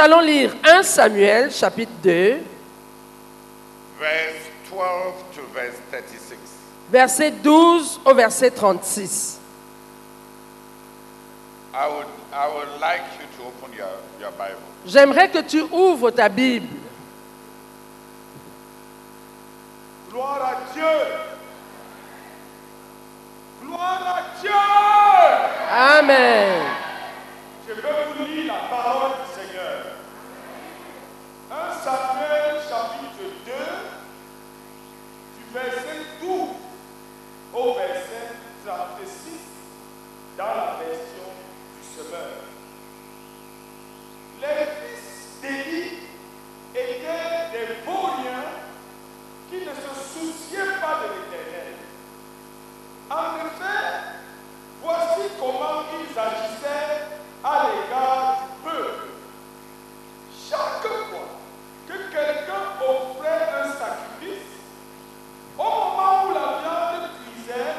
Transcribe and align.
allons 0.00 0.20
lire 0.20 0.54
1 0.64 0.82
Samuel 0.82 1.52
chapitre 1.52 1.92
2, 2.02 2.38
verse 3.98 4.50
12 4.70 5.14
to 5.34 5.42
verse 5.54 5.76
36. 5.90 6.38
verset 6.90 7.30
12 7.42 8.00
au 8.04 8.14
verset 8.14 8.50
36. 8.50 9.38
I 11.72 11.86
would, 11.86 12.06
I 12.32 12.48
would 12.48 12.80
like 12.80 13.02
you 13.20 13.26
to 13.36 13.48
open 13.48 13.76
your, 13.76 13.88
your 14.20 14.32
Bible. 14.32 14.58
J'aimerais 14.86 15.28
que 15.30 15.40
tu 15.42 15.60
ouvres 15.70 16.10
ta 16.10 16.28
Bible. 16.28 16.66
Gloire 20.10 20.42
à 20.42 20.72
Dieu. 20.74 20.82
Gloire 23.62 24.02
à 24.16 24.40
Dieu. 24.40 24.50
Amen. 25.70 26.62
Je 27.68 27.74
vais 27.74 27.82
vous 28.16 28.24
lire 28.26 28.52
la 28.52 28.68
parole 28.68 29.10
du 29.10 29.40
Seigneur. 29.40 29.89
1 31.50 31.56
Samuel 31.82 32.62
chapitre 32.62 33.26
2, 33.44 33.52
du 35.36 35.44
verset 35.52 36.06
12 36.20 36.48
au 37.52 37.74
verset 37.74 38.36
36, 38.64 39.32
dans 40.38 40.44
la 40.44 40.76
version 40.78 41.26
du 41.74 41.82
semeur. 41.82 42.38
Les 44.40 44.64
fils 44.78 45.40
d'Élie 45.42 45.98
étaient 46.72 47.50
des 47.50 47.82
vauriens 47.84 48.54
qui 49.50 49.56
ne 49.56 49.74
se 49.74 49.90
souciaient 50.08 50.78
pas 50.80 51.00
de 51.02 51.06
l'éternel. 51.14 51.74
En 53.10 53.44
effet, 53.44 53.88
voici 54.80 55.22
comment 55.36 55.82
ils 55.98 56.16
agissaient 56.16 57.08
à 57.42 57.66
l'égard 57.66 58.38
du 58.38 58.70
peuple. 58.70 59.08
Chaque 60.48 60.86
fois 60.86 61.39
que 61.90 62.12
quelqu'un 62.12 62.64
offrait 62.80 63.48
un 63.62 63.72
sacrifice, 63.72 64.46
au 65.58 65.62
moment 65.62 66.24
où 66.26 66.34
la 66.34 66.60
viande 66.60 67.10
cuisait, 67.24 67.74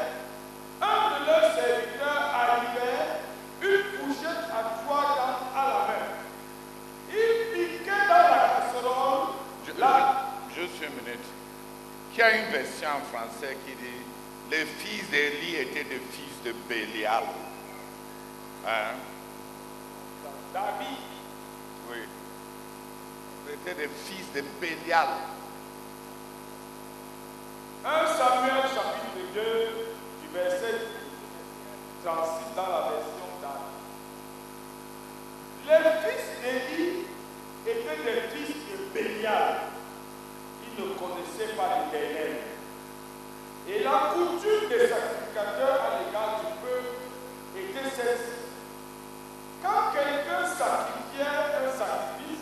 un 0.80 1.20
de 1.20 1.26
leurs 1.26 1.54
serviteurs 1.54 2.30
arrivait, 2.34 3.20
une 3.62 3.84
fourchette 3.98 4.44
à 4.50 4.82
trois 4.84 5.02
dents 5.16 5.58
à 5.58 5.66
la 5.66 5.78
main. 5.88 6.08
Il 7.10 7.52
piquait 7.52 8.06
dans 8.08 8.28
la 8.28 8.48
casserole 8.72 9.28
Je- 9.66 9.80
la 9.80 10.22
Juste 10.54 10.82
une 10.82 11.04
minute. 11.04 11.24
Il 12.12 12.18
y 12.18 12.22
a 12.22 12.36
une 12.36 12.50
version 12.52 12.88
en 12.90 13.00
français 13.16 13.56
qui 13.66 13.72
dit 13.74 14.02
les 14.50 14.66
fils 14.66 15.08
d'Élie 15.10 15.56
étaient 15.56 15.84
des 15.84 16.00
fils 16.12 16.42
de 16.44 16.52
Bélial. 16.68 17.22
Hein? 18.66 18.94
David. 20.52 20.98
Oui. 21.90 21.96
C'était 23.52 23.82
des 23.82 23.88
fils 23.88 24.32
de 24.34 24.40
Bélial. 24.58 25.08
1 27.84 28.06
Samuel 28.06 28.62
chapitre 28.62 29.28
2, 29.34 29.40
du 30.22 30.28
verset 30.32 30.78
36 32.02 32.56
dans 32.56 32.62
la 32.62 32.80
version 32.88 33.28
d'Anne. 33.42 33.68
Les 35.68 35.84
fils 36.00 36.26
d'Élie 36.40 37.04
étaient 37.66 38.02
des 38.02 38.20
fils 38.34 38.56
de 38.72 38.94
Bélial. 38.94 39.60
Ils 40.64 40.82
ne 40.82 40.88
connaissaient 40.94 41.54
pas 41.54 41.84
l'Éternel. 41.92 42.36
Et 43.68 43.82
la 43.84 44.14
coutume 44.14 44.70
des 44.70 44.88
sacrificateurs 44.88 45.78
à 45.78 45.98
l'égard 45.98 46.40
du 46.40 46.52
peuple 46.64 46.96
était 47.54 47.90
celle-ci. 47.96 48.32
Quand 49.62 49.92
quelqu'un 49.92 50.46
sacrifiait 50.46 51.28
un 51.28 51.78
sacrifice, 51.78 52.41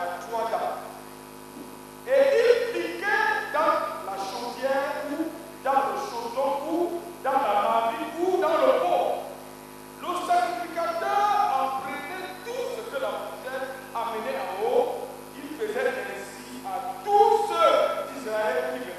à 0.00 0.20
trois 0.20 0.50
dents, 0.50 0.76
et 2.06 2.22
il 2.38 2.72
piquait 2.72 3.52
dans 3.52 3.76
la 4.06 4.16
chaudière 4.16 4.92
ou 5.10 5.16
dans 5.64 5.72
le 5.72 5.98
chaudron 6.08 6.52
ou 6.70 7.00
dans 7.24 7.32
la 7.32 7.62
marmite 7.62 8.14
ou 8.20 8.36
dans 8.40 8.48
le 8.48 8.72
pot. 8.80 9.08
Le 10.00 10.10
sacrificateur 10.26 11.28
en 11.52 11.80
prenait 11.80 12.28
tout 12.44 12.64
ce 12.76 12.94
que 12.94 13.02
la 13.02 13.08
fourchette 13.08 13.68
amenait 13.94 14.38
en 14.38 14.64
haut. 14.64 15.08
Il 15.36 15.56
faisait 15.56 15.88
ainsi 15.88 16.60
à 16.66 16.94
tous 17.04 17.48
ceux 17.48 18.12
d'Israël 18.12 18.80
qui 18.84 18.97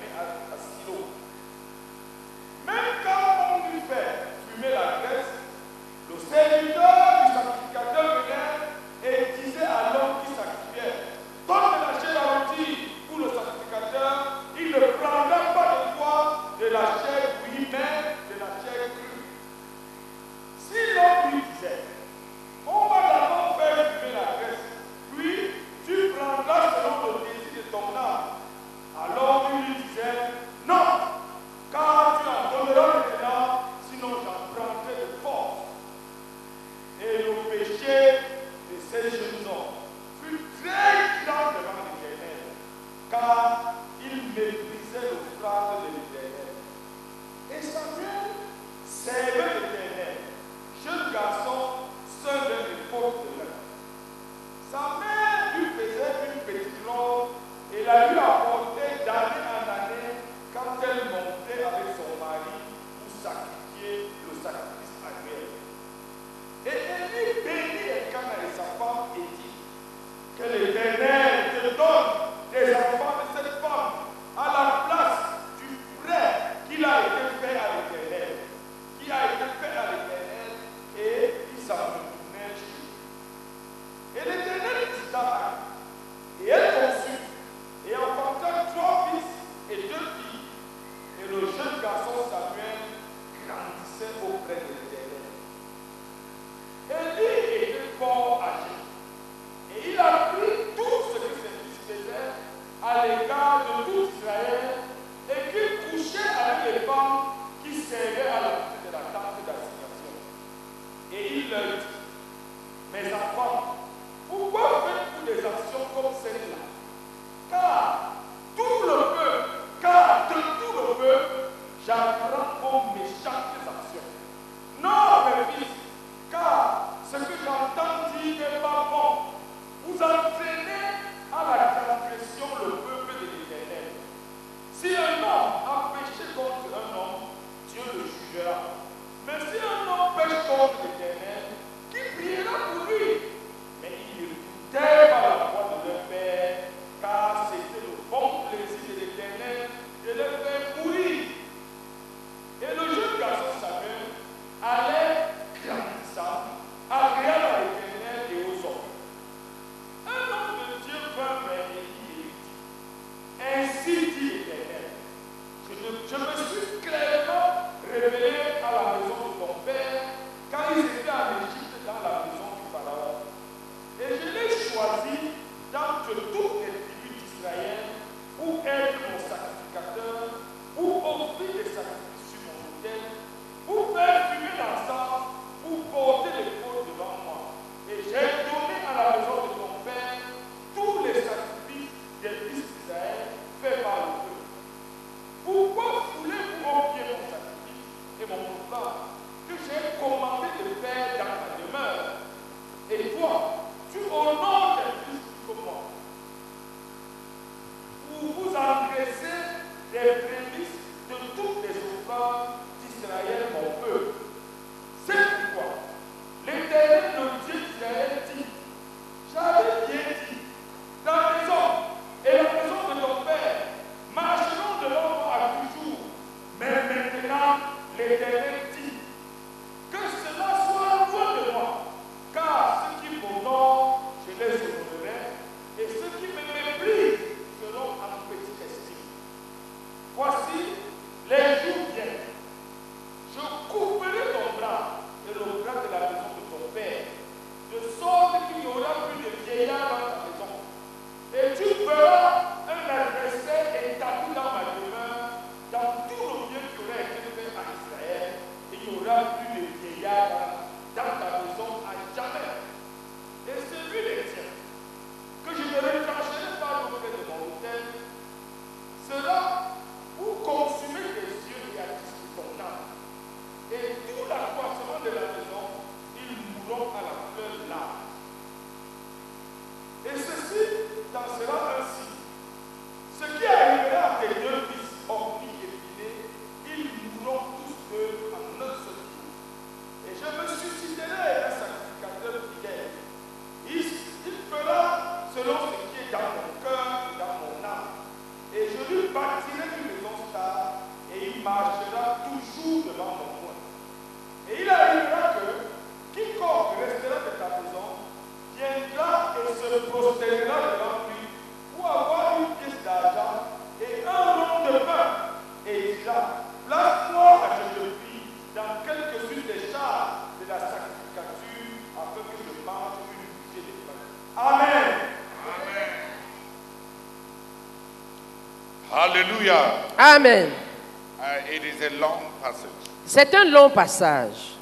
long 331.99 332.19
passage. 332.41 332.69
C'est 333.05 333.35
un 333.35 333.45
long 333.45 333.69
passage. 333.69 334.58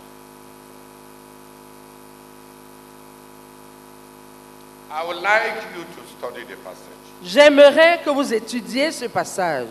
I 4.98 5.04
would 5.06 5.22
like 5.22 5.54
you 5.76 5.84
to 5.84 6.10
study 6.18 6.44
the 6.44 6.56
passage. 6.64 6.98
J'aimerais 7.24 8.00
que 8.04 8.10
vous 8.10 8.34
étudiez 8.34 8.92
ce 8.92 9.06
passage. 9.06 9.68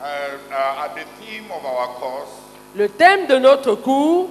Uh, 0.00 0.04
uh, 0.52 0.84
at 0.84 0.94
the 0.94 1.04
theme 1.20 1.50
of 1.50 1.64
our 1.64 1.88
course 1.98 2.30
Le 2.76 2.88
thème 2.88 3.26
de 3.26 3.38
notre 3.38 3.74
cours 3.74 4.30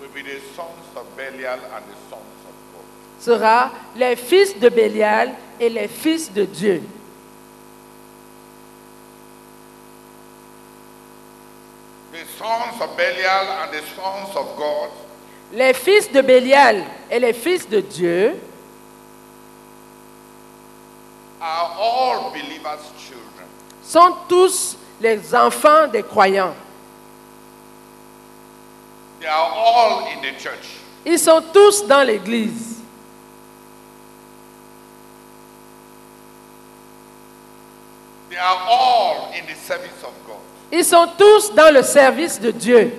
will 0.00 0.08
be 0.08 0.22
the 0.22 0.40
sons 0.56 0.96
of 0.96 1.04
Belial 1.16 1.58
and 1.58 1.84
the 1.86 1.96
sons 2.10 2.40
of 2.48 2.54
God. 2.72 2.84
sera 3.20 3.70
les 3.96 4.16
fils 4.16 4.58
de 4.58 4.68
Bélial 4.68 5.32
et 5.60 5.68
les 5.68 5.86
fils 5.88 6.32
de 6.32 6.44
Dieu. 6.44 6.82
The 12.12 12.26
sons 12.36 12.80
of 12.80 12.96
Belial 12.96 13.46
and 13.62 13.72
the 13.72 13.82
sons 13.94 14.36
of 14.36 14.56
God 14.56 14.90
Les 15.52 15.72
fils 15.72 16.10
de 16.10 16.20
Bélial 16.20 16.82
et 17.10 17.18
les 17.20 17.32
fils 17.32 17.68
de 17.68 17.80
Dieu 17.80 18.34
are 21.40 21.76
all 21.78 22.32
believers' 22.32 22.90
children. 22.98 23.46
sont 23.82 24.14
tous 24.28 24.76
les 25.00 25.34
enfants 25.34 25.86
des 25.88 26.02
croyants. 26.02 26.54
They 29.20 29.28
are 29.28 29.52
all 29.52 30.06
in 30.08 30.20
the 30.22 30.38
church. 30.38 30.78
Ils 31.04 31.18
sont 31.18 31.42
tous 31.52 31.86
dans 31.86 32.02
l'Église. 32.02 32.80
They 38.30 38.38
are 38.38 38.66
all 38.68 39.30
in 39.34 39.46
the 39.46 39.54
service 39.54 40.02
of 40.02 40.12
God. 40.26 40.40
Ils 40.72 40.84
sont 40.84 41.08
tous 41.16 41.54
dans 41.54 41.72
le 41.72 41.82
service 41.82 42.40
de 42.40 42.50
Dieu. 42.50 42.92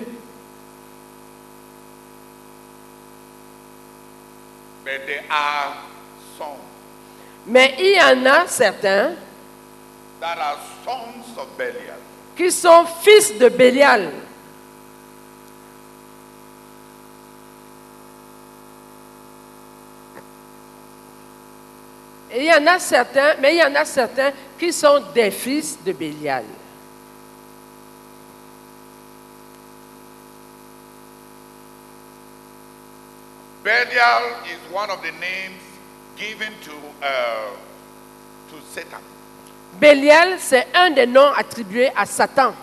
But 4.86 5.04
there 5.04 5.24
are 5.28 5.74
some 6.38 6.60
Mais 7.44 7.74
il 7.76 7.96
y 7.96 8.00
en 8.00 8.24
a 8.24 8.46
certains 8.46 9.16
that 10.20 10.38
are 10.38 10.58
sons 10.84 11.36
of 11.36 11.48
Belial. 11.58 11.98
qui 12.36 12.52
sont 12.52 12.86
fils 13.02 13.36
de 13.36 13.48
Bélial. 13.48 14.12
Et 22.30 22.40
il 22.40 22.44
y 22.44 22.52
en 22.52 22.66
a 22.68 22.78
certains, 22.78 23.34
mais 23.40 23.56
il 23.56 23.58
y 23.58 23.64
en 23.64 23.74
a 23.74 23.84
certains 23.84 24.30
qui 24.56 24.72
sont 24.72 25.02
des 25.12 25.32
fils 25.32 25.78
de 25.84 25.90
Bélial. 25.90 26.44
Belial 33.66 34.46
is 34.46 34.62
one 34.72 34.88
of 34.90 35.02
the 35.02 35.10
names 35.18 35.60
given 36.16 36.52
to, 36.62 36.72
uh, 37.02 37.50
to 38.50 38.56
Satan. 38.70 39.00
Bélial, 39.80 40.38
c'est 40.38 40.68
un 40.72 40.90
des 40.90 41.04
noms 41.04 41.32
attribués 41.36 41.90
à 41.96 42.06
Satan. 42.06 42.54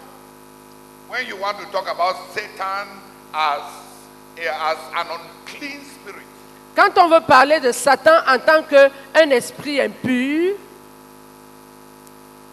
When 1.09 1.27
you 1.27 1.35
want 1.35 1.57
to 1.59 1.65
talk 1.73 1.89
about 1.89 2.15
Satan 2.33 2.87
as, 3.33 3.61
eh, 4.37 4.47
as 4.47 4.77
an 4.95 5.07
unclean 5.11 5.81
spirit, 5.83 6.23
Quand 6.73 6.97
on 6.97 7.09
veut 7.09 7.25
parler 7.27 7.59
de 7.59 7.73
Satan 7.73 8.21
en 8.25 8.39
tant 8.39 8.63
qu'un 8.63 9.29
esprit 9.29 9.81
impur, 9.81 10.55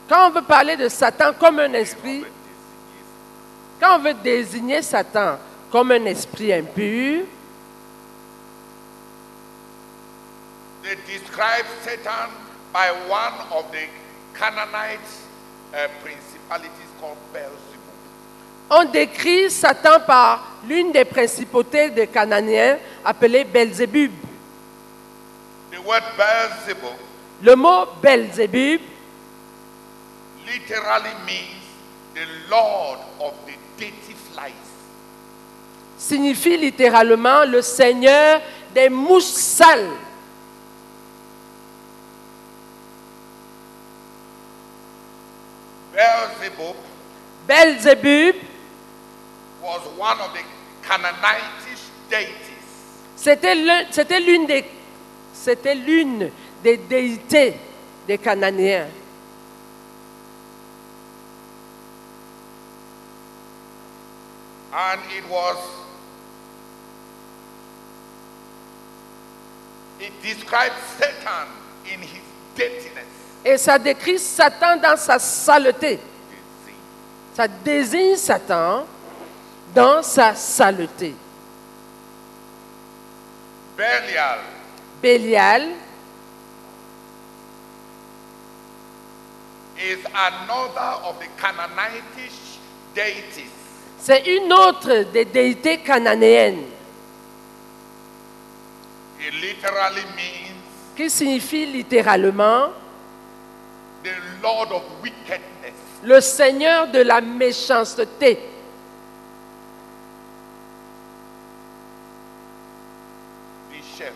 quand 0.09 0.27
on 0.27 0.31
veut 0.31 0.43
parler 0.43 0.77
de 0.77 0.89
Satan 0.89 1.35
comme 1.39 1.61
un 1.61 1.73
esprit, 1.75 2.25
quand 3.79 3.95
on 3.95 3.99
veut 4.01 4.15
désigner 4.15 4.83
Satan 4.83 5.39
comme 5.71 5.93
un 5.93 6.05
esprit 6.07 6.53
impur, 6.53 7.27
they 10.83 10.97
describe 11.07 11.67
Satan 11.83 12.31
by 12.73 12.91
one 13.09 13.35
of 13.53 13.71
the 13.73 13.87
Canaanite 14.35 15.01
uh, 15.75 15.89
principalities 16.03 16.91
called 17.01 17.19
Beelzebub. 17.33 17.81
on 18.71 18.85
décrit 18.85 19.51
Satan 19.51 20.01
par 20.07 20.47
l'une 20.69 20.93
des 20.93 21.05
principautés 21.05 21.91
des 21.91 22.07
Cananéens 22.07 22.79
appelée 23.05 23.45
Belzébub. 23.45 24.13
The 25.73 25.79
word 25.85 26.03
Beelzebub 26.17 26.97
Le 27.43 27.57
mot 27.57 27.87
Belzébub 28.03 28.81
literally 30.47 31.15
means 31.27 31.63
the 32.15 32.27
Lord 32.51 32.99
of 33.21 33.33
the 33.47 33.55
dirty 33.79 34.15
flies. 34.33 34.53
signifie 35.99 36.57
littéralement 36.57 37.45
le 37.45 37.63
Seigneur 37.63 38.41
des 38.75 38.89
mouches 38.89 39.23
sales. 39.25 39.91
Beelzebub 46.01 46.77
Belzébub, 47.47 48.37
was 49.63 49.83
one 49.99 50.19
of 50.19 50.33
the 50.33 50.43
Canaanitish 50.83 51.91
deities. 52.09 52.37
c'était 53.17 54.21
l'une 54.21 54.47
des, 54.47 54.65
c'était 55.35 55.75
l'une 55.75 56.31
des 56.63 56.79
déités 56.79 57.57
des 58.07 58.17
Cananéens. 58.17 58.89
And 64.73 65.01
it 65.15 65.29
was, 65.29 65.59
it 69.99 70.13
describes 70.23 70.81
Satan 70.97 71.49
in 71.93 72.01
his 72.01 72.23
dirtiness. 72.55 73.20
Et 73.45 73.57
ça 73.57 73.79
décrit 73.79 74.19
Satan 74.19 74.77
dans 74.77 74.97
sa 74.97 75.19
saleté. 75.19 75.99
Ça 77.35 77.49
désigne 77.49 78.17
Satan 78.17 78.87
dans 79.75 80.03
sa 80.03 80.35
saleté. 80.35 81.15
Belial 83.77 84.39
Bélial 85.01 85.69
is 89.79 90.05
another 90.15 91.01
of 91.09 91.19
the 91.19 91.29
Canaanite 91.41 92.05
deities. 92.95 93.51
C'est 93.99 94.27
une 94.27 94.53
autre 94.53 95.05
des 95.13 95.25
déités 95.27 95.79
cananéennes 95.79 96.65
It 99.21 99.35
literally 99.35 100.05
means 100.17 100.57
qui 100.97 101.09
signifie 101.11 101.67
littéralement 101.67 102.71
the 104.03 104.13
Lord 104.43 104.71
of 104.73 104.83
wickedness. 105.03 105.75
le 106.03 106.21
Seigneur 106.21 106.89
de 106.89 107.01
la 107.01 107.21
méchanceté. 107.21 108.39
the 113.71 113.99
chef. 113.99 114.13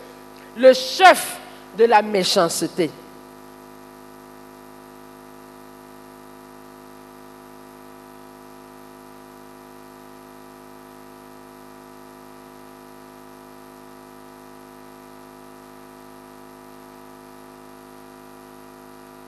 Le 0.57 0.73
chef 0.73 1.39
de 1.77 1.85
la 1.85 2.01
méchanceté. 2.01 2.89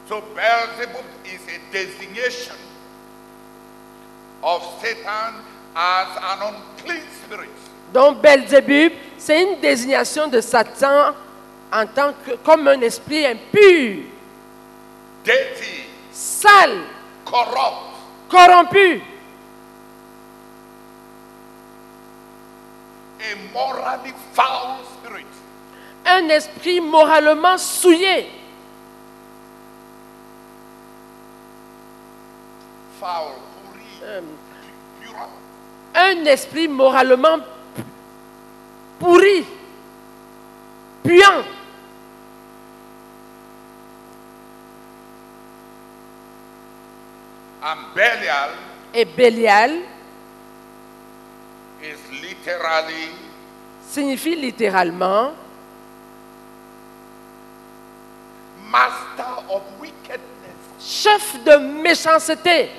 So 0.08 0.22
Beelzebub 0.36 1.06
is 1.26 1.42
a 1.48 1.72
designation 1.72 2.56
of 4.42 4.62
Satan 4.82 5.34
as 5.76 6.08
an 6.18 6.54
unclean 6.54 7.02
spirit. 7.24 7.50
Donc 7.94 8.22
Belzébub, 8.22 8.94
c'est 9.18 9.42
une 9.44 9.60
désignation 9.60 10.28
de 10.28 10.42
Satan 10.42 11.14
en 11.72 11.86
tant 11.88 12.14
que 12.26 12.32
comme 12.44 12.68
un 12.68 12.82
esprit 12.82 13.26
impur, 13.26 14.04
Dirty, 15.24 15.84
sale, 16.12 16.84
corrupt, 17.26 17.96
corrompu, 18.30 19.02
a 23.20 23.54
morally 23.54 24.14
foul 24.34 24.78
spirit. 25.02 25.26
un 26.06 26.30
esprit 26.30 26.80
moralement 26.80 27.58
souillé, 27.58 28.30
Foul, 33.00 33.34
pourri, 33.64 34.24
pure. 35.02 35.30
un 35.96 36.26
esprit 36.26 36.68
moralement 36.68 37.40
pourri, 39.00 39.46
puant. 41.04 41.44
And 47.64 47.78
Belial 47.94 48.52
Et 48.94 49.06
Bélial 49.06 49.82
is 51.82 51.98
literally 52.22 53.10
signifie 53.88 54.36
littéralement 54.36 55.34
master 58.72 59.44
of 59.50 59.62
wickedness. 59.82 60.22
chef 60.80 61.44
de 61.44 61.58
méchanceté, 61.58 62.70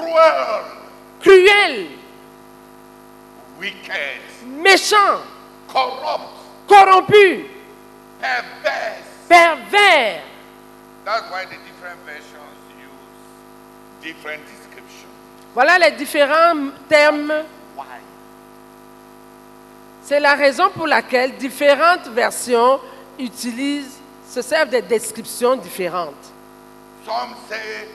Cruel, 0.00 0.64
cruel, 1.20 1.86
wicked, 3.58 4.20
méchant, 4.46 5.20
corrupt, 5.68 6.32
corrompu, 6.66 7.44
perverse. 8.18 9.04
pervers. 9.28 10.22
That's 11.04 11.30
why 11.30 11.44
the 11.44 11.56
different 11.66 12.00
versions 12.06 12.56
use 12.78 14.02
different 14.02 14.42
descriptions. 14.46 15.10
Voilà 15.54 15.78
les 15.78 15.90
différents 15.92 16.70
termes. 16.88 17.44
Why? 17.76 18.00
C'est 20.02 20.20
la 20.20 20.34
raison 20.34 20.70
pour 20.70 20.86
laquelle 20.86 21.36
différentes 21.36 22.08
versions 22.08 22.80
utilisent, 23.18 23.98
se 24.26 24.40
servent 24.40 24.70
des 24.70 24.82
descriptions 24.82 25.56
différentes. 25.56 26.32
Some 27.04 27.34
say 27.48 27.86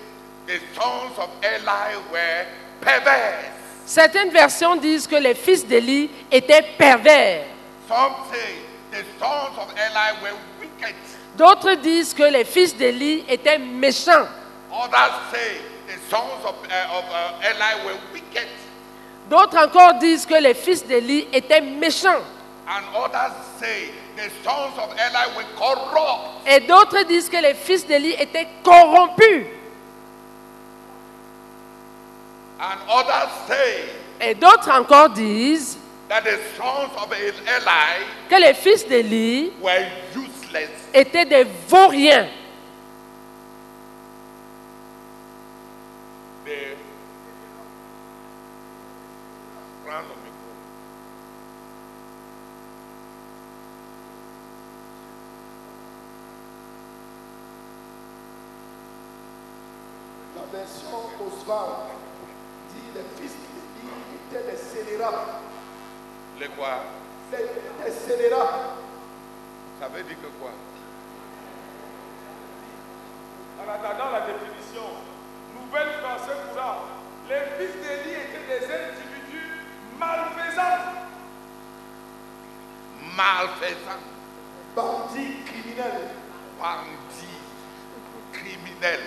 the 0.48 0.60
sons 0.74 1.18
of 1.18 1.30
Eli 1.44 1.96
were 2.12 2.46
perverse. 2.82 3.52
Certaines 3.86 4.32
versions 4.32 4.76
disent 4.78 5.08
que 5.08 5.16
les 5.16 5.36
fils 5.36 5.66
d'Élie 5.66 6.10
étaient 6.32 6.64
pervers. 6.78 7.46
Some 7.88 8.14
say 8.32 8.56
the 8.92 9.04
sons 9.20 9.58
of 9.60 9.72
Eli 9.78 10.22
were 10.24 10.36
wicked. 10.60 10.96
D'autres 11.38 11.76
disent 11.76 12.14
que 12.14 12.24
les 12.24 12.46
fils 12.46 12.76
d'Élie 12.76 13.24
étaient 13.28 13.60
méchants. 13.60 14.28
Others 14.72 15.14
say 15.32 15.58
the 15.88 16.00
sons 16.10 16.44
of, 16.46 16.56
uh, 16.66 16.98
of 16.98 17.06
uh, 17.12 17.42
Eli 17.44 17.86
were 17.86 17.98
wicked. 18.14 18.48
D'autres 19.30 19.58
encore 19.58 19.96
disent 20.00 20.26
que 20.26 20.40
les 20.40 20.54
fils 20.54 20.86
d'Élie 20.86 21.28
étaient 21.34 21.62
méchants. 21.62 22.24
And 22.68 22.84
others 22.96 23.34
say 23.60 23.92
the 24.16 24.30
sons 24.44 24.74
of 24.78 24.90
Eli 24.98 25.36
were 25.36 25.46
corrupt. 25.56 26.48
Et 26.48 26.62
d'autres 26.62 27.04
disent 27.04 27.30
que 27.30 27.38
les 27.42 27.54
fils 27.54 27.86
d'Élie 27.86 28.14
étaient 28.20 28.48
corrompus. 28.64 29.46
And 32.60 32.80
others 32.90 33.32
say 33.48 33.90
Et 34.22 34.34
d'autres 34.34 34.70
encore 34.70 35.10
disent 35.10 35.78
that 36.08 36.24
the 36.24 36.40
sons 36.56 36.90
of 36.98 37.12
Eli 37.12 38.06
que 38.30 38.36
les 38.40 38.54
fils 38.54 38.88
d'Élie 38.88 39.52
were 39.62 39.86
useless. 40.16 40.70
étaient 40.94 41.26
des 41.26 41.46
vauriens. 41.68 42.28
They 46.46 46.76
version 60.56 61.10
Oswald 61.20 61.92
dit 62.72 62.90
les 62.96 63.04
fils 63.22 63.34
d'Élie 63.36 63.92
étaient 64.32 64.52
des 64.52 64.58
scélérats. 65.06 65.26
Le 66.40 66.48
quoi? 66.50 66.84
Des 67.32 67.92
scélérats. 67.92 68.76
Ça 69.80 69.88
veut 69.88 70.04
dire 70.04 70.16
que 70.22 70.28
quoi? 70.40 70.52
En 73.60 73.70
attendant 73.70 74.12
la 74.12 74.22
définition, 74.22 74.84
nouvelle 75.60 75.94
français 76.02 76.34
courant, 76.52 76.82
les 77.30 77.42
fils 77.58 77.76
d'Élie 77.82 78.16
étaient 78.16 78.60
des 78.60 78.66
individus 78.66 79.52
malfaisants. 80.00 80.94
Malfaisant, 83.16 84.04
bandits 84.76 85.44
criminels. 85.46 86.10
bandit, 86.60 87.40
criminel. 88.34 89.00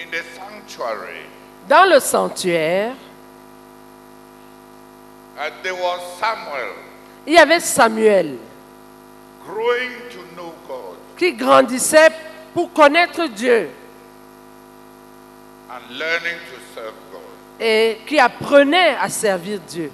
In 0.00 0.10
the 0.10 0.22
sanctuary, 0.36 1.24
Dans 1.68 1.84
le 1.88 1.98
sanctuaire, 2.00 2.94
uh, 5.36 5.50
there 5.62 5.74
was 5.74 6.00
Samuel 6.18 6.72
il 7.26 7.34
y 7.34 7.38
avait 7.38 7.60
Samuel 7.60 8.38
growing 9.44 9.90
to 10.10 10.22
know 10.34 10.54
God 10.66 10.96
qui 11.18 11.32
grandissait 11.34 12.10
pour 12.54 12.72
connaître 12.72 13.26
Dieu 13.28 13.68
and 15.70 15.80
learning 15.98 16.38
to 16.50 16.60
serve 16.74 16.94
God. 17.12 17.20
et 17.60 17.98
qui 18.06 18.18
apprenait 18.18 18.96
à 19.00 19.08
servir 19.10 19.60
Dieu. 19.68 19.90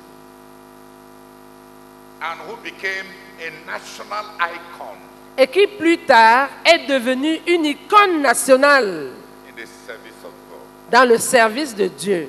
and 2.22 2.38
who 2.48 2.56
became 2.62 3.06
a 3.40 3.50
national 3.70 4.24
icon 4.38 4.96
Et 5.36 5.48
qui 5.48 5.66
plus 5.66 5.98
tard 6.06 6.48
est 6.64 6.86
devenu 6.86 7.40
une 7.48 7.64
icône 7.64 8.22
nationale 8.22 9.10
in 9.48 9.56
the 9.56 9.66
service 9.86 10.22
of 10.24 10.30
God. 10.48 10.60
Dans 10.90 11.08
le 11.08 11.18
service 11.18 11.74
de 11.74 11.86
Dieu. 11.88 12.28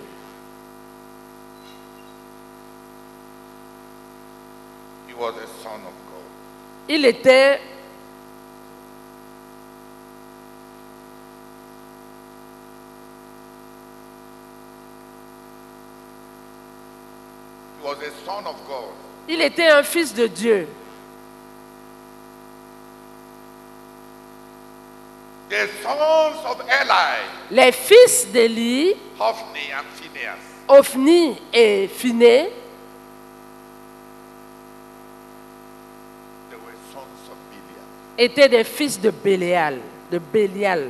He 5.07 5.13
was 5.13 5.33
a 5.37 5.47
son 5.63 5.75
of 5.75 5.93
God. 6.11 6.23
Il 6.89 7.05
était 7.05 7.59
He 17.79 17.85
was 17.85 17.97
a 18.01 18.11
son 18.25 18.47
of 18.47 18.55
God. 18.67 18.93
il 19.27 19.41
était 19.41 19.67
un 19.69 19.83
fils 19.83 20.13
de 20.13 20.27
Dieu. 20.27 20.67
The 25.49 25.67
sons 25.83 26.43
of 26.45 26.61
Eli, 26.67 27.19
les 27.51 27.71
fils 27.71 28.25
d'Élie, 28.31 28.95
Hophni 29.19 29.71
and 29.71 29.85
Phinehas, 29.93 30.39
Ophni 30.67 31.37
et 31.53 31.87
Phiné, 31.87 32.49
they 36.49 36.55
were 36.57 36.73
sons 36.91 37.29
of 37.29 37.37
Belial. 37.51 37.85
étaient 38.17 38.49
des 38.49 38.63
fils 38.63 38.99
de 38.99 39.11
Bélial, 39.11 39.79
de 40.11 40.17
Bélial. 40.17 40.89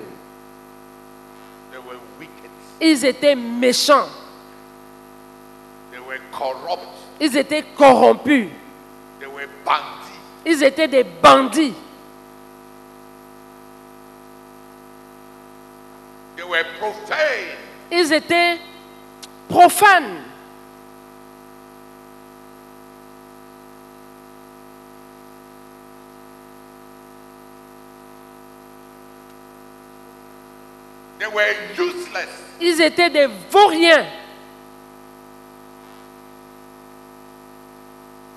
They 1.71 1.79
were 1.79 1.99
wicked. 2.17 2.49
Ils 2.79 3.03
étaient 3.03 3.35
méchants, 3.35 4.07
They 5.91 5.99
were 5.99 6.19
corrupt. 6.31 6.87
ils 7.19 7.35
étaient 7.35 7.63
corrompus, 7.77 8.47
They 9.19 9.27
were 9.27 9.49
bandits. 9.65 10.15
ils 10.45 10.63
étaient 10.63 10.87
des 10.87 11.03
bandits, 11.03 11.73
They 16.34 16.34
were 16.34 16.34
profane. 16.34 16.34
Ils 17.91 18.13
étaient 18.13 18.57
profanes. 19.47 20.23
They 31.19 31.27
were 31.27 31.53
useless. 31.77 32.29
Ils 32.59 32.81
étaient 32.81 33.09
des 33.09 33.27
vauriens. 33.49 34.05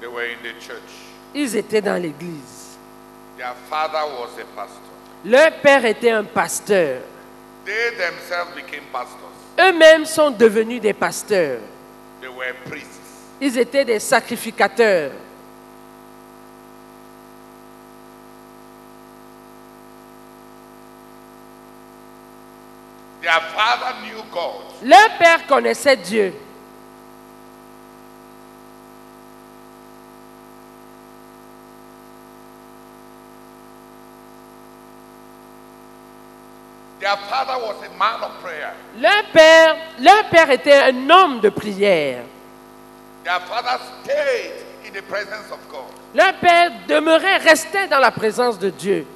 They 0.01 0.07
were 0.07 0.23
in 0.23 0.43
the 0.43 0.61
church. 0.61 0.79
Ils 1.35 1.57
étaient 1.57 1.83
dans 1.83 2.01
l'église. 2.01 2.79
Their 3.37 3.55
father 3.69 4.07
was 4.19 4.39
a 4.41 4.45
pastor. 4.55 4.83
Leur 5.25 5.61
père 5.61 5.85
était 5.85 6.11
un 6.11 6.25
pasteur. 6.25 7.03
They 7.69 7.91
themselves 7.99 8.55
became 8.55 8.83
pastors. 8.91 9.29
Eux-mêmes 9.61 10.07
sont 10.07 10.31
devenus 10.31 10.81
des 10.81 10.95
pasteurs. 10.95 11.61
They 12.19 12.29
were 12.29 12.55
priests. 12.65 12.99
Ils 13.43 13.59
étaient 13.59 13.85
des 13.85 13.99
sacrificateurs. 14.01 15.11
Their 23.21 23.41
father 23.55 23.97
knew 24.01 24.23
God. 24.33 24.65
Leur 24.83 25.19
père 25.19 25.47
connaissait 25.47 25.97
Dieu. 25.99 26.33
Their 36.98 36.98
father 36.98 36.98
was 36.98 36.98
a 36.98 36.98
man 36.98 36.98
of 36.98 36.98
prayer. 36.98 36.98
Leur 39.01 39.25
père, 39.33 39.77
leur 40.01 40.25
père 40.29 40.51
était 40.51 40.75
un 40.75 41.11
homme 41.11 41.41
de 41.41 41.49
prière. 41.49 42.23
Leur 46.15 46.35
père 46.35 46.71
demeurait, 46.87 47.37
restait 47.39 47.89
dans 47.89 47.99
la 47.99 48.11
présence 48.11 48.59
de 48.59 48.71
Dieu. 48.71 49.07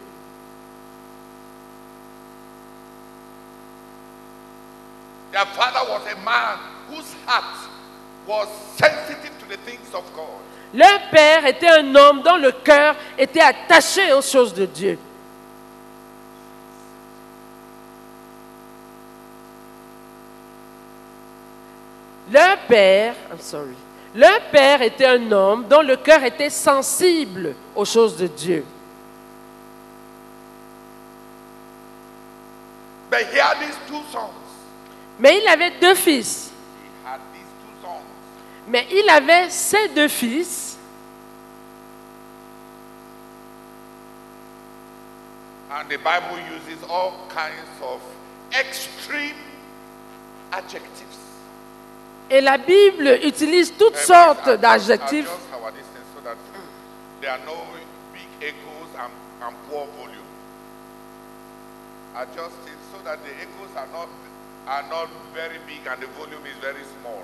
Their 5.32 5.46
father 5.46 5.90
was 5.90 6.02
a 6.12 6.16
man 6.22 6.58
whose 6.90 7.14
heart 7.26 7.56
was 8.26 8.48
sensitive 8.76 9.32
to 9.40 9.46
the 9.48 9.56
things 9.64 9.94
of 9.94 10.04
God. 10.14 10.42
Leur 10.74 11.10
père 11.10 11.46
était 11.46 11.68
un 11.68 11.94
homme 11.94 12.22
dont 12.22 12.36
le 12.36 12.52
cœur 12.52 12.94
était 13.16 13.40
attaché 13.40 14.12
aux 14.12 14.22
choses 14.22 14.52
de 14.52 14.66
Dieu. 14.66 14.98
Leur 22.32 22.58
père, 22.60 23.14
I'm 23.30 23.38
sorry, 23.38 23.74
leur 24.14 24.40
père 24.50 24.80
était 24.80 25.04
un 25.04 25.32
homme 25.32 25.66
dont 25.68 25.82
le 25.82 25.96
cœur 25.96 26.22
était 26.24 26.48
sensible 26.48 27.54
aux 27.74 27.84
choses 27.84 28.16
de 28.16 28.26
Dieu. 28.26 28.64
But 33.10 33.26
he 33.30 33.38
had 33.38 33.58
these 33.60 33.76
two 33.86 34.00
sons. 34.10 34.30
Mais 35.18 35.40
il 35.42 35.46
avait 35.48 35.72
deux 35.78 35.94
fils. 35.94 36.50
He 36.82 37.06
had 37.06 37.20
these 37.34 37.42
two 37.60 37.86
sons. 37.86 38.02
Mais 38.66 38.86
il 38.90 39.06
avait 39.10 39.50
ces 39.50 39.88
deux 39.88 40.08
fils. 40.08 40.78
And 45.70 45.88
the 45.90 45.98
Bible 45.98 46.38
uses 46.50 46.82
all 46.88 47.12
kinds 47.28 47.68
of 47.82 48.00
extreme 48.52 49.36
adjectives. 50.50 51.21
Et 52.34 52.40
la 52.40 52.56
Bible 52.56 53.18
utilise 53.22 53.76
toutes 53.76 53.98
sortes 53.98 54.48
d'adjectifs 54.58 55.28
adjust 55.28 55.52
our 55.52 55.70
distance 55.70 56.08
so 56.16 56.20
that 56.24 56.38
there 57.20 57.30
are 57.30 57.44
no 57.44 57.58
big 58.10 58.24
echoes 58.40 58.88
and, 58.96 59.12
and 59.44 59.54
poor 59.68 59.84
volume. 59.98 60.32
Adjust 62.16 62.56
it 62.64 62.80
so 62.90 63.04
that 63.04 63.22
the 63.22 63.32
echoes 63.36 63.76
are 63.76 63.88
not 63.92 64.08
are 64.66 64.88
not 64.88 65.10
very 65.34 65.58
big 65.66 65.84
and 65.84 66.00
the 66.00 66.06
volume 66.16 66.40
is 66.46 66.56
very 66.62 66.80
small. 67.02 67.20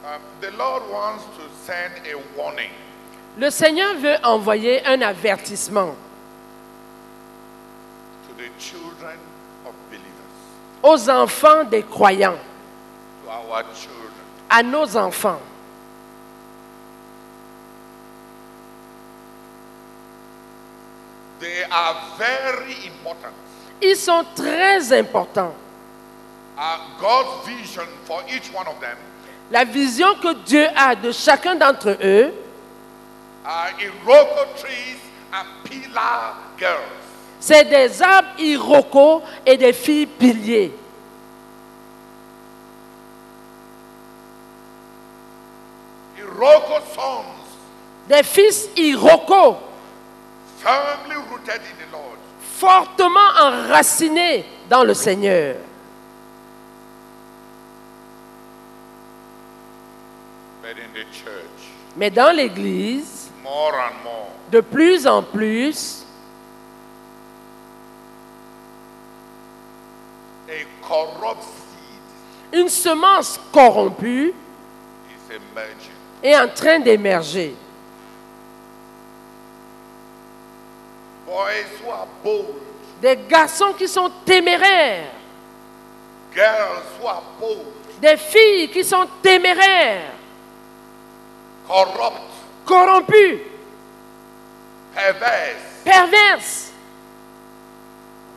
Le 3.37 3.49
Seigneur 3.49 3.95
veut 3.95 4.17
envoyer 4.23 4.85
un 4.85 5.01
avertissement 5.01 5.95
to 8.27 8.33
the 8.37 8.49
children 8.59 9.17
of 9.65 9.73
believers, 9.89 10.83
aux 10.83 11.09
enfants 11.09 11.63
des 11.63 11.83
croyants, 11.83 12.37
to 13.23 13.29
our 13.29 13.63
children. 13.73 14.11
à 14.49 14.63
nos 14.63 14.97
enfants. 14.97 15.39
They 21.39 21.63
are 21.63 21.95
very 22.19 22.75
important. 22.85 23.33
Ils 23.81 23.95
sont 23.95 24.23
très 24.35 24.91
importants. 24.93 25.55
Uh, 26.57 26.77
God's 26.99 27.47
vision 27.47 27.87
for 28.05 28.21
each 28.29 28.53
one 28.53 28.67
of 28.67 28.79
them 28.79 28.97
La 29.51 29.65
vision 29.65 30.15
que 30.15 30.33
Dieu 30.45 30.65
a 30.75 30.95
de 30.95 31.11
chacun 31.11 31.55
d'entre 31.55 31.97
eux, 32.01 32.33
c'est 37.39 37.65
des 37.65 38.01
arbres 38.01 38.39
iroko 38.39 39.21
et 39.45 39.57
des 39.57 39.73
filles 39.73 40.05
piliers. 40.05 40.73
Des 48.07 48.23
fils 48.23 48.69
iroko, 48.75 49.57
firmly 50.59 51.15
rooted 51.29 51.61
in 51.61 51.77
the 51.77 51.91
Lord. 51.91 52.17
fortement 52.61 53.19
enracinés 53.41 54.45
dans 54.69 54.83
le 54.83 54.93
Seigneur. 54.93 55.55
But 60.60 60.60
in 60.60 60.60
the 60.60 60.60
church, 60.60 60.60
Mais 61.95 62.09
dans 62.09 62.35
l'Église, 62.35 63.29
de 64.51 64.61
plus 64.61 65.05
en 65.07 65.23
plus, 65.23 66.05
une 72.53 72.69
semence 72.69 73.39
corrompue 73.51 74.33
est 76.21 76.35
en 76.35 76.47
train 76.49 76.79
d'émerger. 76.79 77.55
Des 83.01 83.17
garçons 83.27 83.73
qui 83.77 83.87
sont 83.87 84.11
téméraires, 84.25 85.11
des 88.01 88.17
filles 88.17 88.69
qui 88.69 88.83
sont 88.83 89.07
téméraires, 89.21 90.11
corrupt, 91.67 92.21
corrompues, 92.65 93.39
perverse, 94.93 95.83
perverses, 95.83 96.71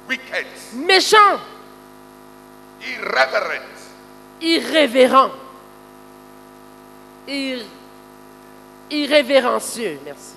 wicked, 0.08 0.46
méchants, 0.74 1.40
irreverent, 2.80 3.62
irrévérents, 4.40 5.32
ir- 7.26 7.66
irrévérencieux. 8.90 9.98
Merci. 10.04 10.34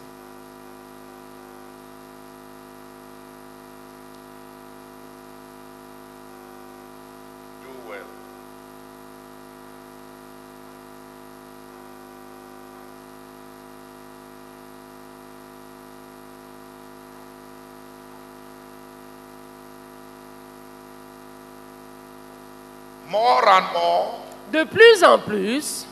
More 23.09 23.47
and 23.47 23.65
more, 23.73 24.13
De 24.51 24.63
plus 24.65 25.03
en 25.03 25.17
plus, 25.19 25.85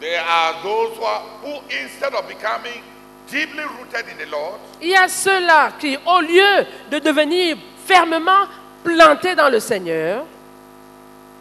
there 0.00 0.20
are 0.20 0.54
those 0.62 0.96
who, 0.96 1.02
are, 1.04 1.22
who 1.42 1.54
instead 1.82 2.14
of 2.14 2.28
becoming 2.28 2.80
deeply 3.28 3.64
rooted 3.64 4.06
in 4.08 4.18
the 4.18 4.30
Lord, 4.30 4.60
il 4.80 4.88
y 4.90 4.94
a 4.96 5.08
ceux-là 5.08 5.72
qui, 5.78 5.96
au 6.06 6.20
lieu 6.20 6.66
de 6.90 6.98
devenir 7.00 7.56
fermement 7.86 8.46
plantés 8.84 9.34
dans 9.34 9.48
le 9.48 9.58
Seigneur, 9.60 10.24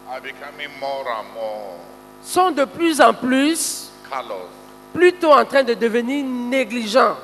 are 0.09 0.21
becoming 0.21 0.69
more 0.79 1.07
and 1.07 1.25
more 1.33 1.77
sont 2.23 2.51
de 2.51 2.65
plus 2.65 3.01
en 3.01 3.13
plus 3.13 3.89
callous. 4.09 4.47
plutôt 4.93 5.31
en 5.31 5.45
train 5.45 5.63
de 5.63 5.73
devenir 5.73 6.23
négligents. 6.25 7.17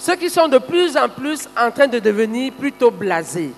Ceux 0.00 0.16
qui 0.16 0.30
sont 0.30 0.48
de 0.48 0.56
plus 0.56 0.96
en 0.96 1.10
plus 1.10 1.46
en 1.54 1.70
train 1.70 1.86
de 1.86 1.98
devenir 1.98 2.54
plutôt 2.54 2.90
blasés, 2.90 3.52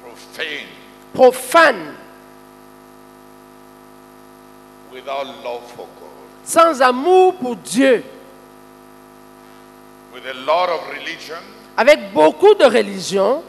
profane, 0.00 0.68
profanes, 1.12 1.94
without 4.92 5.24
love 5.42 5.68
for 5.74 5.88
God, 5.98 6.08
sans 6.44 6.80
amour 6.80 7.34
pour 7.34 7.56
Dieu, 7.56 8.04
with 10.14 10.24
a 10.24 10.34
lot 10.34 10.68
of 10.68 10.88
religion, 10.96 11.42
avec 11.76 12.12
beaucoup 12.12 12.54
de 12.54 12.64
religion, 12.64 13.42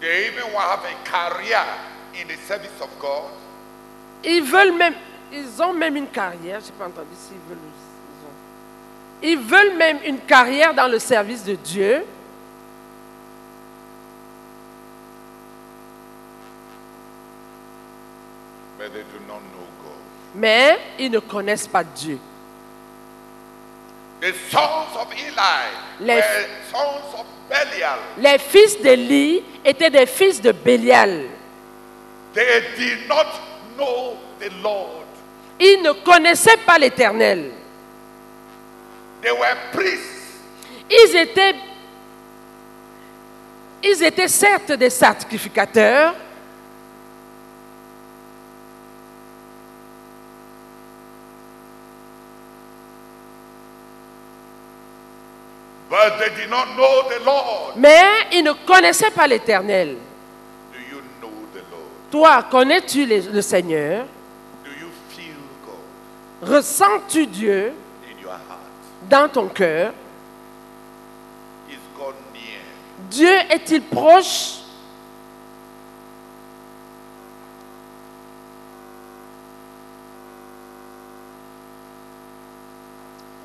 they 0.00 0.28
even 0.28 0.52
want 0.54 0.62
to 0.62 0.70
have 0.70 0.84
a 0.84 1.04
career 1.04 1.64
in 2.14 2.28
the 2.28 2.36
service 2.46 2.80
of 2.80 2.90
God, 3.00 3.28
ils 4.24 4.42
veulent 4.42 4.76
même, 4.76 4.94
ils 5.32 5.62
ont 5.62 5.72
même 5.72 5.96
une 5.96 6.08
carrière, 6.08 6.60
je 6.60 6.66
n'ai 6.66 6.72
pas 6.78 6.86
entendu 6.86 7.08
s'ils 7.16 7.36
veulent, 7.48 7.58
ils, 7.62 8.26
ont- 8.26 9.30
ils 9.32 9.38
veulent 9.38 9.76
même 9.76 9.98
une 10.04 10.18
carrière 10.20 10.74
dans 10.74 10.88
le 10.88 10.98
service 10.98 11.44
de 11.44 11.54
Dieu, 11.54 12.04
but 18.78 18.92
they 18.92 19.02
do 19.02 19.18
not 19.26 19.40
know 19.52 19.66
God. 19.82 19.92
mais 20.34 20.78
ils 20.98 21.10
ne 21.10 21.18
connaissent 21.20 21.68
pas 21.68 21.84
Dieu. 21.84 22.18
The 24.20 24.32
sons 24.50 24.96
of 25.00 25.08
Eli 25.12 25.34
Les- 26.00 26.14
were 26.14 26.46
sons 26.70 27.18
of 27.20 27.26
Belial. 27.50 27.98
Les 28.18 28.38
fils 28.38 28.80
d'Élie 28.80 29.42
étaient 29.64 29.90
des 29.90 30.06
fils 30.06 30.40
de 30.40 30.52
Bélial. 30.52 31.24
They 32.32 32.62
did 32.78 33.08
not 33.08 33.26
know 33.76 34.16
the 34.38 34.50
Lord. 34.62 35.04
Ils 35.60 35.80
ne 35.82 35.92
connaissaient 35.92 36.56
pas 36.66 36.78
l'Éternel. 36.78 37.50
They 39.22 39.30
were 39.30 39.56
priests, 39.72 40.40
Ils 40.90 41.16
étaient, 41.16 41.54
ils 43.84 44.02
étaient 44.02 44.28
certes 44.28 44.72
des 44.72 44.90
sacrificateurs, 44.90 46.14
but 55.88 56.18
they 56.18 56.28
did 56.34 56.50
not 56.50 56.74
know 56.76 57.02
the 57.08 57.24
Lord. 57.24 57.74
mais 57.76 58.26
ils 58.32 58.42
ne 58.42 58.52
connaissaient 58.66 59.10
pas 59.10 59.26
l'Éternel. 59.26 59.96
Toi, 62.12 62.42
connais-tu 62.50 63.06
le, 63.06 63.40
Seigneur? 63.40 64.04
Do 64.62 64.70
you 64.70 64.90
feel 65.08 65.32
God 65.64 66.46
Ressens-tu 66.46 67.26
Dieu 67.26 67.72
dans 69.08 69.30
ton 69.30 69.48
cœur? 69.48 69.94
Dieu 73.10 73.32
est-il 73.50 73.80
proche? 73.82 74.58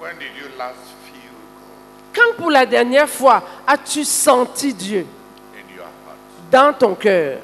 When 0.01 0.17
did 0.19 0.27
you 0.37 0.49
last 0.57 0.75
feel 1.05 1.31
God 1.55 2.13
Quand 2.13 2.35
pour 2.35 2.51
la 2.51 2.65
dernière 2.65 3.09
fois 3.09 3.41
as-tu 3.65 4.03
senti 4.03 4.73
Dieu 4.73 5.05
dans 6.51 6.73
ton 6.73 6.95
cœur? 6.95 7.39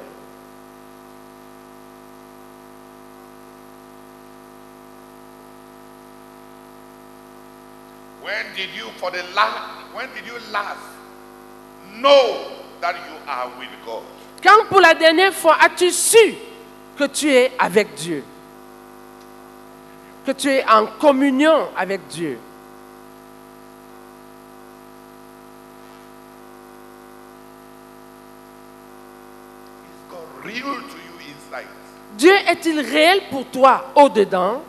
When 8.24 8.56
did 8.56 8.70
you, 8.74 8.88
for 8.96 9.10
the 9.10 9.22
last, 9.34 9.84
when 9.92 10.08
did 10.14 10.24
you 10.26 10.38
last 10.50 10.80
know 12.00 12.52
that 12.80 12.96
you 12.96 13.16
are 13.28 13.50
with 13.58 13.68
God? 13.84 14.02
Quand 14.42 14.66
pour 14.70 14.80
la 14.80 14.94
dernière 14.94 15.34
fois 15.34 15.58
as-tu 15.60 15.90
su 15.90 16.34
que 16.96 17.04
tu 17.04 17.28
es 17.30 17.52
avec 17.58 17.94
Dieu? 17.94 18.24
Que 20.24 20.32
tu 20.32 20.48
es 20.48 20.64
en 20.66 20.86
communion 20.98 21.68
avec 21.76 22.08
Dieu? 22.08 22.38
Is 29.84 30.10
God 30.10 30.44
real 30.46 30.80
to 30.80 30.96
you 30.96 31.18
inside? 31.28 31.68
Dieu 32.16 32.34
est-il 32.48 32.80
réel 32.80 33.20
pour 33.30 33.44
toi 33.50 33.92
au-dedans 33.94 34.62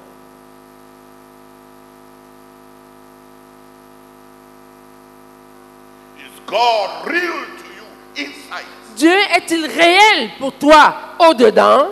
Is 6.18 6.35
God 6.48 7.08
real 7.08 7.46
to 7.58 7.68
you 7.76 7.86
inside? 8.26 8.66
Dieu 8.96 9.18
est-il 9.36 9.66
réel 9.66 10.30
pour 10.40 10.54
toi 10.54 10.96
au-dedans? 11.20 11.90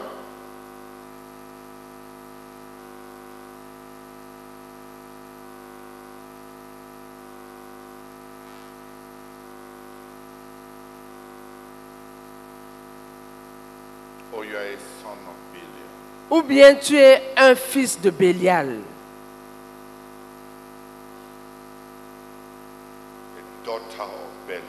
Belial? 14.31 14.77
Ou 16.29 16.41
bien 16.41 16.75
tu 16.75 16.97
es 16.97 17.21
un 17.37 17.55
fils 17.55 17.99
de 18.01 18.09
Bélial 18.09 18.79
A 23.37 23.65
daughter 23.65 24.01
of 24.01 24.47
Belial? 24.47 24.61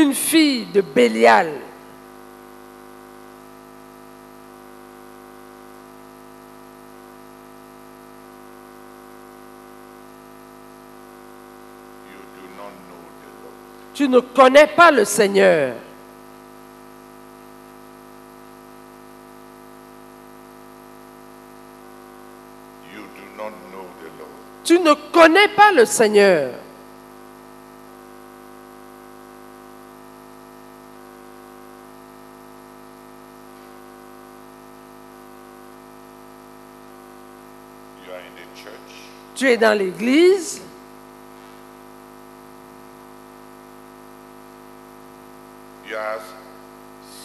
Une 0.00 0.14
fille 0.14 0.64
de 0.64 0.80
Bélial. 0.80 1.52
Tu 13.92 14.08
ne 14.08 14.20
connais 14.20 14.68
pas 14.68 14.90
le 14.90 15.04
Seigneur. 15.04 15.74
Tu 24.64 24.78
ne 24.78 24.94
connais 25.12 25.48
pas 25.48 25.72
le 25.72 25.84
Seigneur 25.84 26.52
You 38.10 38.12
are 38.12 38.18
in 38.18 38.34
the 38.34 38.60
church. 38.60 38.72
Tu 39.40 39.48
es 39.48 39.56
dans 39.56 39.72
l'église 39.72 40.60
You 45.88 45.96
are 45.96 46.20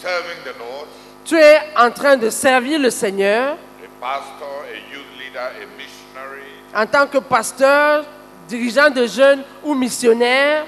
serving 0.02 0.42
the 0.46 0.58
Lord. 0.58 0.88
Tu 1.26 1.36
es 1.36 1.60
en 1.76 1.92
train 1.92 2.16
de 2.16 2.30
servir 2.30 2.80
le 2.80 2.90
Seigneur. 2.90 3.58
A 3.58 4.00
pastor, 4.00 4.64
a 4.64 4.96
youth 4.96 5.04
leader, 5.20 5.42
a 5.42 5.66
missionary, 5.76 6.48
en 6.74 6.88
tant 6.88 7.06
que 7.06 7.18
pasteur, 7.18 8.06
dirigeant 8.48 8.90
de 8.92 9.06
jeunes 9.08 9.44
ou 9.62 9.74
missionnaire, 9.74 10.66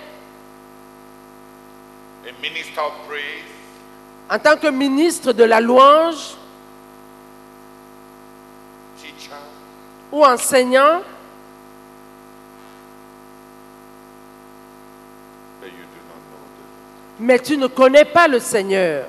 a 2.28 2.42
minister 2.42 2.82
of 2.82 2.92
praise, 3.08 3.48
en 4.30 4.38
tant 4.38 4.58
que 4.58 4.68
ministre 4.68 5.32
de 5.32 5.46
la 5.46 5.62
louange. 5.62 6.36
Teacher, 9.02 9.38
ou 10.12 10.26
enseignant. 10.26 11.04
but 15.68 15.76
you 15.76 15.84
do 15.84 16.02
not 16.08 16.22
know 16.32 16.44
the 16.56 16.66
Mais 17.20 17.40
tu 17.40 17.58
ne 17.58 17.68
connais 17.68 18.06
pas 18.06 18.28
le 18.28 18.40
Seigneur. 18.40 19.06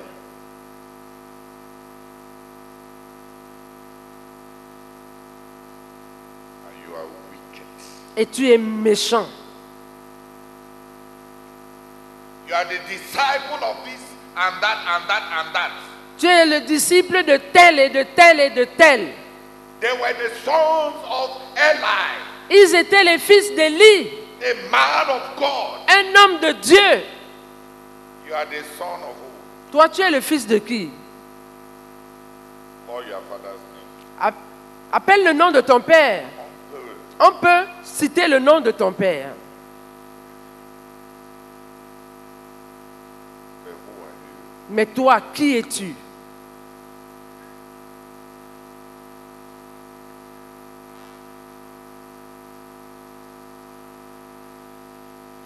Et 8.17 8.25
tu 8.25 8.51
es 8.51 8.57
méchant. 8.57 9.27
You 12.47 12.55
are 12.55 12.65
the 12.65 12.79
disciple 12.89 13.63
of 13.63 13.77
this 13.85 14.01
and 14.35 14.61
that 14.61 14.77
and 14.87 15.07
that 15.07 15.23
and 15.39 15.53
that. 15.55 15.71
Tu 16.17 16.27
es 16.27 16.45
le 16.45 16.61
disciple 16.61 17.23
de 17.23 17.37
tel 17.53 17.79
et 17.79 17.89
de 17.89 18.03
tel 18.15 18.39
et 18.39 18.49
de 18.49 18.65
tel. 18.65 19.13
They 19.79 19.93
were 19.93 20.13
the 20.13 20.35
sons 20.43 20.95
of 21.09 21.29
Eli, 21.55 22.17
Ils 22.49 22.75
étaient 22.75 23.03
les 23.05 23.19
fils 23.19 23.55
d'Élie, 23.55 24.09
a 24.41 24.69
man 24.69 25.09
of 25.09 25.21
God. 25.37 25.79
un 25.87 26.15
homme 26.15 26.39
de 26.41 26.51
Dieu. 26.59 27.03
You 28.29 28.35
are 28.35 28.45
the 28.45 28.63
son 28.77 29.01
of 29.01 29.15
who? 29.17 29.71
Toi, 29.71 29.87
tu 29.89 30.01
es 30.03 30.11
le 30.11 30.21
fils 30.21 30.45
de 30.45 30.59
qui? 30.59 30.91
Call 32.87 33.07
your 33.07 33.21
father's 33.29 33.59
name. 33.73 34.19
App- 34.19 34.35
Appelle 34.91 35.23
le 35.23 35.33
nom 35.33 35.51
de 35.51 35.61
ton 35.61 35.81
père. 35.81 36.25
On 37.19 37.31
peut 37.33 37.65
citer 37.83 38.27
le 38.27 38.39
nom 38.39 38.61
de 38.61 38.71
ton 38.71 38.91
père. 38.93 39.31
Mais 44.69 44.85
toi, 44.85 45.19
qui 45.33 45.57
es-tu? 45.57 45.95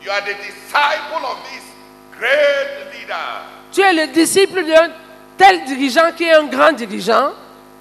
You 0.02 0.12
are 0.12 0.22
the 0.22 0.34
disciple 0.44 1.26
of 1.26 1.38
this 1.50 1.64
great 2.24 2.94
leader. 2.94 3.44
Tu 3.72 3.82
es 3.82 3.94
le 3.94 4.08
disciple 4.08 4.64
d'un 4.66 4.90
tel 5.38 5.66
dirigeant 5.66 6.12
qui 6.16 6.24
est 6.24 6.34
un 6.34 6.46
grand 6.46 6.72
dirigeant. 6.72 7.34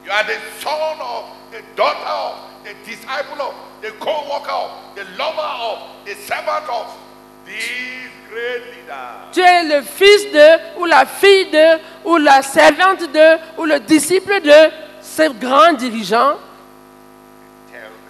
You 0.04 0.10
are 0.10 0.24
the 0.24 0.38
son 0.60 0.98
of, 1.00 1.24
the 1.52 1.62
daughter 1.76 2.06
of, 2.06 2.34
the 2.64 2.74
disciple 2.84 3.40
of, 3.40 3.54
the 3.82 3.92
co-worker 4.00 4.50
of, 4.50 4.70
the 4.96 5.04
lover 5.16 5.50
of, 5.60 5.78
the 6.04 6.14
servant 6.14 6.68
of 6.68 6.86
this 7.46 8.10
great 8.28 8.62
leader. 8.74 9.30
Tu 9.32 9.40
es 9.40 9.64
le 9.64 9.82
fils 9.82 10.32
de, 10.32 10.80
ou 10.80 10.86
la 10.86 11.04
fille 11.06 11.50
de, 11.50 11.78
ou 12.04 12.16
la 12.16 12.42
servante 12.42 13.12
de, 13.12 13.38
ou 13.58 13.64
le 13.64 13.78
disciple 13.80 14.40
de 14.40 14.70
ce 15.00 15.30
grand 15.38 15.74
dirigeant, 15.74 16.36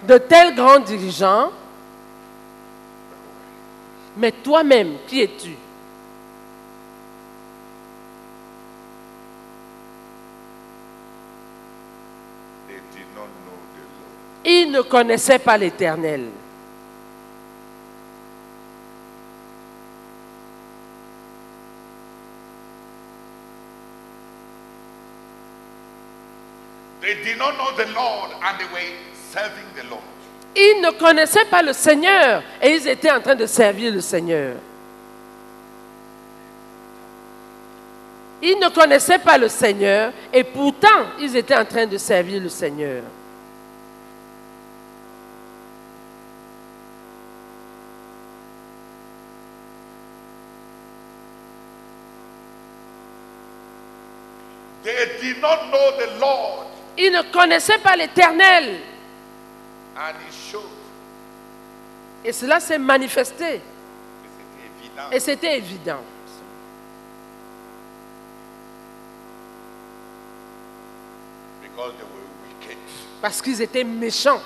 de 0.03 0.17
tel 0.17 0.55
grand 0.55 0.79
dirigeant. 0.79 1.51
Mais 4.17 4.31
toi-même, 4.31 4.97
qui 5.07 5.21
es-tu 5.21 5.55
they 12.73 12.81
did 12.97 13.07
not 13.15 13.29
know 13.45 13.59
the 13.77 13.85
Lord. 14.01 14.17
Ils 14.45 14.69
ne 14.71 14.81
connaissaient 14.81 15.39
pas 15.39 15.57
l'Éternel. 15.57 16.25
They 27.01 27.15
did 27.23 27.37
not 27.37 27.57
know 27.57 27.71
the 27.75 27.91
Lord 27.93 28.31
and 28.41 28.57
they 28.57 28.65
were 28.71 28.79
serving 29.31 29.65
the 29.75 29.83
Lord. 29.89 30.01
Ils 30.55 30.81
ne 30.81 30.91
connaissaient 30.91 31.45
pas 31.45 31.61
le 31.61 31.73
Seigneur 31.73 32.43
et 32.61 32.69
ils 32.69 32.87
étaient 32.87 33.11
en 33.11 33.19
train 33.19 33.35
de 33.35 33.45
servir 33.45 33.91
le 33.91 34.01
Seigneur. 34.01 34.55
Ils 38.41 38.59
ne 38.59 38.69
connaissaient 38.69 39.19
pas 39.19 39.37
le 39.37 39.47
Seigneur 39.47 40.11
et 40.31 40.43
pourtant 40.43 40.87
ils 41.19 41.35
étaient 41.35 41.55
en 41.55 41.65
train 41.65 41.85
de 41.85 41.97
servir 41.97 42.41
le 42.41 42.49
Seigneur. 42.49 43.03
They 54.83 55.17
did 55.21 55.39
not 55.41 55.69
know 55.71 55.91
the 55.97 56.19
Lord 56.19 56.67
Ils 56.97 57.11
ne 57.11 57.21
connaissaient 57.31 57.79
pas 57.79 57.95
l'Éternel 57.95 58.79
and 59.95 60.15
he 60.27 60.51
showed. 60.51 60.63
et 62.25 62.31
cela 62.33 62.59
s'est 62.59 62.77
manifesté 62.79 63.55
Et 63.55 63.59
c'était 64.39 64.67
évident. 64.77 65.11
et 65.11 65.19
c'était 65.19 65.57
évident. 65.57 65.99
Because 71.61 71.93
they 71.97 72.03
were 72.03 72.27
wicked. 72.47 72.77
Parce 73.21 73.41
qu'ils 73.41 73.61
étaient 73.61 73.83
méchants. 73.83 74.41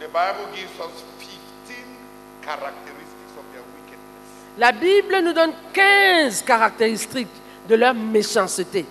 The 0.00 0.08
Bible 0.08 0.46
gives 0.54 0.78
us 0.80 1.02
La 4.58 4.72
Bible 4.72 5.20
nous 5.22 5.32
donne 5.32 5.52
15 5.72 6.42
caractéristiques 6.42 7.28
de 7.68 7.74
leur 7.74 7.92
méchanceté. 7.94 8.86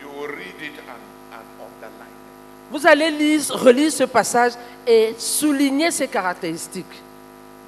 You 0.00 0.08
will 0.08 0.28
read 0.28 0.60
it 0.62 0.78
and, 0.86 1.34
and 1.34 1.44
underline 1.60 2.08
it. 2.08 2.70
Vous 2.70 2.86
allez 2.86 3.10
lire, 3.10 3.40
relire 3.50 3.90
ce 3.90 4.04
passage 4.04 4.52
et 4.86 5.14
souligner 5.18 5.90
ces 5.90 6.06
caractéristiques. 6.06 6.86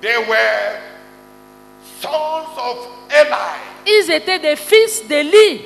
They 0.01 0.17
were 0.29 0.79
sons 2.01 2.57
of 2.57 2.87
Eli, 3.11 3.61
Ils 3.87 4.11
étaient 4.13 4.39
des 4.39 4.57
fils 4.57 5.07
d'Élie, 5.09 5.63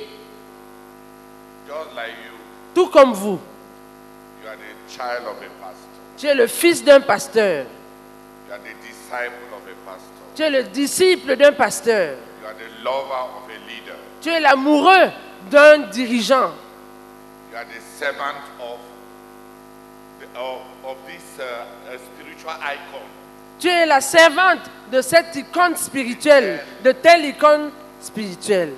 just 1.67 1.95
like 1.95 2.15
you. 2.25 2.33
tout 2.73 2.87
comme 2.87 3.13
vous. 3.13 3.39
Tu 6.17 6.27
es 6.27 6.35
le 6.35 6.47
fils 6.47 6.83
d'un 6.83 7.01
pasteur. 7.01 7.65
You 8.47 8.53
are 8.53 8.59
the 8.59 8.73
disciple 8.81 9.53
of 9.53 9.63
a 9.67 9.75
pastor. 9.85 10.25
Tu 10.35 10.43
es 10.43 10.49
le 10.49 10.63
disciple 10.63 11.35
d'un 11.35 11.51
pasteur. 11.51 12.15
You 12.41 12.47
are 12.47 12.53
the 12.53 12.83
lover 12.83 13.13
of 13.13 13.49
a 13.49 13.59
leader. 13.67 13.97
Tu 14.21 14.29
es 14.29 14.39
l'amoureux 14.39 15.11
d'un 15.51 15.89
dirigeant. 15.91 16.51
You 17.51 17.57
are 17.57 17.65
the 17.65 17.81
servant 17.99 18.37
of, 18.59 18.79
the, 20.19 20.39
of, 20.39 20.61
of 20.83 20.97
this 21.05 21.39
uh, 21.39 21.97
spiritual 21.97 22.53
icon. 22.61 23.01
Tu 23.59 23.69
es 23.69 23.85
la 23.85 24.01
servante 24.01 24.69
de 24.91 25.01
cette 25.01 25.35
icône 25.35 25.75
spirituelle, 25.75 26.59
de 26.83 26.91
telle 26.91 27.25
icône 27.25 27.71
spirituelle. 28.01 28.73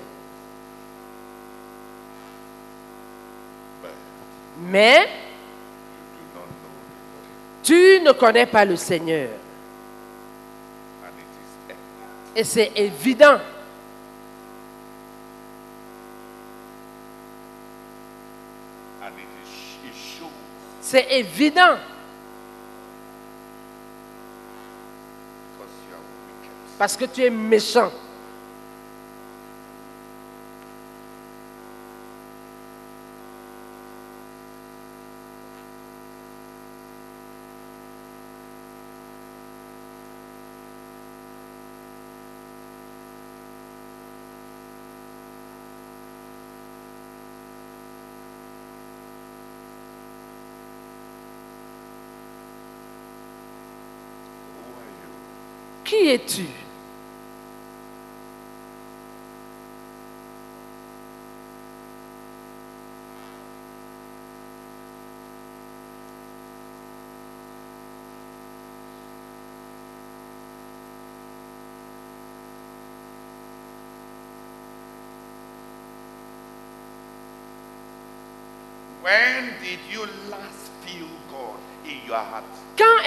Mais 4.59 5.01
you 5.01 6.25
do 6.33 6.39
not 6.39 6.47
know 6.47 7.56
tu 7.67 7.99
ne 8.01 8.13
connais 8.13 8.45
pas 8.45 8.63
le 8.63 8.77
Seigneur. 8.77 9.27
Et 12.33 12.43
c'est 12.45 12.71
évident. 12.77 13.39
C'est 20.79 21.07
évident. 21.11 21.75
Parce 26.77 26.95
que 26.95 27.03
tu 27.03 27.25
es 27.25 27.29
méchant. 27.29 27.91
Es-tu 56.09 56.43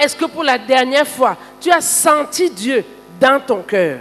est-ce 0.01 0.15
que 0.15 0.25
pour 0.25 0.43
la 0.43 0.57
dernière 0.57 1.07
fois, 1.07 1.37
tu 1.59 1.71
as 1.71 1.81
senti 1.81 2.49
Dieu 2.49 2.83
dans 3.19 3.39
ton 3.39 3.61
cœur? 3.61 3.99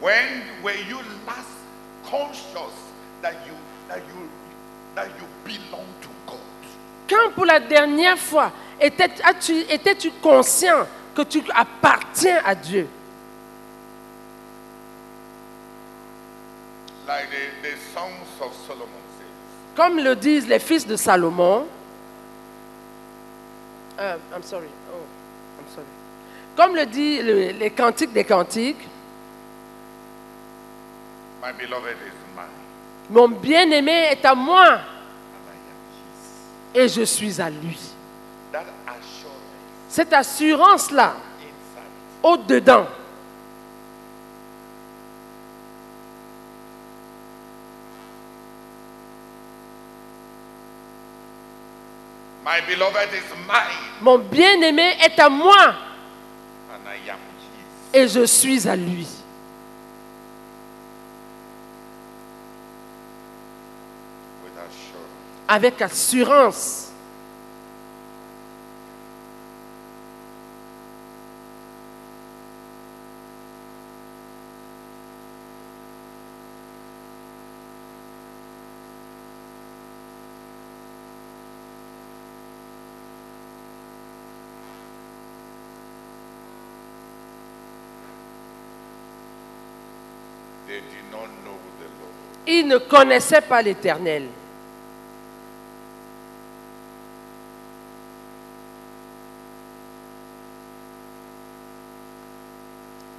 When 0.00 0.42
were 0.62 0.74
you 0.88 0.98
last 1.26 1.48
conscious 2.08 2.72
that 3.22 3.32
you 3.46 3.54
that 3.88 3.98
you 3.98 4.28
that 4.94 5.06
you 5.18 5.26
belong 5.44 5.86
to 6.02 6.08
God? 6.26 6.38
Quand 7.08 7.32
pour 7.34 7.44
la 7.46 7.58
dernière 7.60 8.18
fois, 8.18 8.52
étais- 8.80 9.10
étais-tu 9.68 10.10
conscient 10.22 10.86
que 11.14 11.22
tu 11.22 11.42
appartiens 11.54 12.40
à 12.44 12.54
Dieu? 12.54 12.86
Like 17.08 17.30
the, 17.30 17.68
the 17.68 17.76
songs 17.94 18.28
of 18.40 18.52
Solomon. 18.66 19.07
Comme 19.78 19.98
le 19.98 20.16
disent 20.16 20.48
les 20.48 20.58
fils 20.58 20.84
de 20.84 20.96
Salomon. 20.96 21.64
Euh, 24.00 24.16
I'm 24.34 24.42
sorry. 24.42 24.66
Oh, 24.92 24.96
I'm 25.60 25.66
sorry. 25.72 25.86
Comme 26.56 26.74
le 26.74 26.84
dit 26.84 27.22
le- 27.22 27.52
les 27.52 27.70
cantiques 27.70 28.12
des 28.12 28.24
cantiques, 28.24 28.80
My 31.40 31.52
beloved 31.52 31.92
is 31.92 32.12
mine, 32.34 32.46
mon 33.08 33.28
bien-aimé 33.28 34.08
est 34.10 34.24
à 34.24 34.34
moi 34.34 34.80
et 36.74 36.88
je 36.88 37.02
suis 37.02 37.40
à 37.40 37.48
lui. 37.48 37.78
That 38.50 38.64
assurance 38.84 39.32
Cette 39.88 40.12
assurance-là, 40.12 41.14
au-dedans, 42.24 42.88
My 52.48 52.62
beloved 52.62 53.12
is 53.12 53.28
mine, 53.46 53.76
mon 54.00 54.16
bien-aimé 54.20 54.96
est 55.04 55.18
à 55.18 55.28
moi 55.28 55.54
and 56.72 56.88
I 56.88 57.10
am 57.10 57.18
his. 57.92 58.00
et 58.00 58.08
je 58.08 58.24
suis 58.24 58.66
à 58.66 58.74
lui. 58.74 59.06
With 64.42 64.54
assurance. 64.56 65.46
Avec 65.46 65.82
assurance. 65.82 66.88
They 90.68 90.80
did 90.80 91.10
not 91.10 91.30
know 91.46 91.56
the 91.80 92.47
Ne 92.64 92.78
connaissait 92.78 93.40
pas 93.40 93.62
l'Éternel. 93.62 94.26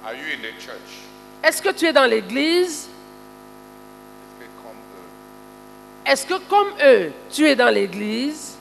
Are 0.04 0.14
you 0.14 0.24
in 0.34 0.42
the 0.42 0.60
church? 0.60 0.76
Est-ce 1.42 1.62
que 1.62 1.70
tu 1.70 1.86
es 1.86 1.92
dans 1.92 2.06
l'Église? 2.06 2.88
Est-ce 6.06 6.26
que 6.26 6.34
comme 6.48 6.72
eux, 6.82 7.12
tu 7.30 7.46
es 7.46 7.54
dans 7.54 7.72
l'Église 7.72 8.56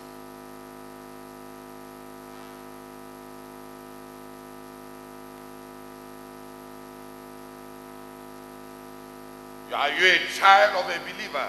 Are 9.73 9.87
you 9.89 10.05
a 10.05 10.28
child 10.39 10.71
of 10.75 10.85
a 10.89 10.99
believer? 10.99 11.47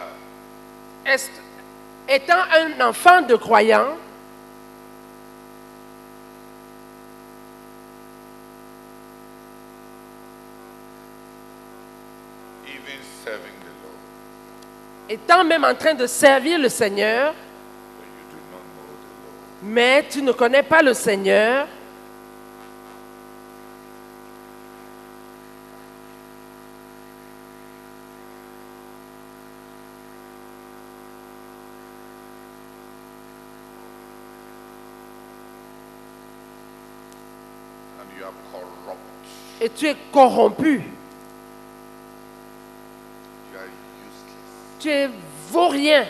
Est- 1.06 1.30
Étant 2.08 2.42
un 2.52 2.80
enfant 2.88 3.22
de 3.22 3.36
croyant, 3.36 3.96
Even 12.66 12.98
serving 13.24 13.54
the 13.64 13.72
Lord, 13.82 13.98
étant 15.08 15.44
même 15.44 15.64
en 15.64 15.74
train 15.74 15.94
de 15.94 16.06
servir 16.06 16.58
le 16.58 16.68
Seigneur, 16.68 17.32
but 17.98 18.06
you 18.06 18.24
do 18.30 18.36
not 18.52 18.62
know 18.76 18.86
the 19.00 19.10
Lord. 19.24 19.74
mais 19.74 20.06
tu 20.08 20.22
ne 20.22 20.32
connais 20.32 20.62
pas 20.62 20.82
le 20.82 20.94
Seigneur, 20.94 21.66
And 38.00 38.08
you 38.18 38.24
are 38.24 38.32
corrupt. 38.52 39.00
Et 39.60 39.68
tu 39.68 39.86
es 39.86 39.96
corrompu, 40.10 40.82
tu 44.78 44.88
es 44.88 45.10
vaurien, 45.50 46.06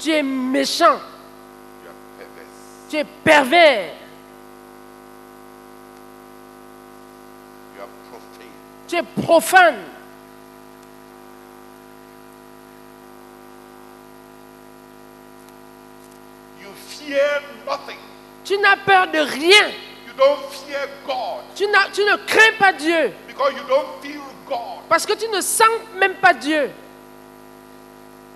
tu 0.00 0.10
es 0.10 0.22
méchant, 0.22 0.98
tu 2.90 2.96
es 2.96 3.04
pervers, 3.04 3.94
tu 8.88 8.96
es 8.96 9.02
profane, 9.24 9.78
You 16.60 16.68
fear 16.74 17.42
nothing. 17.66 17.98
tu 18.44 18.56
n'as 18.58 18.76
peur 18.76 19.06
de 19.06 19.18
rien, 19.18 19.70
You 20.12 20.18
don't 20.18 20.52
fear 20.52 20.88
God 21.06 21.42
tu, 21.54 21.64
ne 21.66 22.16
crains 22.26 22.56
pas 22.58 22.72
Dieu, 22.72 23.12
because 23.26 23.52
you 23.54 23.62
don't 23.68 23.86
feel 24.02 24.20
God. 24.48 24.80
parce 24.88 25.06
que 25.06 25.14
tu 25.14 25.26
ne 25.28 25.40
sens 25.40 25.68
même 25.98 26.14
pas 26.14 26.34
Dieu, 26.34 26.70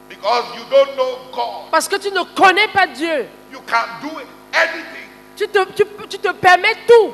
Because 0.09 0.45
you 0.57 0.63
don't 0.71 0.97
know 0.97 1.19
God. 1.33 1.71
parce 1.71 1.89
que 1.89 1.97
tu 1.97 2.11
ne 2.11 2.23
connais 2.35 2.69
pas 2.69 2.87
Dieu. 2.87 3.27
You 3.53 3.61
can 3.67 3.85
do 4.01 4.09
anything. 4.53 5.09
Tu 5.37 5.49
te, 5.49 5.65
tu 5.73 5.85
tu 6.09 6.19
te 6.19 6.33
permets 6.33 6.77
tout, 6.87 7.13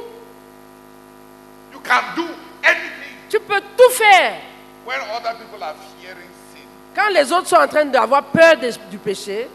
You 1.72 1.80
can 1.80 2.02
do 2.14 2.24
anything 2.62 3.16
tu 3.30 3.40
peux 3.40 3.60
tout 3.76 3.90
faire. 3.94 4.40
when 4.84 5.00
other 5.16 5.34
people 5.38 5.62
are 5.64 5.74
fearing 6.00 6.28
sin. 6.54 6.66
Quand 6.94 7.08
les 7.10 7.32
autres 7.32 7.48
sont 7.48 7.56
en 7.56 7.66
train 7.68 7.84
d'avoir 7.86 8.24
peur 8.24 8.54
du 8.90 8.98
péché, 8.98 9.48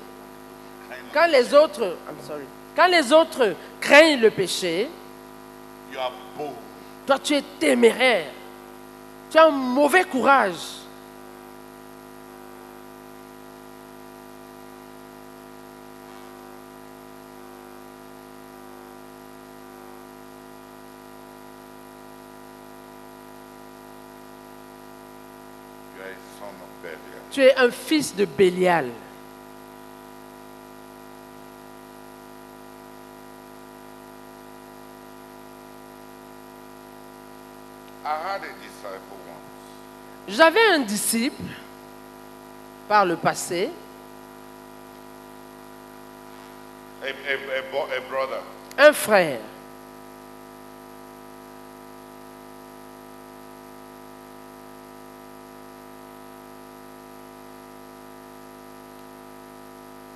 quand 1.14 1.28
les 1.28 1.53
autres, 1.53 1.95
I'm 2.10 2.26
sorry, 2.28 2.43
quand 2.76 2.88
les 2.88 3.14
autres 3.14 3.53
craignent 3.88 4.20
le 4.20 4.32
péché, 4.32 4.90
You 5.94 6.00
are 6.00 6.12
bold. 6.38 6.54
toi 7.06 7.18
tu 7.20 7.34
es 7.36 7.44
téméraire. 7.60 8.32
Tu 9.32 9.38
as 9.38 9.46
un 9.46 9.52
mauvais 9.52 10.04
courage. 10.04 10.56
Tu 27.32 27.42
es 27.44 27.56
un 27.56 27.70
fils 27.70 28.16
de 28.16 28.26
Bélial. 28.26 28.90
I 38.08 38.16
had 38.22 38.42
a 38.42 38.54
disciple 38.64 39.18
once. 39.28 39.68
J'avais 40.28 40.66
un 40.74 40.80
disciple 40.80 41.42
par 42.88 43.06
le 43.06 43.16
passé, 43.16 43.70
A, 47.02 47.06
a, 47.06 47.10
a, 47.10 47.62
bo- 47.72 47.88
a 47.96 48.00
brother. 48.10 48.42
un 48.78 48.92
frère. 48.94 49.40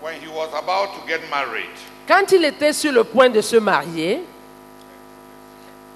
When 0.01 0.19
he 0.19 0.27
was 0.27 0.49
about 0.53 0.95
to 0.99 1.07
get 1.07 1.21
married, 1.29 1.69
Quand 2.07 2.31
il 2.31 2.43
était 2.45 2.73
sur 2.73 2.91
le 2.91 3.03
point 3.03 3.29
de 3.29 3.39
se 3.41 3.57
marier, 3.57 4.23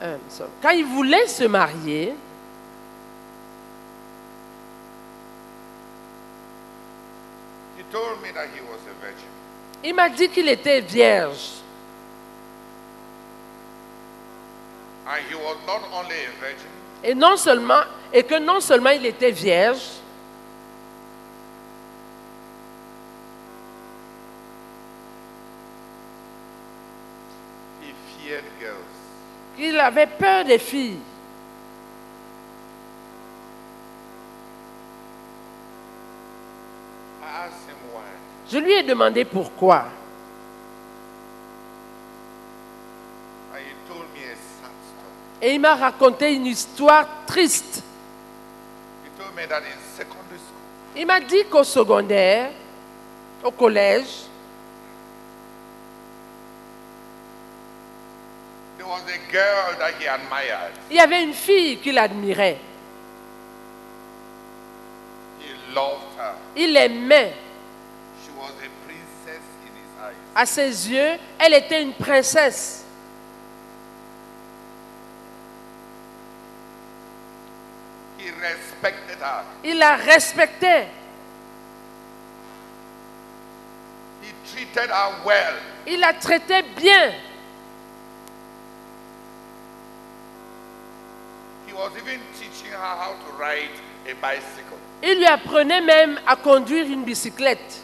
euh, 0.03 0.17
quand 0.61 0.69
il 0.69 0.85
voulait 0.85 1.27
se 1.27 1.45
marier, 1.45 2.13
He 7.77 7.83
told 7.95 8.21
me 8.21 8.29
that 8.31 8.49
he 8.53 8.59
was 8.59 8.81
a 8.91 8.95
virgin. 9.01 9.29
Il 9.83 9.93
m'a 9.93 10.09
dit 10.09 10.27
qu'il 10.29 10.49
était 10.49 10.81
vierge. 10.81 11.61
And 15.07 15.23
he 15.29 15.35
was 15.35 15.55
not 15.65 15.81
only 15.93 16.15
a 16.15 16.31
virgin, 16.41 16.67
Et 17.03 17.13
non 17.15 17.37
seulement, 17.37 17.83
et 18.11 18.23
que 18.23 18.37
non 18.39 18.59
seulement 18.59 18.89
il 18.89 19.05
était 19.05 19.31
vierge, 19.31 20.01
he 27.81 27.93
feared 28.17 28.43
girls. 28.59 28.75
qu'il 29.55 29.79
avait 29.79 30.07
peur 30.07 30.43
des 30.43 30.59
filles. 30.59 30.99
Je 38.51 38.57
lui 38.59 38.73
ai 38.73 38.83
demandé 38.83 39.25
pourquoi. 39.25 39.85
Et 45.41 45.53
il 45.53 45.59
m'a 45.59 45.75
raconté 45.75 46.33
une 46.33 46.45
histoire 46.45 47.07
triste. 47.27 47.83
Il 50.95 51.05
m'a 51.05 51.19
dit 51.19 51.45
qu'au 51.49 51.63
secondaire, 51.63 52.51
au 53.43 53.51
collège, 53.51 54.25
il 60.89 60.95
y 60.95 60.99
avait 60.99 61.23
une 61.23 61.33
fille 61.33 61.77
qu'il 61.79 61.97
admirait. 61.97 62.59
Il 66.55 66.73
l'aimait. 66.73 67.33
À 70.35 70.45
ses 70.45 70.89
yeux, 70.91 71.17
elle 71.39 71.53
était 71.53 71.81
une 71.81 71.93
princesse. 71.93 72.83
He 78.19 78.29
respected 78.41 79.17
her. 79.21 79.45
Il 79.63 79.77
la 79.79 79.95
respectait. 79.95 80.87
He 84.21 84.33
treated 84.51 84.89
her 84.89 85.23
well. 85.25 85.55
Il 85.87 85.99
la 86.01 86.13
traitait 86.13 86.63
bien. 86.75 87.13
He 91.65 91.73
was 91.73 91.91
even 91.97 92.19
teaching 92.37 92.71
her 92.71 92.77
how 92.77 93.13
to 93.13 93.37
ride 93.37 93.69
a 94.09 94.13
bicycle. 94.15 94.77
Il 95.01 95.17
lui 95.19 95.25
apprenait 95.27 95.81
même 95.81 96.19
à 96.27 96.35
conduire 96.35 96.87
une 96.87 97.03
bicyclette. 97.03 97.81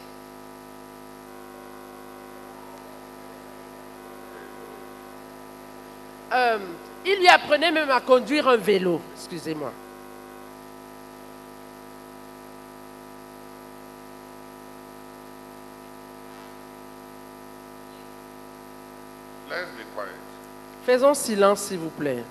Euh, 6.52 6.58
il 7.06 7.20
lui 7.20 7.28
apprenait 7.28 7.72
même 7.72 7.89
à 7.89 7.99
conduire 7.99 8.47
un 8.47 8.58
vélo. 8.58 9.02
Excusez-moi. 9.16 9.72
Faisons 20.86 21.14
silence, 21.14 21.62
s'il 21.62 21.78
vous 21.78 21.89
plaît. 21.89 22.24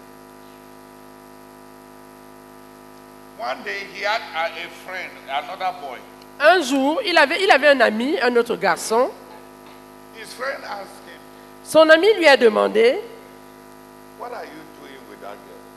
One 3.38 3.62
day 3.64 3.86
he 3.94 4.04
had 4.04 4.20
a, 4.34 4.48
a 4.48 4.68
friend, 4.84 5.10
another 5.30 5.72
boy. 5.80 5.98
Un 6.40 6.60
jour, 6.62 7.00
il 7.06 7.16
avait, 7.16 7.42
il 7.42 7.50
avait 7.50 7.68
un 7.68 7.80
ami, 7.80 8.18
un 8.20 8.34
autre 8.36 8.56
garçon. 8.56 9.10
His 10.16 10.34
friend 10.34 10.62
asked 10.64 11.06
him, 11.06 11.20
Son 11.64 11.88
ami 11.88 12.12
lui 12.18 12.26
a 12.26 12.36
demandé, 12.36 13.00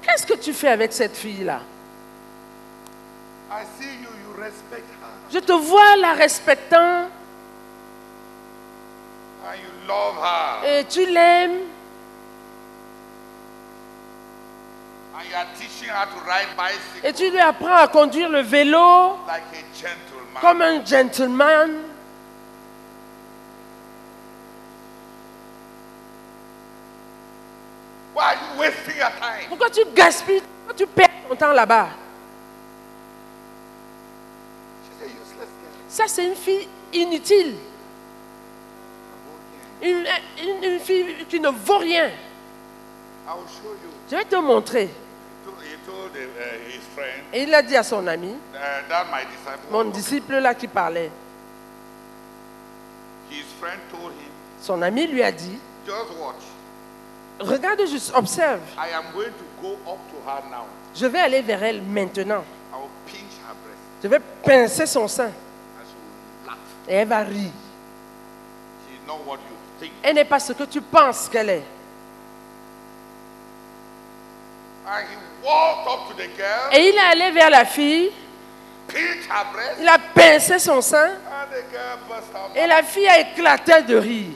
qu'est-ce 0.01 0.25
que 0.25 0.33
tu 0.35 0.53
fais 0.53 0.69
avec 0.69 0.93
cette 0.93 1.15
fille-là? 1.15 1.61
I 3.51 3.63
see 3.79 3.85
you, 4.01 4.09
you 4.09 4.41
respect 4.41 4.83
her. 5.01 5.09
Je 5.31 5.39
te 5.39 5.51
vois 5.53 5.95
la 5.97 6.13
respectant 6.13 7.09
And 9.45 9.55
you 9.55 9.87
love 9.87 10.15
her. 10.23 10.65
et 10.79 10.85
tu 10.85 11.05
l'aimes 11.05 11.59
And 15.15 15.21
you 15.29 15.35
are 15.35 15.45
teaching 15.59 15.89
her 15.89 16.05
to 16.07 16.19
ride 16.25 16.47
bicycle 16.57 17.05
et 17.05 17.13
tu 17.13 17.29
lui 17.29 17.39
apprends 17.39 17.75
à 17.75 17.87
conduire 17.87 18.29
le 18.29 18.39
vélo 18.41 19.17
like 19.27 19.43
a 19.53 19.63
gentleman. 19.75 20.41
comme 20.41 20.61
un 20.61 20.83
gentleman. 20.85 21.71
Are 28.23 28.35
you 28.35 28.59
wasting 28.59 28.97
your 28.97 29.11
time? 29.19 29.47
Pourquoi 29.49 29.69
tu 29.69 29.81
gaspilles, 29.93 30.41
pourquoi 30.65 30.73
tu 30.75 30.87
perds 30.87 31.09
ton 31.29 31.35
temps 31.35 31.53
là-bas? 31.53 31.89
Ça, 35.89 36.05
c'est 36.07 36.25
une 36.25 36.35
fille 36.35 36.67
inutile. 36.93 37.55
Une, 39.81 40.05
une- 40.41 40.63
une 40.63 40.79
fille 40.79 41.25
qui 41.29 41.39
ne 41.39 41.49
vaut 41.49 41.77
rien. 41.77 42.09
Je 44.09 44.15
vais 44.15 44.25
te 44.25 44.35
montrer. 44.37 44.89
Uh, 45.45 45.49
Et 47.33 47.43
il 47.43 47.53
a 47.53 47.61
dit 47.61 47.75
à 47.75 47.83
son 47.83 48.07
ami, 48.07 48.29
uh, 48.53 48.57
mon 49.71 49.85
disciple 49.85 50.35
là 50.39 50.55
qui 50.55 50.67
parlait, 50.67 51.11
son 54.61 54.81
ami 54.81 55.07
lui 55.07 55.21
a 55.21 55.31
dit. 55.31 55.59
Regarde 57.43 57.85
juste, 57.87 58.11
observe. 58.15 58.59
I 58.77 58.89
am 58.95 59.03
going 59.13 59.31
to 59.31 59.45
go 59.61 59.73
up 59.91 59.99
to 60.11 60.17
her 60.29 60.41
now. 60.49 60.65
Je 60.95 61.05
vais 61.07 61.19
aller 61.19 61.41
vers 61.41 61.63
elle 61.63 61.81
maintenant. 61.81 62.43
I 62.71 62.75
will 62.77 62.89
pinch 63.05 63.33
her 63.47 63.55
breast 63.63 63.79
Je 64.03 64.07
vais 64.07 64.19
pincer 64.43 64.85
son 64.85 65.07
sein. 65.07 65.25
and 65.25 65.31
she 65.87 65.95
will 65.95 66.49
laugh. 66.51 66.57
Et 66.87 66.93
elle 66.95 67.07
va 67.07 67.19
rire. 67.23 67.51
She 68.87 68.93
is 68.95 69.07
not 69.07 69.19
what 69.25 69.37
you 69.37 69.55
think. 69.79 69.93
Elle 70.03 70.15
n'est 70.15 70.25
pas 70.25 70.39
ce 70.39 70.53
que 70.53 70.63
tu 70.63 70.81
penses 70.81 71.27
qu'elle 71.29 71.49
est. 71.49 71.63
And 74.85 75.05
he 75.09 75.17
walked 75.45 75.87
up 75.87 76.09
to 76.09 76.13
the 76.21 76.27
girl, 76.37 76.69
Et 76.73 76.89
il 76.89 76.95
est 76.95 76.99
allé 76.99 77.31
vers 77.31 77.49
la 77.49 77.63
fille, 77.65 78.11
pinched 78.87 79.29
her 79.29 79.45
breast, 79.53 79.77
il 79.79 79.87
a 79.87 79.97
pincé 79.97 80.59
son 80.59 80.81
sein, 80.81 81.07
and 81.11 81.49
the 81.51 81.71
girl 81.71 81.97
burst 82.09 82.35
out. 82.35 82.51
et 82.55 82.67
la 82.67 82.83
fille 82.83 83.07
a 83.07 83.19
éclaté 83.21 83.81
de 83.83 83.95
rire. 83.95 84.33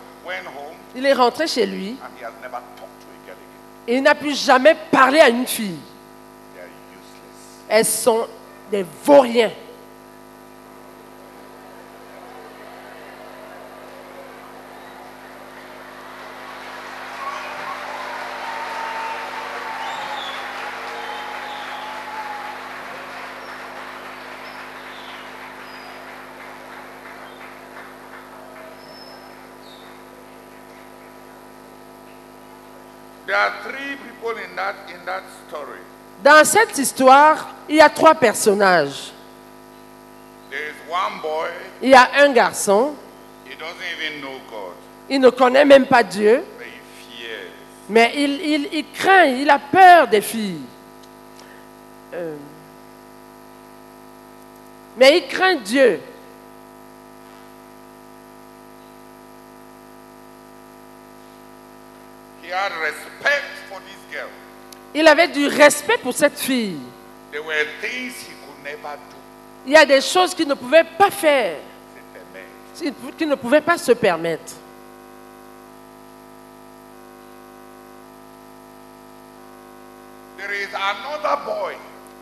il 0.94 1.04
est 1.04 1.12
rentré 1.12 1.46
chez 1.46 1.66
lui, 1.66 1.96
et 3.86 3.96
il 3.96 4.02
n'a 4.02 4.14
plus 4.14 4.34
jamais 4.34 4.76
parlé 4.90 5.20
à 5.20 5.28
une 5.28 5.46
fille. 5.46 5.78
Elles 7.68 7.84
sont 7.84 8.26
des 8.70 8.84
vauriens. 9.04 9.52
Dans 36.28 36.44
cette 36.44 36.76
histoire, 36.76 37.54
il 37.70 37.76
y 37.76 37.80
a 37.80 37.88
trois 37.88 38.14
personnages. 38.14 39.12
Il 41.80 41.88
y 41.88 41.94
a 41.94 42.06
un 42.18 42.28
garçon, 42.34 42.94
he 43.46 43.56
doesn't 43.56 43.80
even 43.96 44.20
know 44.20 44.38
God, 44.50 44.74
il 45.08 45.20
ne 45.22 45.30
connaît 45.30 45.64
même 45.64 45.86
pas 45.86 46.02
Dieu, 46.02 46.44
mais 47.88 48.12
il, 48.14 48.42
il- 48.42 48.68
il 48.74 48.84
craint, 48.92 49.24
il 49.24 49.48
a 49.48 49.58
peur 49.58 50.06
des 50.06 50.20
filles. 50.20 50.60
Euh, 52.12 52.36
mais 54.98 55.16
il 55.16 55.28
craint 55.28 55.54
Dieu. 55.56 55.98
Il 64.98 65.06
avait 65.06 65.28
du 65.28 65.46
respect 65.46 65.98
pour 65.98 66.12
cette 66.12 66.36
fille. 66.40 66.76
There 67.30 67.44
were 67.44 67.54
things 67.80 68.14
he 68.26 68.32
could 68.44 68.64
never 68.64 68.96
do. 68.96 69.16
Il 69.64 69.72
y 69.72 69.76
a 69.76 69.86
des 69.86 70.00
choses 70.00 70.34
qu'il 70.34 70.48
ne 70.48 70.54
pouvait 70.54 70.82
pas 70.82 71.08
faire, 71.10 71.58
qu'il 73.16 73.28
ne 73.28 73.36
pouvait 73.36 73.60
pas 73.60 73.78
se 73.78 73.92
permettre. 73.92 74.54
There 80.36 80.52
is 80.52 80.68
another 80.74 81.36
boy. 81.44 81.74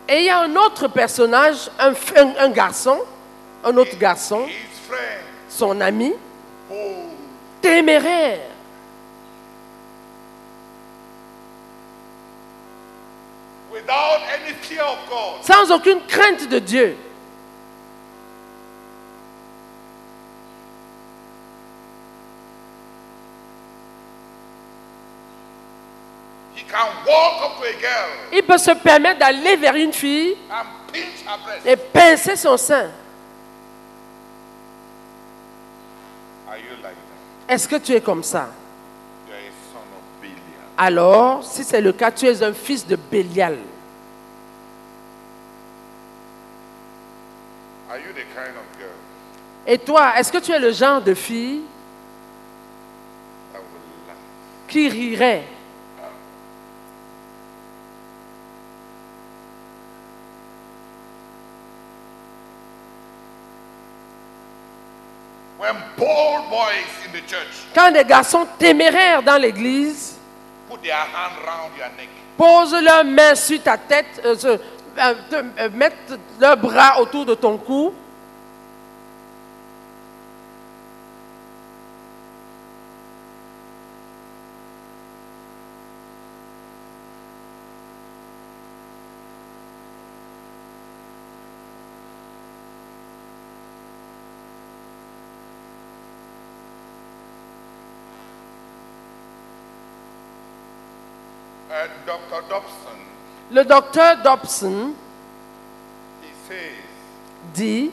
Et 0.08 0.18
il 0.20 0.24
y 0.26 0.30
a 0.30 0.40
un 0.40 0.54
autre 0.56 0.88
personnage, 0.88 1.68
un, 1.78 1.92
un- 2.16 2.36
un 2.38 2.48
garçon, 2.50 2.98
un 3.64 3.76
autre 3.76 3.96
garçon, 3.98 4.46
son 5.48 5.80
ami, 5.80 6.12
Oh, 6.70 6.74
téméraire. 7.62 8.40
Without 13.87 14.20
any 14.28 14.53
fear 14.55 14.82
of 14.82 14.99
God. 15.09 15.45
sans 15.45 15.70
aucune 15.70 16.01
crainte 16.09 16.49
de 16.49 16.59
Dieu. 16.59 16.97
He 26.55 26.62
can 26.62 26.89
walk 27.07 27.43
up 27.45 27.59
to 27.59 27.64
a 27.64 27.72
girl 27.80 28.09
Il 28.32 28.43
peut 28.43 28.59
se 28.59 28.70
permettre 28.72 29.20
d'aller 29.20 29.57
vers 29.57 29.74
une 29.74 29.93
fille 29.93 30.37
and 30.51 30.64
pinch 30.93 31.24
her 31.26 31.39
breast. 31.45 31.66
et 31.66 31.76
pincer 31.76 32.37
son 32.37 32.57
sein. 32.57 32.91
Are 36.49 36.57
you 36.57 36.70
like 36.82 36.95
that? 36.95 37.55
Est-ce 37.55 37.68
que 37.68 37.76
tu 37.76 37.93
es 37.93 38.01
comme 38.01 38.22
ça? 38.22 38.49
You 39.28 39.34
are 39.34 39.39
a 39.39 39.51
son 39.72 39.78
of 39.78 40.22
Belial. 40.22 40.70
Alors, 40.78 41.45
si 41.45 41.62
c'est 41.62 41.80
le 41.80 41.93
cas, 41.93 42.11
tu 42.11 42.26
es 42.26 42.43
un 42.43 42.55
fils 42.55 42.87
de 42.87 42.97
Bélial. 42.97 43.59
Are 47.91 47.99
you 47.99 48.12
the 48.14 48.26
kind 48.37 48.57
of 48.57 48.66
girl 48.78 48.93
Et 49.66 49.78
toi, 49.78 50.12
est-ce 50.18 50.30
que 50.30 50.39
tu 50.39 50.53
es 50.53 50.59
le 50.61 50.70
genre 50.72 51.01
de 51.01 51.14
fille 51.14 51.62
that 53.53 53.59
will 53.59 54.07
laugh? 54.07 54.16
qui 54.68 54.89
rirait? 54.89 55.45
When 65.59 65.74
bold 65.97 66.51
boys 66.51 66.84
in 67.07 67.12
the 67.12 67.22
church 67.26 67.64
quand 67.74 67.91
des 67.93 68.05
garçons 68.05 68.47
téméraires 68.59 69.22
dans 69.22 69.41
l'église 69.41 70.18
put 70.68 70.78
their 70.82 70.97
hand 70.97 71.32
round 71.47 71.72
your 71.78 71.89
neck, 71.97 72.09
posent 72.37 72.74
leurs 72.82 73.05
mains 73.05 73.34
sur 73.34 73.62
ta 73.62 73.78
tête, 73.78 74.20
euh, 74.24 74.34
se- 74.37 74.47
euh, 74.49 75.14
te- 75.30 75.61
euh, 75.61 75.70
mettent 75.72 76.12
leurs 76.41 76.57
bras 76.57 77.01
autour 77.01 77.24
de 77.24 77.34
ton 77.34 77.57
cou, 77.57 77.95
uh, 101.70 101.89
Dr. 102.07 102.43
Dobson, 102.49 102.99
le 103.57 103.64
docteur 103.64 104.18
Dobson 104.22 104.92
dit 107.54 107.90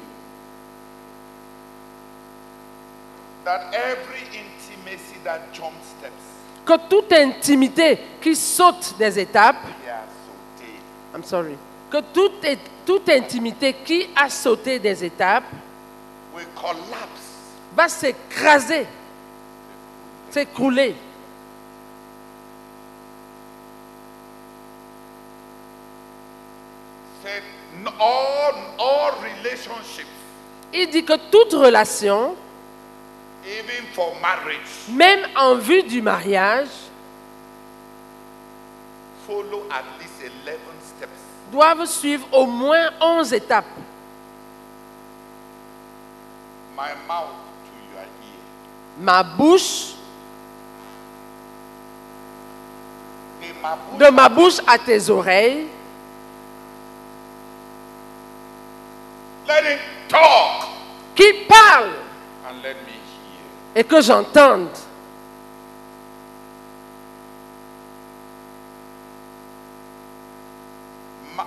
that 3.45 3.73
every 3.73 4.23
intimacy 4.27 5.15
that 5.23 5.39
jumps 5.53 5.85
steps, 5.97 6.11
que 6.65 6.73
toute 6.89 7.13
intimité 7.13 7.97
qui 8.21 8.35
saute 8.35 8.95
des 8.99 9.19
étapes. 9.19 9.55
I'm 11.15 11.23
sorry, 11.23 11.55
que 11.89 12.01
toute, 12.13 12.45
toute 12.85 13.07
intimité 13.07 13.73
qui 13.85 14.09
a 14.17 14.29
sauté 14.29 14.79
des 14.79 15.05
étapes 15.05 15.45
will 16.35 16.45
collapse 16.55 17.23
va 17.73 17.87
s'écraser, 17.87 18.85
s'écrouler. 20.29 20.93
said 27.23 27.41
"No- 27.41 27.62
all, 27.99 28.53
all 28.79 29.11
relationships, 29.21 30.07
Il 30.73 30.89
dit 30.89 31.03
que 31.05 31.13
toute 31.29 31.53
relation, 31.53 32.35
even 33.45 33.85
for 33.93 34.13
marriage, 34.21 34.87
même 34.89 35.27
en 35.35 35.55
vue 35.55 35.83
du 35.83 36.01
mariage, 36.01 36.69
follow 39.27 39.63
at 39.69 39.83
least 39.99 40.13
11 40.23 40.55
steps. 40.97 41.09
doivent 41.51 41.85
suivre 41.85 42.25
au 42.31 42.45
moins 42.45 42.89
11 42.99 43.33
étapes. 43.33 43.65
My 46.75 46.89
mouth 47.07 47.29
to 47.65 47.93
your 47.93 48.01
ear, 48.01 48.99
Ma 48.99 49.21
bouche, 49.23 49.93
de 53.41 53.53
ma 53.61 53.75
bouche 53.75 53.99
de 53.99 54.09
ma 54.11 54.29
bouche 54.29 54.57
à 54.65 54.77
tes 54.79 55.09
oreilles, 55.11 55.67
let 59.47 59.63
him 59.63 59.79
talk 60.07 60.67
qui 61.15 61.45
parle 61.47 61.93
and 62.47 62.61
let 62.63 62.75
me 62.85 62.91
hear. 62.93 63.75
et 63.75 63.83
que 63.83 64.01
j'entende. 64.01 64.69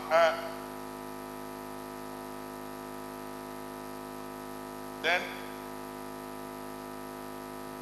Uh, 0.08 0.32
then 5.02 5.20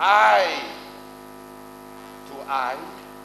eye 0.01 0.63
to 2.29 2.35
eye, 2.49 2.77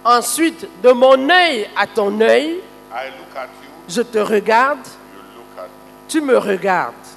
Ensuite, 0.03 0.67
de 0.81 0.91
mon 0.91 1.29
œil 1.29 1.69
à 1.75 1.87
ton 1.87 2.19
œil, 2.21 2.61
I 2.91 3.09
look 3.17 3.35
at 3.35 3.47
you, 3.61 3.69
je 3.87 4.01
te 4.01 4.17
regarde, 4.19 4.85
you 5.13 5.21
look 5.37 5.57
at 5.57 5.67
me. 5.67 5.93
Tu 6.09 6.21
me 6.21 6.35
regardes. 6.37 7.15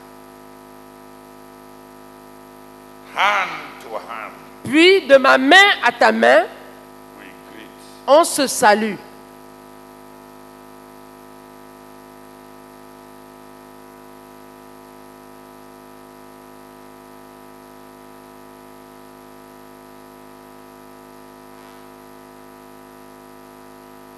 Hand 3.15 3.51
to 3.83 3.89
hand, 3.97 4.33
Puis, 4.65 5.07
de 5.07 5.17
ma 5.17 5.39
main 5.39 5.71
à 5.83 5.93
ta 5.93 6.13
main, 6.13 6.47
on 8.07 8.25
se 8.25 8.47
salue. 8.47 8.97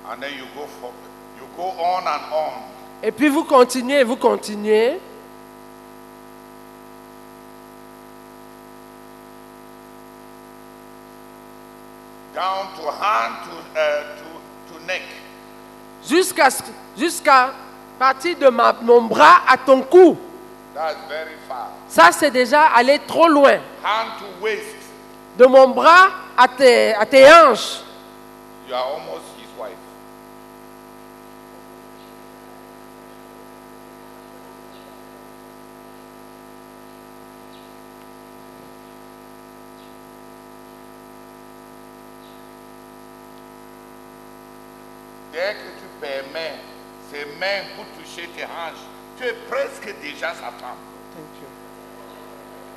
And 0.06 0.22
then 0.22 0.34
you 0.36 0.44
go 0.54 0.66
for 0.66 0.92
you 1.40 1.48
go 1.56 1.70
on 1.70 2.06
and 2.06 2.32
on. 2.32 2.73
Et 3.02 3.12
puis 3.12 3.28
vous 3.28 3.44
continuez, 3.44 4.02
vous 4.04 4.16
continuez. 4.16 4.98
Down 12.34 12.66
to 12.76 12.90
hand 12.90 13.34
to 13.46 13.54
uh, 13.78 14.02
to, 14.18 14.74
to 14.74 14.86
neck. 14.86 15.02
Jusqu'à 16.96 17.52
partir 17.98 18.36
de 18.36 18.48
ma- 18.48 18.74
mon 18.82 19.02
bras 19.02 19.42
à 19.48 19.56
ton 19.56 19.82
cou. 19.82 20.16
That's 20.74 20.96
very 21.08 21.36
far. 21.48 21.68
Ça, 21.88 22.10
c'est 22.10 22.32
déjà 22.32 22.66
aller 22.74 22.98
trop 23.06 23.28
loin. 23.28 23.58
Hand 23.84 24.18
to 24.18 24.44
waist. 24.44 24.74
De 25.38 25.46
mon 25.46 25.68
bras 25.68 26.10
à 26.36 26.48
tes, 26.48 26.92
à 26.94 27.06
tes 27.06 27.24
hanches. 27.30 27.82
You 28.68 28.74
are 28.74 28.94
almost 28.94 29.33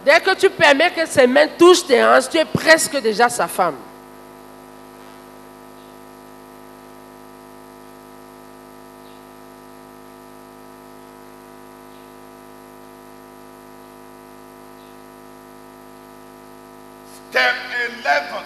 Dès 0.05 0.21
que 0.21 0.35
tu 0.35 0.49
permets 0.49 0.91
que 0.91 1.05
ses 1.05 1.27
mains 1.27 1.47
touchent 1.57 1.85
tes 1.85 2.03
hanches, 2.03 2.29
tu 2.29 2.37
es 2.37 2.45
presque 2.45 2.97
déjà 3.01 3.29
sa 3.29 3.47
femme. 3.47 3.75
Step 17.29 17.55
11. 18.05 18.41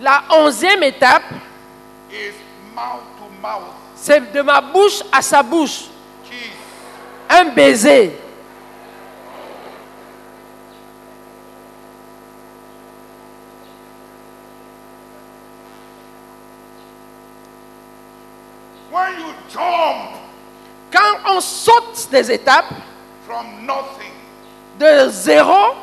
La 0.00 0.24
onzième 0.30 0.82
étape, 0.82 1.22
c'est 3.94 4.32
de 4.32 4.42
ma 4.42 4.60
bouche 4.60 5.02
à 5.12 5.22
sa 5.22 5.42
bouche. 5.42 5.91
Un 7.34 7.54
baiser. 7.54 8.12
When 18.90 19.18
you 19.18 19.32
jump 19.50 20.22
Quand 20.92 21.36
on 21.36 21.40
saute 21.40 22.08
des 22.10 22.30
étapes 22.30 22.74
from 23.26 23.64
nothing 23.64 24.12
de 24.78 25.08
zéro, 25.08 25.74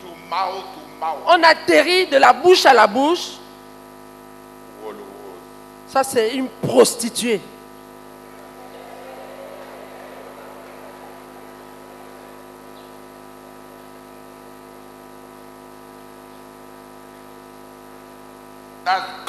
to 0.00 0.06
mouth 0.30 0.62
to 0.74 0.80
mouth, 1.00 1.18
on 1.26 1.42
atterrit 1.42 2.06
de 2.06 2.16
la 2.16 2.32
bouche 2.32 2.64
à 2.64 2.72
la 2.72 2.86
bouche. 2.86 3.38
Ça, 5.88 6.04
c'est 6.04 6.30
une 6.36 6.48
prostituée. 6.48 7.40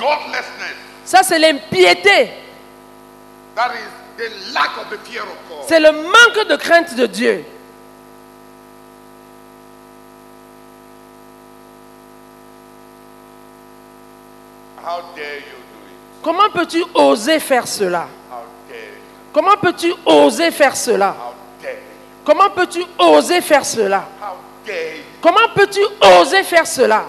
Godlessness. 0.03 0.75
Ça, 1.05 1.23
c'est 1.23 1.39
l'impiété. 1.39 2.31
C'est 5.67 5.79
le 5.79 5.91
manque 5.91 6.47
de 6.47 6.55
crainte 6.55 6.95
de 6.95 7.05
Dieu. 7.05 7.45
How 14.85 15.01
dare 15.15 15.37
you 15.37 15.59
do 15.71 15.79
it? 15.87 16.21
Comment 16.21 16.49
peux-tu 16.53 16.83
oser 16.93 17.39
faire 17.39 17.67
cela? 17.67 18.07
Comment 19.31 19.57
peux-tu 19.57 19.93
oser 20.05 20.51
faire 20.51 20.75
cela? 20.75 21.15
Comment 22.25 22.49
peux-tu 22.49 22.83
oser 22.99 23.41
faire 23.41 23.65
cela? 23.65 24.05
Comment 25.21 25.49
peux-tu 25.55 25.81
oser 26.19 26.43
faire 26.43 26.67
cela? 26.67 27.05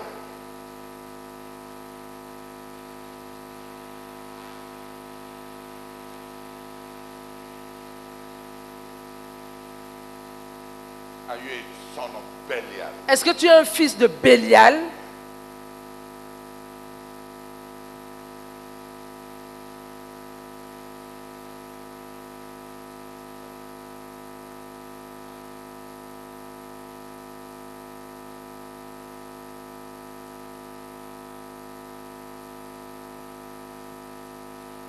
Est-ce 13.14 13.24
que 13.24 13.30
tu 13.30 13.46
es 13.46 13.50
un 13.50 13.64
fils 13.64 13.96
de 13.96 14.08
Bélial? 14.08 14.74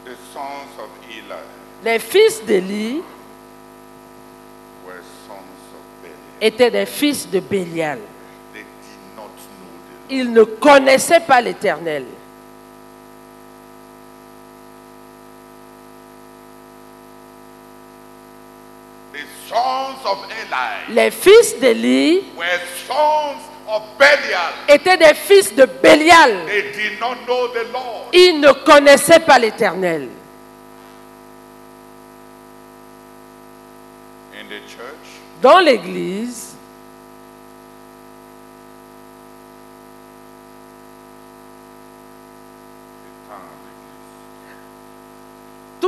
The 0.06 0.16
sons 0.34 0.80
of 0.80 0.90
Eli 1.08 1.22
Les 1.84 2.00
fils 2.00 2.42
d'Élie 2.44 3.04
were 4.84 5.04
sons 5.28 5.36
of 5.76 5.84
Belial. 6.02 6.18
étaient 6.42 6.72
des 6.72 6.88
fils 6.88 7.30
de 7.30 7.40
Bélial. 7.40 8.00
Ils 10.10 10.32
ne 10.32 10.44
connaissaient 10.44 11.22
pas 11.22 11.42
l'Éternel. 11.42 12.06
Les 20.90 21.12
fils 21.12 21.60
d'Élie 21.60 22.24
étaient 24.68 24.98
des 24.98 25.14
fils 25.14 25.56
de 25.56 25.66
Bélial. 25.66 26.46
Ils 28.14 28.40
ne 28.40 28.52
connaissaient 28.52 29.20
pas 29.20 29.40
l'Éternel. 29.40 30.10
Dans 35.42 35.60
l'Église, 35.60 36.45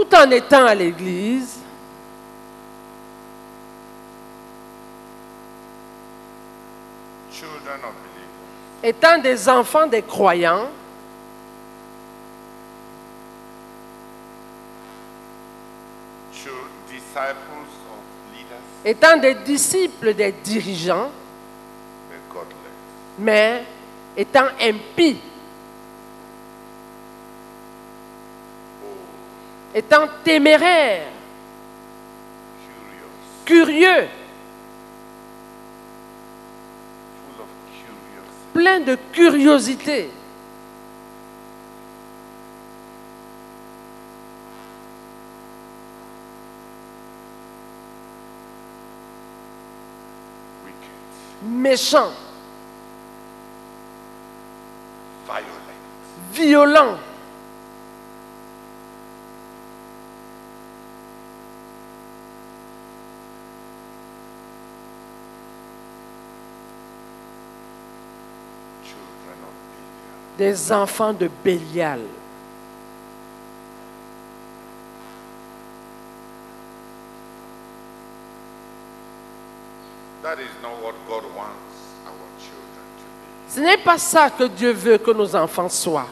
tout 0.10 0.16
en 0.16 0.30
étant 0.32 0.66
à 0.66 0.76
l'Église, 0.76 1.60
children 7.32 7.80
of 7.84 7.93
believers, 8.03 8.84
étant 8.84 9.18
des 9.20 9.49
enfants 9.49 9.88
des 9.88 10.01
croyants, 10.01 10.68
chil- 16.34 16.51
disciples 16.88 17.53
of 17.58 18.34
leaders, 18.34 18.58
étant 18.86 19.18
des 19.18 19.36
disciples 19.36 20.14
des 20.14 20.32
dirigeants, 20.32 21.10
mais 23.20 23.64
étant 24.16 24.47
impies, 24.62 25.20
étant 29.78 30.07
téméraires, 30.23 31.11
Curious, 33.45 33.75
curieux, 33.86 34.07
pleins 38.53 38.80
de 38.80 38.95
curiosité. 39.13 40.09
wicked, 50.65 51.51
méchants, 51.51 52.13
violent, 55.28 55.47
violents, 56.34 56.97
children 68.88 69.39
of 69.43 69.53
Belial. 69.73 70.26
Des 70.38 70.71
enfants 70.71 71.13
de 71.13 71.27
Bélial. 71.43 72.01
That 80.21 80.39
is 80.39 80.51
not 80.61 80.81
what 80.83 80.95
God 81.07 81.23
wants 81.35 81.95
our 82.05 82.27
children 82.38 82.85
to 82.97 83.03
be. 83.03 83.53
Ce 83.55 83.59
n'est 83.61 83.77
pas 83.83 83.97
ça 83.97 84.29
que 84.29 84.47
Dieu 84.47 84.71
veut 84.73 84.97
que 84.97 85.11
nos 85.11 85.35
enfants 85.35 85.69
soient. 85.69 86.09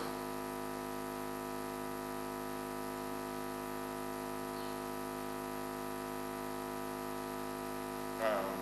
Um, 8.21 8.55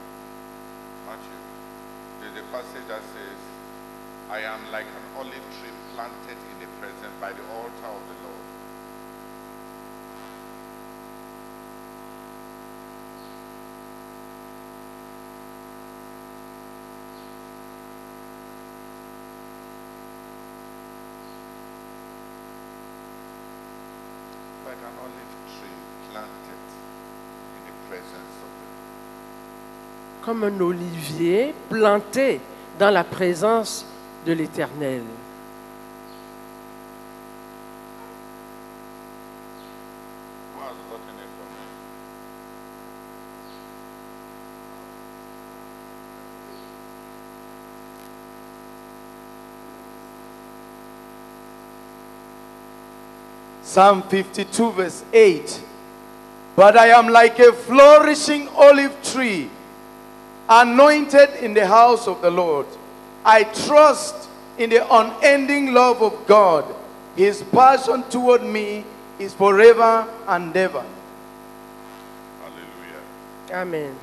Matthew, 1.05 1.39
there's 2.20 2.38
a 2.38 2.51
passage 2.51 2.88
that 2.88 3.01
says, 3.14 3.38
I 4.32 4.39
am 4.39 4.59
like 4.72 4.88
an 4.88 5.05
olive 5.20 5.45
tree 5.61 5.70
planted 5.93 6.38
in 6.49 6.59
the 6.59 6.68
presence 6.82 7.14
by 7.22 7.32
the 7.34 7.43
altar 7.53 7.86
of 7.86 8.01
the 8.09 8.18
Lord. 8.26 8.41
Like 24.66 24.82
an 24.82 24.95
olive 24.97 25.34
tree 25.53 25.78
planted 26.09 26.64
in 27.53 27.61
the 27.68 27.76
presence 27.88 28.36
of 28.41 28.49
the 28.49 28.66
Lord. 28.66 30.23
Comme 30.34 30.46
un 30.46 30.62
olivier 30.62 31.54
planté 31.70 32.42
dans 32.80 32.90
la 32.90 33.04
présence 33.04 33.86
de 34.26 34.34
l'Éternel. 34.34 35.04
Psalm 53.64 54.02
52, 54.10 54.72
verse 54.72 55.04
8. 55.14 55.62
But 56.56 56.76
I 56.76 56.88
am 56.88 57.10
like 57.10 57.38
a 57.38 57.54
flourishing 57.54 58.48
olive 58.58 59.00
tree, 59.04 59.48
anointed 60.50 61.30
in 61.41 61.54
the 61.54 61.66
house 61.66 62.08
of 62.08 62.22
the 62.22 62.32
Lord. 62.32 62.66
I 63.26 63.44
trust 63.44 64.30
in 64.58 64.70
the 64.70 64.86
unending 64.94 65.74
love 65.74 66.02
of 66.02 66.28
God. 66.28 66.66
His 67.16 67.44
passion 67.44 68.04
toward 68.10 68.44
me 68.44 68.84
is 69.20 69.34
forever 69.34 70.08
and 70.28 70.56
ever. 70.56 70.86
Hallelujah. 72.41 73.62
Amen. 73.62 73.96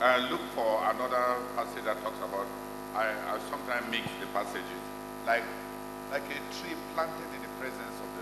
I 0.00 0.18
look 0.30 0.40
for 0.54 0.82
another 0.90 1.38
passage 1.56 1.84
that 1.84 2.02
talks 2.02 2.18
about. 2.18 2.46
I, 2.94 3.06
I 3.06 3.38
sometimes 3.50 3.90
mix 3.90 4.04
the 4.20 4.26
passages 4.34 4.82
like 5.26 5.44
like 6.10 6.22
a 6.28 6.40
tree 6.60 6.76
planted 6.94 7.30
in 7.34 7.40
the 7.40 7.48
presence 7.58 7.96
of 8.04 8.10
the 8.18 8.21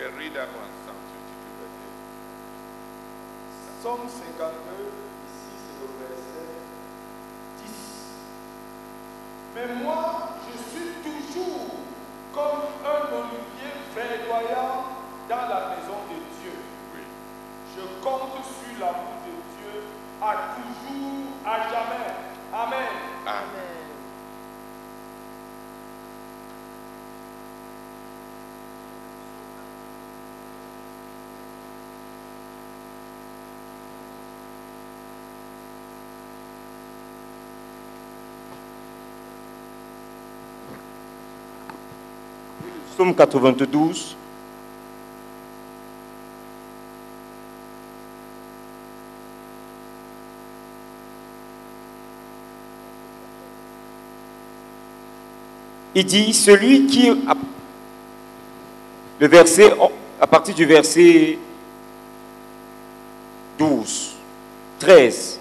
Yeah, 0.00 0.16
read 0.16 0.32
that 0.32 0.48
one, 0.56 0.72
Psalm 0.80 0.96
52, 0.96 1.60
verse 1.60 1.76
Somme 3.84 4.08
52, 4.08 4.96
ici 5.28 5.52
c'est 5.60 5.76
le 5.76 5.92
verset 6.00 6.48
10. 7.60 7.68
Mais 9.54 9.68
moi, 9.84 10.40
je 10.48 10.56
suis 10.56 11.04
toujours 11.04 11.84
comme 12.32 12.64
un 12.80 13.12
olivier 13.12 13.76
verdoyant 13.94 14.88
dans 15.28 15.46
la 15.52 15.76
maison 15.76 16.00
de 16.08 16.16
Dieu. 16.40 16.56
8. 16.94 16.96
Oui. 16.96 17.04
Je 17.76 17.82
compte 18.02 18.40
sur 18.40 18.72
l'amour 18.80 19.20
de 19.26 19.36
Dieu 19.52 19.84
à 20.22 20.56
toujours, 20.56 21.28
à 21.44 21.68
jamais. 21.68 22.08
Amen. 22.54 22.88
Amen. 23.26 23.79
Psaume 43.00 43.14
92. 43.14 44.14
Il 55.94 56.04
dit, 56.04 56.34
celui 56.34 56.86
qui, 56.88 57.10
le 59.18 59.26
verset, 59.26 59.72
à 60.20 60.26
partir 60.26 60.54
du 60.54 60.66
verset 60.66 61.38
12, 63.58 64.10
13, 64.78 65.40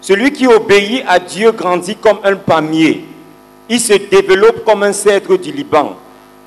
celui 0.00 0.30
qui 0.30 0.46
obéit 0.46 1.02
à 1.08 1.18
Dieu 1.18 1.50
grandit 1.50 1.96
comme 1.96 2.20
un 2.22 2.36
palmier. 2.36 3.04
Il 3.68 3.80
se 3.80 3.94
développe 3.94 4.64
comme 4.64 4.84
un 4.84 4.92
cèdre 4.92 5.36
du 5.36 5.50
Liban. 5.50 5.96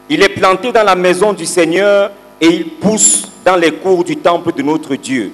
Il 0.09 0.23
est 0.23 0.29
planté 0.29 0.71
dans 0.71 0.83
la 0.83 0.95
maison 0.95 1.33
du 1.33 1.45
Seigneur 1.45 2.11
et 2.39 2.47
il 2.47 2.69
pousse 2.75 3.27
dans 3.43 3.55
les 3.57 3.71
cours 3.71 4.03
du 4.03 4.15
temple 4.17 4.53
de 4.53 4.61
notre 4.61 4.95
Dieu. 4.95 5.33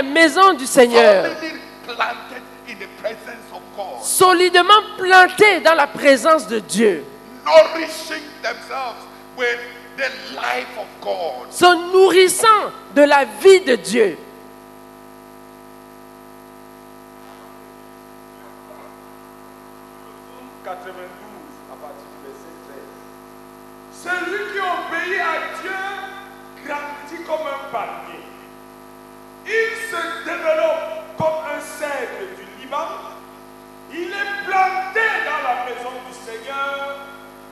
La 0.00 0.08
maison 0.08 0.54
du 0.54 0.66
Seigneur, 0.66 1.26
solidement 4.02 4.82
plantés 4.96 5.60
dans 5.60 5.74
la 5.74 5.86
présence 5.86 6.46
de 6.46 6.58
Dieu, 6.58 7.04
se 11.50 11.92
nourrissant 11.92 12.46
de 12.94 13.02
la 13.02 13.24
vie 13.42 13.60
de 13.60 13.76
Dieu. 13.76 14.16
Seigneur 36.30 36.96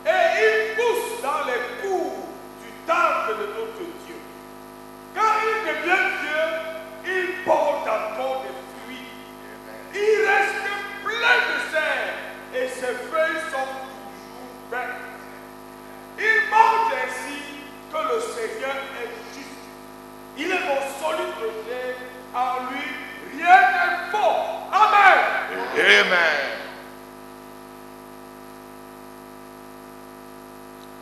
et 0.06 0.38
il 0.38 0.76
pousse 0.76 1.20
dans 1.22 1.44
les 1.46 1.82
cours 1.82 2.28
du 2.62 2.70
temple 2.86 3.40
de 3.40 3.46
notre 3.58 3.84
Dieu. 4.06 4.14
Quand 5.14 5.34
il 5.42 5.66
devient 5.66 6.06
Dieu, 6.22 7.12
il 7.12 7.44
porte 7.44 7.88
encore 7.88 8.44
des 8.44 8.54
fruits. 8.78 9.08
Il 9.94 10.26
reste 10.28 10.68
plein 11.02 11.38
de 11.50 11.58
serre 11.72 12.14
et 12.54 12.68
ses 12.68 12.94
feuilles 13.10 13.42
sont 13.50 13.66
toujours 13.82 14.70
vertes. 14.70 15.08
Il 16.18 16.40
montre 16.48 16.94
ainsi 17.04 17.42
que 17.92 18.14
le 18.14 18.20
Seigneur 18.20 18.76
est 19.02 19.34
juste. 19.34 19.66
Il 20.36 20.52
est 20.52 20.66
mon 20.68 20.80
solide 21.00 21.34
rocher, 21.40 21.96
en 22.32 22.70
lui 22.70 23.38
rien 23.38 23.60
n'est 23.72 24.10
faux. 24.12 24.70
Amen. 24.70 25.18
Amen. 25.74 26.58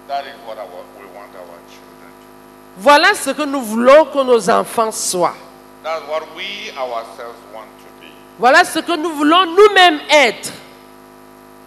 That 0.09 0.24
is 0.24 0.36
what 0.47 0.59
our, 0.59 0.66
we 0.99 1.05
want 1.14 1.34
our 1.34 1.59
children 1.68 2.11
to 2.20 2.26
be. 2.26 2.82
Voilà 2.82 3.14
ce 3.14 3.30
que 3.30 3.44
nous 3.44 3.61
voulons 3.62 4.07
que 4.07 4.22
nos 4.24 4.49
enfants 4.51 4.92
soient. 4.92 5.34
That's 5.82 6.03
what 6.09 6.22
we 6.36 6.70
ourselves 6.76 7.38
want 7.55 7.66
to 7.78 8.01
be. 8.01 8.11
Voilà 8.38 8.64
ce 8.64 8.80
que 8.80 8.97
nous 8.97 9.11
voulons 9.14 9.47
nous-mêmes 9.47 10.01
être. 10.11 10.53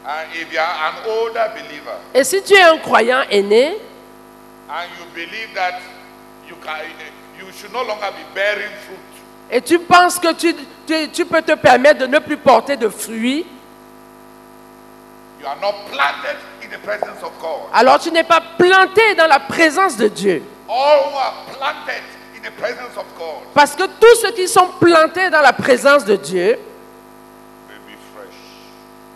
And 0.06 0.28
if 0.34 0.52
you 0.52 0.60
are 0.60 0.90
an 0.90 0.96
older 1.08 1.52
believer 1.56 1.98
Et 2.16 2.24
si 2.24 2.42
tu 2.42 2.54
es 2.54 2.62
un 2.64 2.78
croyant 2.80 3.22
aîné 3.30 3.78
and 4.70 4.88
you 4.98 5.06
believe 5.14 5.54
that 5.56 5.80
you 6.48 6.56
can, 6.64 6.78
you 7.40 7.52
should 7.52 7.72
no 7.74 7.84
longer 7.84 8.10
be 8.12 8.24
bearing 8.34 8.72
fruit, 8.86 8.98
et 9.52 9.62
tu 9.62 9.78
penses 9.80 10.18
que 10.20 10.32
tu, 10.34 10.54
tu- 10.88 11.10
tu 11.12 11.26
peux 11.26 11.42
te 11.42 11.54
permettre 11.56 12.00
de 12.02 12.06
ne 12.08 12.20
plus 12.20 12.38
porter 12.38 12.76
de 12.78 12.88
fruits, 12.90 13.46
you 15.42 15.48
are 15.48 15.58
not 15.62 15.74
planted 15.92 16.38
in 16.70 16.78
the 16.78 16.82
presence 16.84 17.24
of 17.24 17.32
God. 17.42 17.70
alors 17.74 18.00
tu 18.00 18.12
n'es 18.12 18.24
pas 18.24 18.42
planté 18.58 19.16
dans 19.16 19.28
la 19.28 19.40
présence 19.40 19.98
de 19.98 20.08
Dieu. 20.08 20.44
All 20.70 21.10
who 21.10 21.18
are 21.18 21.46
planted 21.58 22.04
in 22.36 22.42
the 22.44 22.52
presence 22.52 22.96
of 22.96 23.06
God 23.18 23.44
Parce 23.56 23.74
que 23.76 23.84
tous 23.84 24.16
ceux 24.22 24.32
qui 24.32 24.48
sont 24.48 24.68
plantés 24.80 25.30
dans 25.32 25.42
la 25.42 25.54
présence 25.54 26.06
de 26.06 26.16
Dieu 26.16 26.60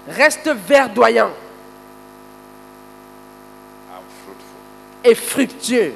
restent 0.07 0.49
verdoyants 0.49 1.31
and 3.91 4.03
fruitful. 4.25 5.03
et 5.03 5.15
fructueux. 5.15 5.93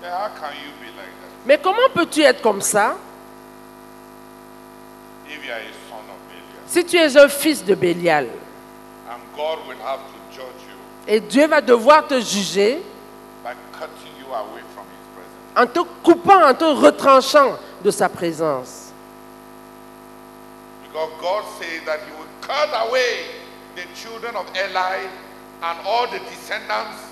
Then 0.00 0.10
how 0.12 0.28
can 0.28 0.52
you 0.54 0.70
be 0.80 0.86
like 0.96 1.06
that? 1.06 1.46
Mais 1.46 1.58
comment 1.58 1.88
peux-tu 1.94 2.22
être 2.22 2.40
comme 2.40 2.60
ça? 2.62 2.96
Si 6.72 6.84
tu 6.84 6.96
es 6.96 7.16
un 7.16 7.28
fils 7.28 7.62
de 7.64 7.74
Bélial 7.74 8.28
And 9.10 9.20
God 9.36 9.58
will 9.68 9.76
have 9.84 10.00
to 10.00 10.18
judge 10.34 10.62
you 10.66 10.78
Et 11.06 11.20
Dieu 11.20 11.46
va 11.46 11.60
devoir 11.60 12.06
te 12.08 12.18
juger 12.20 12.80
by 13.44 13.52
cutting 13.72 14.12
you 14.18 14.32
away 14.32 14.62
from 14.74 14.86
His 14.88 15.04
presence. 15.14 15.52
en 15.54 15.66
te 15.66 15.80
coupant, 16.02 16.42
en 16.48 16.54
te 16.54 16.64
retranchant 16.64 17.58
de 17.84 17.90
sa 17.90 18.08
présence. 18.08 18.90
Because 20.84 21.10
God 21.20 21.44
says 21.60 21.84
that 21.84 21.98
He 22.06 22.12
will 22.16 22.28
cut 22.40 22.70
away 22.88 23.26
the 23.76 23.82
children 23.94 24.34
of 24.36 24.46
Eli 24.56 25.04
and 25.62 25.78
all 25.86 26.06
the 26.06 26.20
descendants 26.30 27.02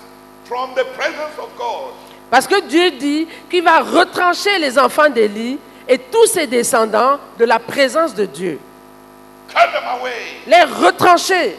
from 0.45 0.73
the 0.73 0.85
presence 0.95 1.37
of 1.37 1.49
God. 1.55 1.93
Parce 2.31 2.47
que 2.47 2.61
Dieu 2.61 2.91
dit 2.91 3.27
qu'il 3.49 3.63
va 3.63 3.81
retrancher 3.81 4.57
les 4.57 4.79
enfants 4.79 5.09
d'Élie 5.09 5.59
et 5.87 5.99
tous 5.99 6.25
ses 6.27 6.47
descendants 6.47 7.19
de 7.37 7.45
la 7.45 7.59
présence 7.59 8.15
de 8.15 8.25
Dieu. 8.25 8.59
Cut 9.53 9.71
them 9.73 9.99
away. 9.99 10.41
Les 10.47 10.63
retrancher 10.63 11.57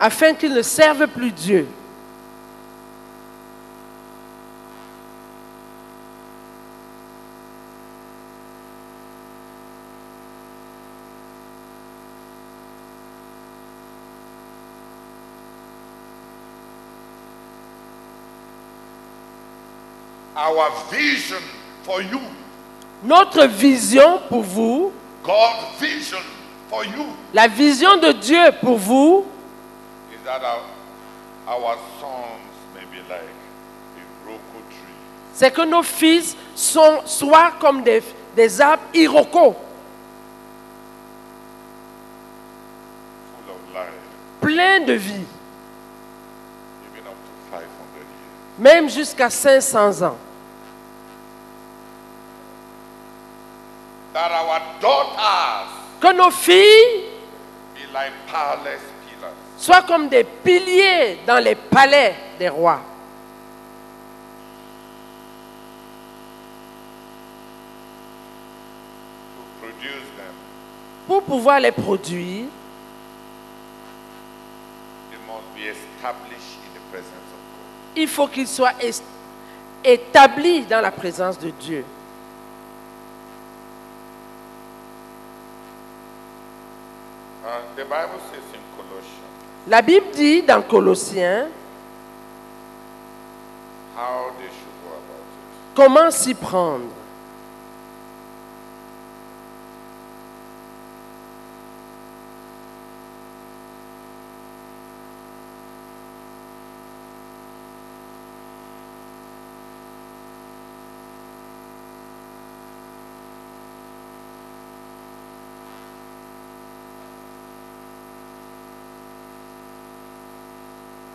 afin 0.00 0.32
qu'ils 0.32 0.54
ne 0.54 0.62
servent 0.62 1.06
plus 1.06 1.30
Dieu. 1.30 1.68
Our 20.42 20.70
vision 20.90 21.42
for 21.82 22.00
you, 22.00 22.18
Notre 23.02 23.46
vision 23.46 24.20
pour 24.26 24.42
vous, 24.42 24.90
God's 25.22 25.78
vision 25.78 26.18
for 26.70 26.82
you, 26.82 27.04
la 27.34 27.46
vision 27.46 27.98
de 27.98 28.12
Dieu 28.12 28.50
pour 28.62 28.78
vous, 28.78 29.26
is 30.10 30.24
that 30.24 30.42
our, 30.42 30.62
our 31.46 31.76
sons 32.00 32.40
may 32.74 32.86
be 32.90 33.02
like 33.06 33.20
a 33.20 34.26
roko 34.26 34.62
tree, 34.70 34.94
c'est 35.34 35.50
que 35.50 35.60
nos 35.66 35.82
fils 35.82 36.34
sont, 36.54 37.02
soient 37.04 37.52
comme 37.60 37.82
des, 37.82 38.02
des 38.34 38.60
arbres 38.62 38.82
iroko, 38.94 39.54
full 43.34 43.52
of 43.52 43.74
life, 43.74 43.92
pleins 44.40 44.80
de 44.86 44.94
vie, 44.94 45.26
even 46.86 47.06
up 47.06 47.12
to 47.12 47.50
500 47.50 47.60
years. 47.94 48.58
même 48.58 48.88
jusqu'à 48.88 49.28
500 49.28 50.00
ans. 50.02 50.16
That 54.12 54.32
our 54.32 54.60
daughters 54.80 55.70
Que 56.00 56.12
nos 56.12 56.30
filles 56.30 57.04
be 57.74 57.86
like 57.92 58.12
palace 58.26 58.80
pillars, 59.06 59.34
soient 59.58 59.82
comme 59.82 60.08
des 60.08 60.24
piliers 60.24 61.18
dans 61.26 61.38
les 61.38 61.54
palais 61.54 62.14
des 62.38 62.48
rois. 62.48 62.80
to 69.36 69.42
produce 69.66 70.08
them. 70.16 70.34
Pour 71.06 71.22
pouvoir 71.22 71.60
les 71.60 71.72
produire, 71.72 72.46
They 75.10 75.18
must 75.26 75.54
be 75.54 75.66
established 75.68 76.58
in 76.66 76.74
the 76.74 76.80
presence 76.90 77.28
of 77.34 77.40
God. 77.52 77.96
il 77.96 78.08
faut 78.08 78.28
qu'ils 78.28 78.48
soient 78.48 78.72
établis 79.84 80.62
dans 80.66 80.80
la 80.80 80.90
présence 80.90 81.38
de 81.38 81.50
Dieu. 81.50 81.84
Uh, 87.39 87.39
the 87.39 87.39
Bible 87.39 87.39
says 87.39 87.39
in 87.39 87.39
Colossians 87.39 87.39
La 89.66 89.82
Bible 89.82 90.06
dit 90.14 90.42
dans 90.42 90.62
Colossiens 90.62 91.48
how 93.96 94.30
they 94.38 94.46
should 94.46 94.76
go 94.82 94.90
about 94.90 95.20
it. 95.20 95.74
comment 95.74 96.10
s'y 96.10 96.34
prendre. 96.34 96.86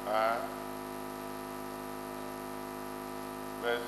Uh, 0.08 0.38
verse. 3.62 3.82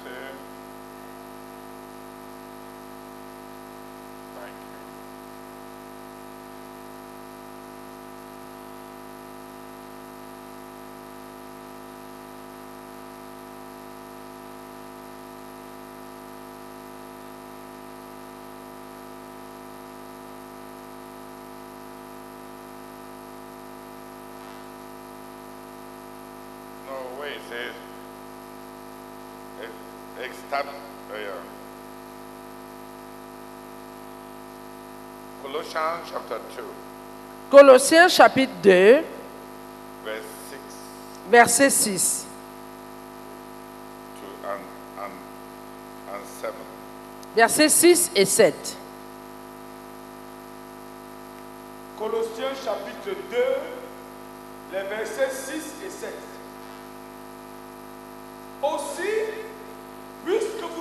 Thank 4.35 4.51
you. 4.51 4.77
No, 26.87 27.21
wait, 27.21 27.33
it 27.33 27.41
says, 27.49 27.73
yeah. 30.65 31.41
Colossians 35.41 36.09
chapter 36.09 36.39
2, 36.55 36.63
Colossiens 37.51 38.09
chapitre 38.09 38.51
2, 38.63 39.05
verse 40.03 40.23
6 40.49 40.59
verset 41.29 41.71
6 41.71 42.25
to 44.19 44.49
and, 44.49 44.63
and, 44.99 45.13
and 46.13 46.25
7. 46.25 46.53
Versets 47.37 47.69
6 47.69 48.11
et 48.15 48.25
7. 48.25 48.77
Colossiens 51.99 52.55
chapitre 52.63 53.15
2, 53.29 53.37
les 54.73 54.83
versets 54.89 55.31
6 55.31 55.53
et 55.85 55.89
7. 55.89 56.13
Aussi, 58.63 59.36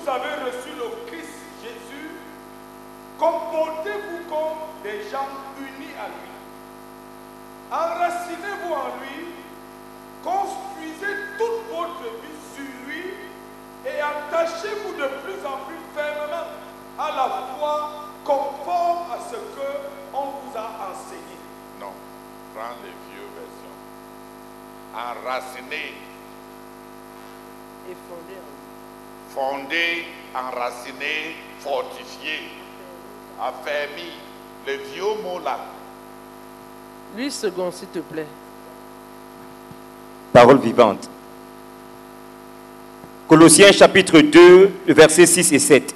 vous 0.06 0.12
avez 0.12 0.34
reçu 0.46 0.68
le 0.78 1.10
Christ 1.10 1.34
Jésus, 1.60 2.10
comportez-vous 3.18 4.28
comme 4.28 4.58
des 4.84 5.02
gens 5.10 5.26
unis 5.58 5.94
à 5.98 6.06
lui. 6.06 6.30
Enracinez-vous 7.72 8.72
en 8.72 9.00
lui, 9.00 9.26
construisez 10.22 11.12
toute 11.38 11.76
votre 11.76 12.04
vie 12.22 12.38
sur 12.54 12.86
lui 12.86 13.14
et 13.84 14.00
attachez-vous 14.00 14.92
de 14.92 15.08
plus 15.24 15.44
en 15.44 15.58
plus 15.66 15.82
fermement 15.96 16.46
à 16.98 17.08
la 17.08 17.56
foi 17.58 17.90
conforme 18.24 19.10
à 19.10 19.18
ce 19.28 19.34
que 19.34 19.70
on 20.14 20.26
vous 20.26 20.56
a 20.56 20.90
enseigné. 20.90 21.36
Non, 21.80 21.92
prends 22.54 22.76
les 22.84 22.94
vieux 23.10 23.28
versions. 23.34 23.76
Enraciné, 24.94 25.94
Et 27.90 27.96
fondé 28.08 28.34
en 28.34 28.50
lui. 28.50 28.55
Fondé, 29.34 30.04
enraciné, 30.34 31.36
fortifié, 31.60 32.48
affermi. 33.40 34.10
Le 34.66 34.72
vieux 34.92 35.22
mot 35.22 35.38
là, 35.44 35.58
Lui 37.16 37.30
second, 37.30 37.70
s'il 37.70 37.86
te 37.88 38.00
plaît. 38.00 38.26
Parole 40.32 40.58
vivante. 40.58 41.08
Colossiens 43.28 43.70
chapitre 43.72 44.20
2, 44.20 44.70
le 44.86 44.94
verset 44.94 45.26
6 45.26 45.52
et 45.52 45.58
7. 45.58 45.94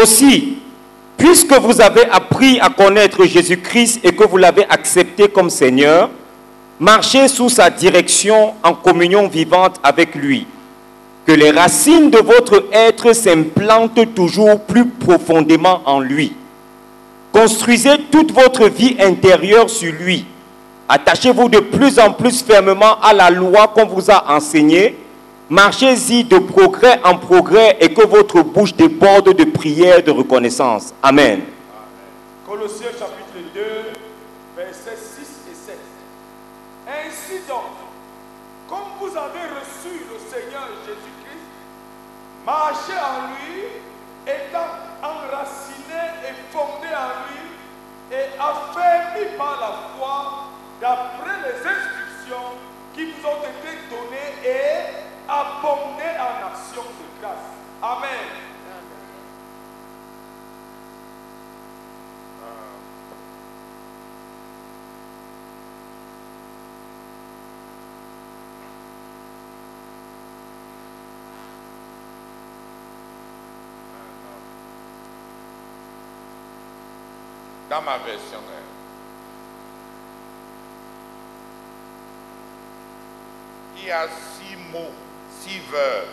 Aussi, 0.00 0.58
puisque 1.16 1.52
vous 1.54 1.80
avez 1.80 2.06
appris 2.10 2.58
à 2.60 2.70
connaître 2.70 3.24
Jésus-Christ 3.24 4.00
et 4.04 4.14
que 4.14 4.24
vous 4.24 4.36
l'avez 4.36 4.64
accepté 4.68 5.28
comme 5.28 5.50
Seigneur, 5.50 6.10
marchez 6.78 7.28
sous 7.28 7.48
sa 7.48 7.70
direction 7.70 8.54
en 8.62 8.74
communion 8.74 9.28
vivante 9.28 9.78
avec 9.82 10.14
lui. 10.14 10.46
Que 11.26 11.32
les 11.32 11.50
racines 11.50 12.10
de 12.10 12.18
votre 12.18 12.64
être 12.72 13.12
s'implantent 13.12 14.14
toujours 14.14 14.60
plus 14.60 14.86
profondément 14.86 15.82
en 15.84 16.00
lui. 16.00 16.32
Construisez 17.32 17.98
toute 18.10 18.32
votre 18.32 18.68
vie 18.68 18.96
intérieure 19.00 19.70
sur 19.70 19.92
lui. 19.92 20.26
Attachez-vous 20.88 21.48
de 21.48 21.60
plus 21.60 21.98
en 21.98 22.12
plus 22.12 22.42
fermement 22.42 23.00
à 23.00 23.14
la 23.14 23.30
loi 23.30 23.68
qu'on 23.68 23.86
vous 23.86 24.10
a 24.10 24.34
enseignée. 24.34 24.96
Marchez-y 25.48 26.24
de 26.24 26.38
progrès 26.38 27.00
en 27.04 27.16
progrès 27.16 27.76
et 27.80 27.92
que 27.94 28.06
votre 28.06 28.42
bouche 28.42 28.74
déborde 28.74 29.34
de 29.34 29.44
prières 29.44 30.02
de 30.02 30.10
reconnaissance. 30.10 30.92
Amen. 31.02 31.40
Colossiens 32.46 32.88
chapitre 32.98 33.48
2, 33.54 33.60
versets 34.56 34.96
6 34.96 35.22
et 35.50 35.54
7. 35.66 35.78
Ainsi 36.88 37.40
donc, 37.48 37.72
comme 38.68 38.78
vous 39.00 39.16
avez 39.16 39.48
reçu 39.60 40.04
marchez 42.44 42.98
en 42.98 43.28
lui, 43.32 43.64
étant 44.26 44.72
enraciné 45.02 46.02
et 46.26 46.34
fondé 46.52 46.88
en 46.88 47.12
lui, 47.26 48.16
et 48.16 48.26
affermi 48.38 49.36
par 49.36 49.58
la 49.60 49.72
foi, 49.96 50.48
d'après 50.80 51.36
les 51.46 51.58
instructions 51.58 52.58
qui 52.94 53.06
vous 53.06 53.26
ont 53.26 53.42
été 53.42 53.78
données 53.88 54.32
et 54.44 55.02
abondé 55.28 56.08
en 56.18 56.48
action 56.48 56.82
de 56.82 57.20
grâce. 57.20 57.52
Amen. 57.82 58.51
Dans 77.72 77.80
ma 77.80 77.96
version, 77.96 78.38
il 83.78 83.86
y 83.86 83.90
a 83.90 84.06
six 84.08 84.56
mots, 84.70 84.92
six 85.40 85.58
verbes. 85.70 86.06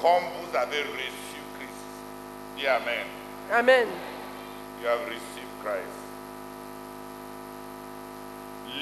Comme 0.00 0.24
vous 0.40 0.56
avez 0.56 0.80
reçu 0.80 1.42
Christ. 1.58 2.56
Dis 2.56 2.66
Amen. 2.66 3.06
Amen. 3.52 3.88
You 4.80 4.88
have 4.88 5.06
received 5.06 5.60
Christ. 5.62 6.00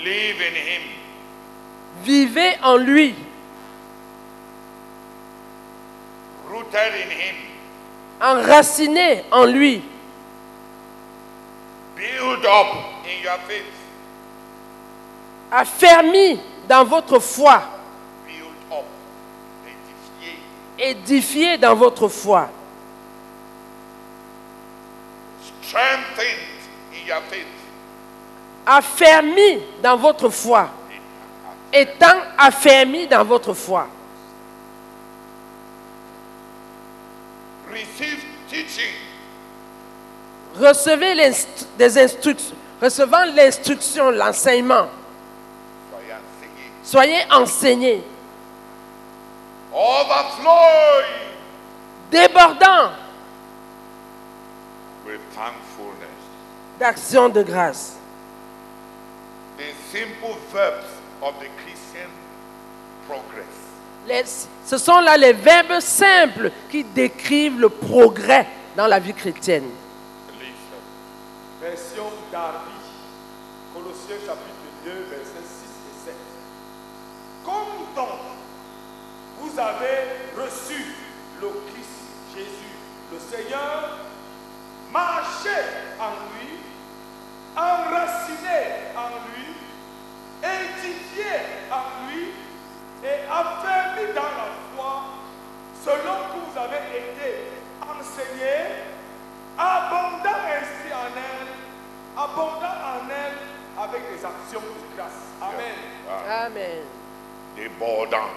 Live 0.04 0.40
in 0.40 0.54
Him. 0.54 0.82
Vivez 2.04 2.56
en 2.62 2.76
lui, 2.76 3.16
Rooted 6.46 6.94
in 6.94 7.10
Him. 7.10 7.47
Enraciné 8.20 9.24
en 9.30 9.44
lui, 9.44 9.82
Build 11.96 12.44
up 12.44 12.66
in 13.04 13.22
your 13.24 13.38
faith. 13.46 13.64
affermi 15.50 16.40
dans 16.68 16.84
votre 16.84 17.18
foi, 17.18 17.62
Build 18.26 18.48
up. 18.70 18.84
Édifié. 19.66 20.38
édifié 20.78 21.58
dans 21.58 21.74
votre 21.74 22.08
foi, 22.08 22.48
Strengthened 25.62 26.38
in 26.94 27.06
your 27.06 27.22
faith. 27.30 27.46
affermi 28.66 29.60
dans 29.82 29.96
votre 29.96 30.28
foi, 30.28 30.68
étant 31.72 32.20
affermi 32.38 33.06
dans 33.06 33.24
votre 33.24 33.52
foi. 33.54 33.86
Receive 37.70 38.24
teaching. 38.50 38.92
Recevez 40.58 41.14
l'inst- 41.14 41.66
des 41.78 41.98
instructions, 41.98 42.54
recevant 42.80 43.24
l'instruction, 43.34 44.10
l'enseignement. 44.10 44.88
Soyez 45.90 46.12
enseigné. 46.14 46.72
Soyez 46.82 47.22
enseignés, 47.30 48.02
Overflowing 49.72 51.04
débordant 52.10 52.92
with 55.06 55.20
thankfulness. 55.34 56.08
d'action 56.80 57.28
de 57.28 57.42
grâce. 57.42 57.96
The 59.58 59.72
simple 59.92 60.36
verbs 60.52 60.86
of 61.22 61.34
the 61.40 61.48
Christian 61.62 62.08
progress. 63.06 63.57
Ce 64.64 64.78
sont 64.78 65.00
là 65.00 65.16
les 65.16 65.32
verbes 65.32 65.80
simples 65.80 66.50
qui 66.70 66.84
décrivent 66.84 67.60
le 67.60 67.68
progrès 67.68 68.46
dans 68.76 68.86
la 68.86 68.98
vie 68.98 69.12
chrétienne. 69.12 69.70
Version 71.60 72.04
Darby, 72.30 72.70
Colossiens 73.74 74.16
chapitre 74.24 74.68
2, 74.84 74.90
versets 75.10 75.44
6 75.44 76.08
et 76.08 76.10
7. 76.10 76.14
Comme 77.44 77.94
donc 77.96 78.20
vous 79.40 79.58
avez 79.58 80.40
reçu 80.40 80.94
le 81.40 81.48
Christ 81.48 81.98
Jésus, 82.34 82.74
le 83.12 83.18
Seigneur, 83.18 83.98
marchez 84.92 85.64
en 85.98 86.12
lui, 86.32 86.48
enracinez 87.56 88.94
en 88.96 89.10
lui, 89.28 89.54
édifiez 90.42 91.40
en 91.70 92.08
lui 92.08 92.28
et 93.04 93.24
affermis 93.30 94.12
dans 94.14 94.22
la 94.22 94.48
foi, 94.74 95.02
selon 95.84 96.16
que 96.30 96.38
vous 96.44 96.58
avez 96.58 96.82
été 96.98 97.50
enseigné, 97.82 98.84
abondant 99.56 100.40
ainsi 100.46 100.92
en 100.92 101.10
elle, 101.16 101.48
abondant 102.16 102.66
en 102.66 103.08
elle 103.08 103.82
avec 103.82 104.02
des 104.10 104.24
actions 104.24 104.60
de 104.60 104.96
grâce. 104.96 105.12
Amen. 105.40 105.74
Amen. 106.28 106.84
Débordant. 107.56 108.30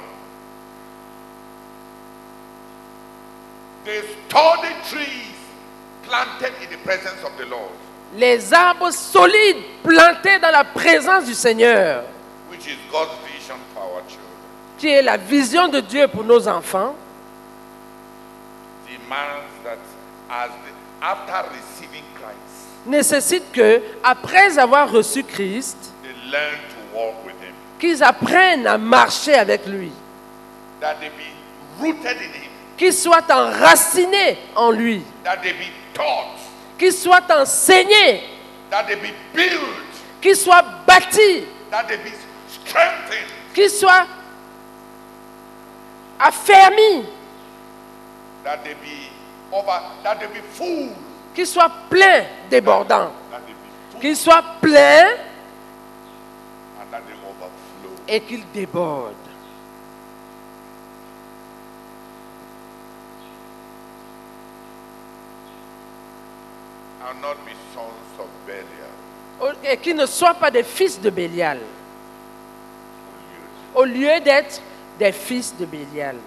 The 3.84 4.04
sturdy 4.30 4.76
trees 4.90 5.34
planted 6.04 6.54
in 6.62 6.70
the 6.70 6.78
presence 6.84 7.24
of 7.24 7.36
the 7.38 7.46
Lord, 7.50 7.72
Les 8.14 8.54
arbres 8.54 8.92
solides 8.92 9.64
plantés 9.84 10.38
dans 10.40 10.52
la 10.52 10.64
présence 10.64 11.26
du 11.26 11.34
Seigneur, 11.34 12.04
which 12.50 12.68
is 12.68 12.78
God's 12.92 13.16
vision 13.26 13.56
for 13.74 13.82
our 13.84 14.02
children, 14.08 14.21
qui 14.82 14.90
est 14.90 15.04
la 15.04 15.16
vision 15.16 15.68
de 15.68 15.80
Dieu 15.80 16.08
pour 16.08 16.24
nos 16.24 16.48
enfants, 16.48 16.96
that 19.64 19.78
as 20.28 20.48
the, 20.48 20.74
after 21.04 21.50
receiving 21.50 22.04
Christ, 22.16 22.88
nécessite 22.88 23.44
que, 23.52 23.80
après 24.04 24.58
avoir 24.58 24.92
reçu 24.92 25.24
Christ, 25.24 25.78
qu'ils 27.80 28.02
apprennent 28.02 28.66
à 28.66 28.80
marcher 28.80 29.36
avec 29.36 29.68
lui, 29.68 29.92
that 30.80 30.96
they 31.00 31.10
be 31.10 31.80
rooted 31.80 32.18
in 32.18 32.34
Him, 32.34 32.50
qu'ils 32.76 32.94
soient 32.94 33.22
enracinés 33.30 34.40
en 34.56 34.72
lui, 34.72 35.04
qu'ils 36.80 36.94
soient 36.94 37.22
enseignés, 37.30 38.24
that 38.72 38.86
they 38.88 38.96
be 38.96 39.14
built, 39.36 39.62
qu'ils 40.20 40.36
soient 40.36 40.66
bâtis, 40.88 41.44
that 41.70 41.84
they 41.84 41.98
be 41.98 42.12
strengthened, 42.50 43.28
qu'ils 43.54 43.70
soient 43.70 44.08
full, 50.54 50.90
qu'ils 51.34 51.48
soient 51.48 51.72
pleins 54.62 55.18
and 56.80 56.92
that 56.92 57.02
they 57.08 57.16
overflow. 57.16 57.96
et 58.08 58.20
of 68.20 68.28
Belial. 68.46 69.56
Et 69.64 69.78
qu'ils 69.78 69.96
ne 69.96 70.06
soient 70.06 70.36
pas 70.36 70.52
des 70.52 70.64
fils 70.64 71.00
de 71.00 71.10
Bélial, 71.10 71.60
au 73.74 73.86
lieu 73.86 74.20
d'être 74.20 74.62
des 75.00 75.12
fils 75.12 75.54
de 75.58 75.66
Bélial. 75.66 76.18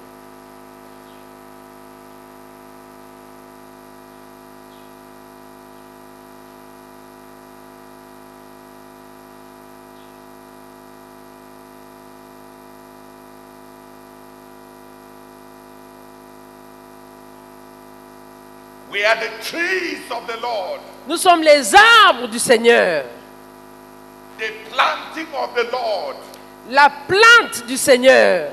We 18.90 19.04
are 19.04 19.16
the 19.16 19.30
trees 19.42 20.08
of 20.10 20.24
the 20.28 20.40
Lord, 20.40 20.80
Nous 21.08 21.16
sommes 21.16 21.42
les 21.42 21.74
arbres 21.74 22.28
du 22.28 22.38
Seigneur, 22.38 23.04
the 24.38 24.52
planting 24.70 25.26
of 25.34 25.52
the 25.56 25.64
Lord, 25.72 26.16
la 26.70 26.90
plante 27.06 27.66
du 27.66 27.76
Seigneur. 27.76 28.50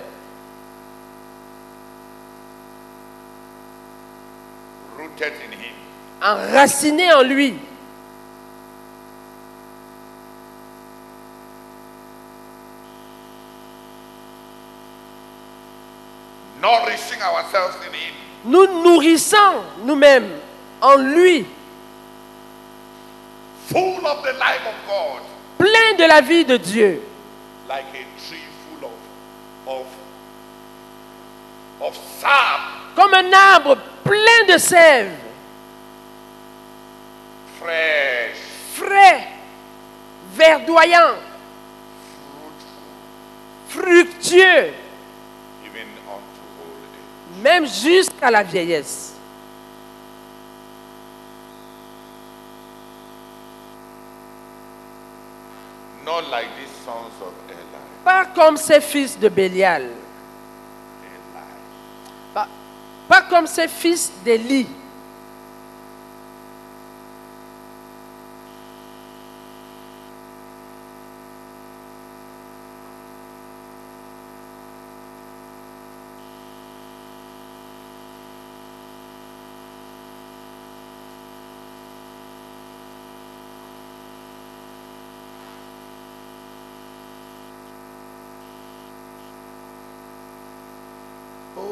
enraciné 6.22 7.12
en 7.14 7.22
lui. 7.24 7.56
Nous 18.46 18.84
nourrissons 18.84 19.38
nous-mêmes 19.84 20.30
en 20.80 20.96
lui, 20.96 21.46
plein 25.58 25.94
de 25.98 26.08
la 26.08 26.22
vie 26.22 26.46
de 26.46 26.58
Dieu, 26.58 27.02
like 27.72 27.86
a 27.94 28.04
tree 28.28 28.48
full 28.62 28.90
of 28.90 29.00
of 29.66 29.88
of 31.80 31.96
sap, 32.20 32.96
comme 32.96 33.14
un 33.14 33.32
arbre 33.32 33.78
plein 34.04 34.46
de 34.46 34.58
sève, 34.58 35.16
fresh, 37.58 38.36
frais, 38.74 39.26
verdoyant, 40.34 41.16
fructueux, 43.70 44.74
even 45.66 45.88
unto 46.10 46.44
old 46.60 46.92
age. 46.92 47.42
même 47.42 47.66
jusqu'à 47.66 48.30
la 48.30 48.44
vieillesse. 48.44 49.16
Not 56.04 56.30
like 56.30 56.50
these 56.58 56.76
sons 56.84 57.14
of. 57.22 57.41
Pas 58.04 58.26
comme 58.34 58.58
ces 58.58 58.82
fils 58.82 59.18
de 59.20 59.30
Bélial, 59.30 59.88
pas, 63.08 63.22
comme 63.30 63.46
ces 63.46 63.68
fils 63.68 64.12
d'Élie. 64.24 64.68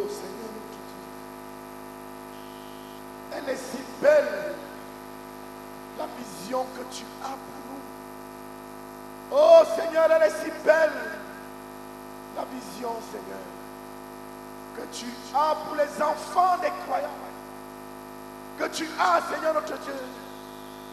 Seigneur, 0.09 0.49
te 0.71 0.79
disons. 0.87 1.09
Elle 3.31 3.49
est 3.49 3.57
si 3.57 3.83
belle, 4.01 4.55
la 5.97 6.07
vision 6.17 6.65
que 6.75 6.83
tu 6.95 7.03
as 7.23 7.27
pour 7.27 7.59
nous. 7.69 7.81
Oh 9.31 9.61
Seigneur, 9.75 10.09
elle 10.11 10.23
est 10.23 10.43
si 10.43 10.51
belle, 10.65 11.19
la 12.35 12.45
vision, 12.45 12.95
Seigneur, 13.11 13.45
que 14.75 14.83
tu 14.95 15.05
as 15.35 15.55
pour 15.55 15.75
les 15.75 16.01
enfants 16.01 16.57
des 16.61 16.71
croyants. 16.85 17.07
Que 18.57 18.65
tu 18.65 18.87
as, 18.99 19.21
Seigneur 19.33 19.53
notre 19.53 19.77
Dieu, 19.79 19.93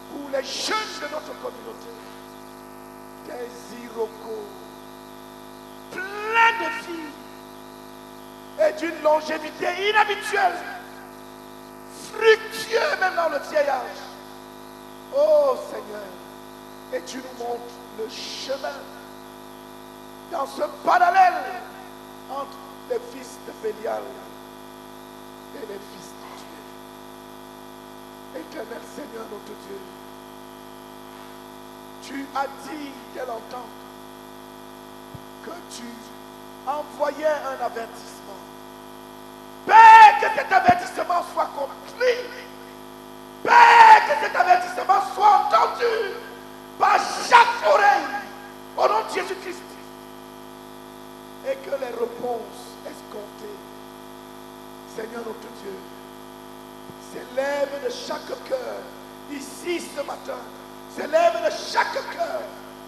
pour 0.09 0.29
les 0.29 0.43
jeunes 0.43 0.99
de 1.01 1.07
notre 1.13 1.33
communauté. 1.41 1.91
Des 3.25 3.83
irocos, 3.83 4.47
plein 5.91 6.51
de 6.63 6.69
vie 6.87 7.11
et 8.59 8.73
d'une 8.79 9.01
longévité 9.03 9.67
inhabituelle, 9.89 10.57
fructueux 12.11 12.99
même 12.99 13.15
dans 13.15 13.29
le 13.29 13.39
vieil 13.49 13.69
âge. 13.69 14.01
Oh 15.15 15.55
Seigneur, 15.69 16.01
et 16.93 17.01
tu 17.05 17.17
nous 17.17 17.43
montres 17.43 17.61
le 17.97 18.07
chemin 18.09 18.79
dans 20.31 20.47
ce 20.47 20.63
parallèle 20.83 21.61
entre 22.29 22.57
les 22.89 22.99
fils 23.13 23.37
de 23.45 23.51
Bélial 23.61 24.01
et 25.55 25.59
les 25.61 25.79
fils 25.91 26.11
de 26.11 26.27
Dieu. 28.33 28.41
Éternel 28.41 28.81
Seigneur 28.95 29.25
notre 29.31 29.55
Dieu, 29.67 29.79
tu 32.03 32.25
as 32.35 32.47
dit 32.67 32.91
dès 33.13 33.25
longtemps 33.25 33.69
que 35.45 35.51
tu 35.75 35.83
envoyais 36.67 37.25
un 37.25 37.65
avertissement. 37.65 38.41
Père, 39.65 40.19
que 40.21 40.27
cet 40.35 40.51
avertissement 40.51 41.23
soit 41.33 41.49
compris. 41.55 42.27
Père, 43.43 44.01
que 44.07 44.25
cet 44.25 44.35
avertissement 44.35 45.01
soit 45.15 45.47
entendu 45.47 46.13
par 46.77 46.99
chaque 47.29 47.67
oreille 47.67 48.17
au 48.77 48.87
nom 48.87 49.01
de 49.07 49.13
Jésus-Christ. 49.13 49.61
Et 51.49 51.55
que 51.55 51.71
les 51.71 51.91
réponses 51.97 52.75
escomptées, 52.85 53.57
Seigneur 54.95 55.23
notre 55.25 55.47
Dieu, 55.61 55.77
s'élèvent 57.11 57.85
de 57.85 57.89
chaque 57.89 58.43
cœur 58.49 58.81
ici 59.31 59.81
ce 59.95 60.01
matin, 60.01 60.39
s'élèvent 60.95 61.45
de 61.45 61.51
chaque 61.71 61.93
cœur 61.93 62.41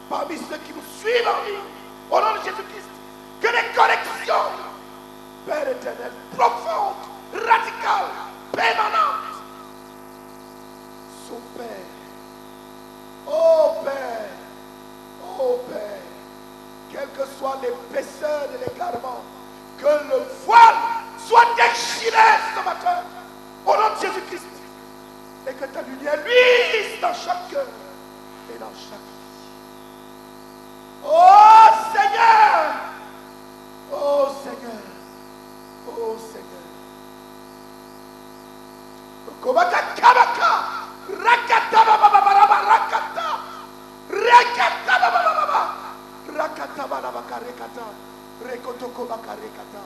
parmi 0.10 0.36
ceux 0.38 0.58
qui 0.58 0.74
nous 0.74 0.84
suivent 1.00 1.28
en 1.28 1.46
ligne 1.46 1.64
au 2.12 2.20
nom 2.20 2.34
de 2.34 2.44
Jésus-Christ. 2.44 2.99
Que 3.42 3.48
les 3.48 3.74
corrections, 3.76 4.52
Père 5.46 5.68
éternel, 5.68 6.12
profondes, 6.36 6.96
radicales, 7.34 8.12
permanentes, 8.52 9.40
son 11.28 11.40
Père. 11.58 11.68
Oh 13.28 13.76
Père, 13.84 14.30
oh 15.40 15.60
Père, 15.70 16.02
quelle 16.92 17.10
que 17.10 17.30
soit 17.38 17.58
l'épaisseur 17.62 18.48
de 18.50 18.58
l'égarement, 18.66 19.24
que 19.78 19.86
le 19.86 20.24
voile 20.46 20.76
soit 21.26 21.48
déchiré 21.56 22.18
ce 22.56 22.66
matin, 22.66 23.04
au 23.66 23.74
nom 23.74 23.96
de 23.96 24.02
Jésus-Christ, 24.02 24.44
et 25.48 25.54
que 25.54 25.66
ta 25.66 25.82
lumière 25.84 26.18
luise 26.18 27.00
dans 27.02 27.14
chaque 27.14 27.50
cœur 27.50 27.66
et 28.54 28.58
dans 28.60 28.72
chaque 28.74 29.00
vie. 29.00 29.20
Oh 31.06 31.68
Seigneur, 31.94 32.74
oh 33.92 34.36
Seigneur, 34.44 34.82
oh 35.88 36.18
Seigneur. 36.18 36.66
Kobaka 39.42 39.80
kabaka, 39.96 40.52
rakata 41.08 41.80
baba 41.88 42.08
baba 42.12 42.32
baba 42.36 42.58
rakata, 42.68 43.28
rakata 44.10 44.94
baba 45.00 45.20
baba 45.24 45.34
baba, 45.48 45.62
rakata 46.34 46.84
baba 46.88 47.10
baka 47.12 47.36
rekata, 47.40 47.86
rekotoko 48.44 49.06
baka 49.08 49.34
rekata, 49.40 49.84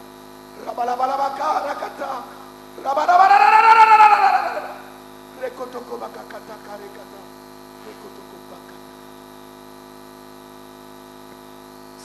rabalabalabaka 0.66 1.48
rakata, 1.70 2.10
karekata. 6.66 7.20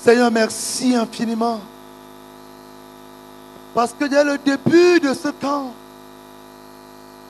Seigneur, 0.03 0.31
merci 0.31 0.95
infiniment. 0.95 1.61
Parce 3.79 3.93
que 3.93 4.07
dès 4.07 4.25
le 4.25 4.39
début 4.39 4.99
de 4.99 5.15
ce 5.15 5.29
temps, 5.29 5.73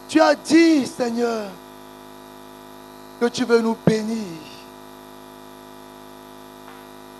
tu 0.08 0.18
as 0.18 0.34
dit, 0.34 0.86
Seigneur, 0.86 1.50
que 3.20 3.26
tu 3.26 3.44
veux 3.44 3.60
nous 3.60 3.76
bénir. 3.86 4.24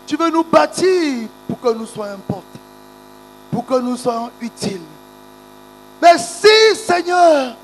Tu 0.06 0.16
veux 0.16 0.30
nous 0.30 0.44
bâtir 0.44 1.28
pour 1.46 1.60
que 1.60 1.74
nous 1.74 1.84
soyons 1.84 2.14
importants, 2.14 2.42
pour 3.50 3.66
que 3.66 3.78
nous 3.78 3.98
soyons 3.98 4.30
utiles. 4.40 4.80
Merci, 6.00 6.48
Seigneur, 6.74 7.54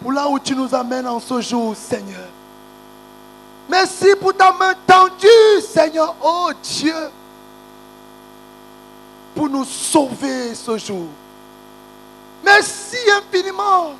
pour 0.00 0.12
là 0.12 0.28
où 0.28 0.38
tu 0.38 0.54
nous 0.54 0.72
amènes 0.72 1.08
en 1.08 1.18
ce 1.18 1.40
jour, 1.40 1.74
Seigneur. 1.74 2.28
Merci 3.68 4.14
pour 4.20 4.32
ta 4.32 4.52
main 4.52 4.74
tendue, 4.86 5.60
Seigneur, 5.68 6.14
oh 6.22 6.50
Dieu, 6.62 6.94
pour 9.34 9.48
nous 9.48 9.64
sauver 9.64 10.54
ce 10.54 10.78
jour. 10.78 11.08
Merci 12.44 12.98
infiniment 13.18 13.94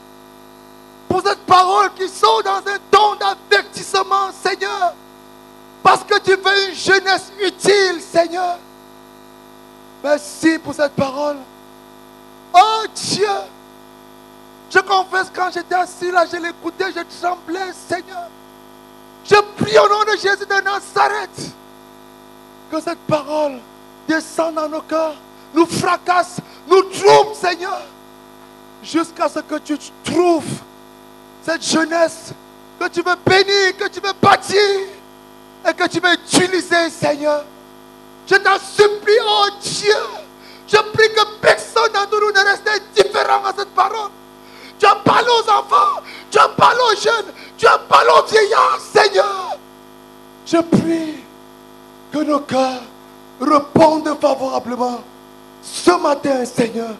pour 1.08 1.22
cette 1.22 1.40
parole 1.40 1.92
qui 1.94 2.08
sort 2.08 2.42
dans 2.42 2.58
un 2.58 2.78
ton 2.90 3.14
d'avertissement, 3.16 4.30
Seigneur. 4.42 4.94
Parce 5.82 6.04
que 6.04 6.18
tu 6.20 6.34
veux 6.36 6.68
une 6.68 6.74
jeunesse 6.74 7.32
utile, 7.40 8.00
Seigneur. 8.00 8.58
Merci 10.02 10.58
pour 10.58 10.74
cette 10.74 10.92
parole. 10.92 11.38
Oh 12.54 12.84
Dieu, 12.94 13.26
je 14.70 14.78
confesse 14.78 15.30
quand 15.34 15.50
j'étais 15.52 15.74
assis 15.74 16.10
là, 16.10 16.24
je 16.30 16.36
l'écoutais, 16.36 16.92
je 16.94 17.20
tremblais, 17.20 17.72
Seigneur. 17.88 18.28
Je 19.24 19.36
prie 19.56 19.78
au 19.78 19.88
nom 19.88 20.04
de 20.04 20.18
Jésus 20.18 20.46
de 20.46 20.62
Nazareth 20.62 21.52
que 22.70 22.80
cette 22.80 22.98
parole 23.00 23.58
descende 24.08 24.54
dans 24.54 24.68
nos 24.68 24.82
cœurs, 24.82 25.14
nous 25.54 25.66
fracasse, 25.66 26.36
nous 26.68 26.82
trouble, 26.82 27.34
Seigneur, 27.34 27.82
jusqu'à 28.82 29.28
ce 29.28 29.40
que 29.40 29.58
tu 29.58 29.76
trouves 30.02 30.44
cette 31.44 31.64
jeunesse 31.64 32.32
que 32.78 32.88
tu 32.88 33.02
veux 33.02 33.16
bénir, 33.24 33.76
que 33.78 33.88
tu 33.88 34.00
veux 34.00 34.12
bâtir 34.20 34.58
et 35.68 35.74
que 35.74 35.88
tu 35.88 36.00
veux 36.00 36.14
utiliser, 36.14 36.90
Seigneur. 36.90 37.44
Je 38.26 38.36
t'en 38.36 38.58
supplie, 38.58 39.18
oh 39.26 39.46
Dieu, 39.60 39.94
je 40.66 40.76
prie 40.76 41.08
que 41.14 41.40
personne 41.40 41.92
d'entre 41.92 42.20
nous 42.20 42.32
ne 42.32 42.46
reste 42.46 42.68
indifférent 42.68 43.44
à 43.44 43.52
cette 43.56 43.74
parole. 43.74 44.10
Tu 44.78 44.86
as 44.86 44.96
parlé 44.96 45.28
aux 45.28 45.50
enfants, 45.50 46.02
tu 46.30 46.38
as 46.38 46.48
parlé 46.48 46.80
aux 46.80 47.00
jeunes, 47.00 47.32
tu 47.56 47.66
as 47.66 47.78
parlé 47.78 48.10
aux 48.10 48.26
vieillards, 48.26 48.80
Seigneur. 48.80 49.56
Je 50.46 50.56
prie 50.58 51.22
que 52.12 52.18
nos 52.18 52.40
cœurs 52.40 52.82
répondent 53.40 54.16
favorablement 54.20 55.00
ce 55.62 55.90
matin, 55.90 56.44
Seigneur. 56.44 56.94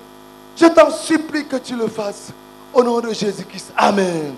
Je 0.57 0.67
t'en 0.67 0.91
supplie 0.91 1.47
que 1.47 1.57
tu 1.57 1.77
le 1.77 1.89
fasses. 1.89 2.33
Au 2.73 2.83
nom 2.83 3.01
de 3.01 3.13
Jésus-Christ. 3.13 3.73
Amen. 3.77 4.37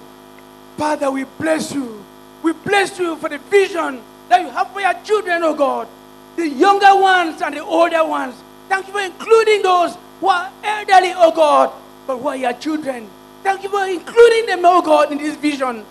Father, 0.77 1.11
we 1.11 1.25
bless 1.39 1.73
you. 1.73 2.05
We 2.43 2.53
bless 2.53 2.99
you 2.99 3.17
for 3.17 3.31
the 3.31 3.39
vision 3.51 4.01
that 4.29 4.43
you 4.43 4.51
have 4.51 4.71
for 4.73 4.81
your 4.81 4.93
children, 5.05 5.43
oh 5.43 5.55
God. 5.55 5.89
The 6.37 6.47
younger 6.47 6.95
ones 6.95 7.41
and 7.41 7.57
the 7.57 7.65
older 7.65 8.05
ones. 8.05 8.35
Thank 8.69 8.89
you 8.89 8.93
for 8.93 9.01
including 9.01 9.63
those 9.63 9.97
who 10.21 10.29
are 10.29 10.51
elderly, 10.63 11.13
oh 11.17 11.33
God, 11.33 11.73
but 12.07 12.19
who 12.19 12.29
are 12.29 12.37
your 12.37 12.53
children. 12.53 13.09
Thank 13.43 13.63
you 13.63 13.71
for 13.71 13.87
including 13.87 14.47
them, 14.47 14.61
oh 14.65 14.83
God, 14.83 15.13
in 15.13 15.19
this 15.19 15.37
vision. 15.37 15.85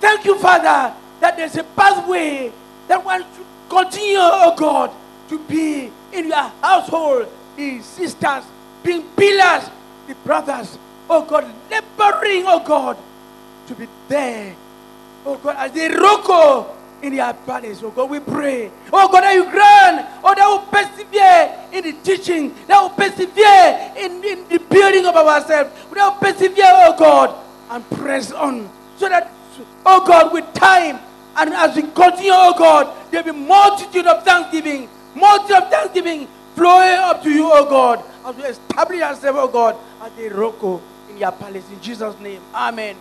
Thank 0.00 0.24
you, 0.24 0.38
Father, 0.38 0.94
that 1.20 1.36
there's 1.36 1.56
a 1.56 1.64
pathway 1.64 2.50
that 2.88 3.02
should 3.04 3.46
continue, 3.68 4.16
oh 4.18 4.54
God, 4.56 4.90
to 5.30 5.38
be 5.38 5.90
in 6.12 6.26
your 6.26 6.52
household. 6.60 7.28
The 7.56 7.80
sisters 7.80 8.44
being 8.82 9.02
pillars, 9.16 9.70
the 10.06 10.14
brothers, 10.24 10.76
oh 11.08 11.24
God, 11.24 11.44
laboring, 11.70 12.44
oh 12.46 12.62
God, 12.66 12.98
to 13.68 13.74
be 13.74 13.86
there. 14.08 14.54
Oh 15.24 15.36
God, 15.36 15.56
as 15.56 15.72
they 15.72 15.88
roko 15.88 16.74
in 17.02 17.14
your 17.14 17.32
palace, 17.32 17.80
oh 17.82 17.90
God, 17.90 18.10
we 18.10 18.18
pray. 18.18 18.70
Oh 18.92 19.08
God, 19.08 19.22
that 19.22 19.34
you 19.34 19.44
grant, 19.50 20.06
oh, 20.24 20.34
that 20.34 20.46
will 20.46 20.66
persevere 20.66 21.68
in 21.72 21.84
the 21.84 22.02
teaching, 22.02 22.54
that 22.66 22.80
will 22.80 22.90
persevere 22.90 23.92
in, 23.96 24.24
in 24.24 24.48
the 24.48 24.58
building 24.68 25.06
of 25.06 25.14
ourselves, 25.14 25.70
that 25.94 26.10
will 26.12 26.18
persevere, 26.18 26.64
oh 26.66 26.96
God, 26.98 27.36
and 27.70 27.88
press 27.90 28.32
on. 28.32 28.68
So 28.96 29.08
that, 29.08 29.30
oh 29.86 30.04
God, 30.04 30.32
with 30.32 30.52
time, 30.54 30.98
and 31.36 31.54
as 31.54 31.76
we 31.76 31.82
continue, 31.82 32.32
oh 32.34 32.54
God, 32.58 33.12
there 33.12 33.22
will 33.22 33.32
be 33.32 33.38
multitude 33.38 34.06
of 34.06 34.24
thanksgiving, 34.24 34.88
multitude 35.14 35.56
of 35.62 35.70
thanksgiving 35.70 36.28
flowing 36.54 36.98
up 36.98 37.22
to 37.22 37.30
you, 37.30 37.50
oh 37.52 37.64
God, 37.68 38.04
as 38.24 38.36
we 38.36 38.42
establish 38.44 39.00
ourselves, 39.00 39.38
oh 39.40 39.48
God, 39.48 39.76
as 40.02 40.12
a 40.18 40.30
roko 40.30 40.80
in 41.08 41.18
your 41.18 41.32
palace. 41.32 41.64
In 41.70 41.80
Jesus' 41.80 42.18
name, 42.20 42.42
Amen. 42.54 42.96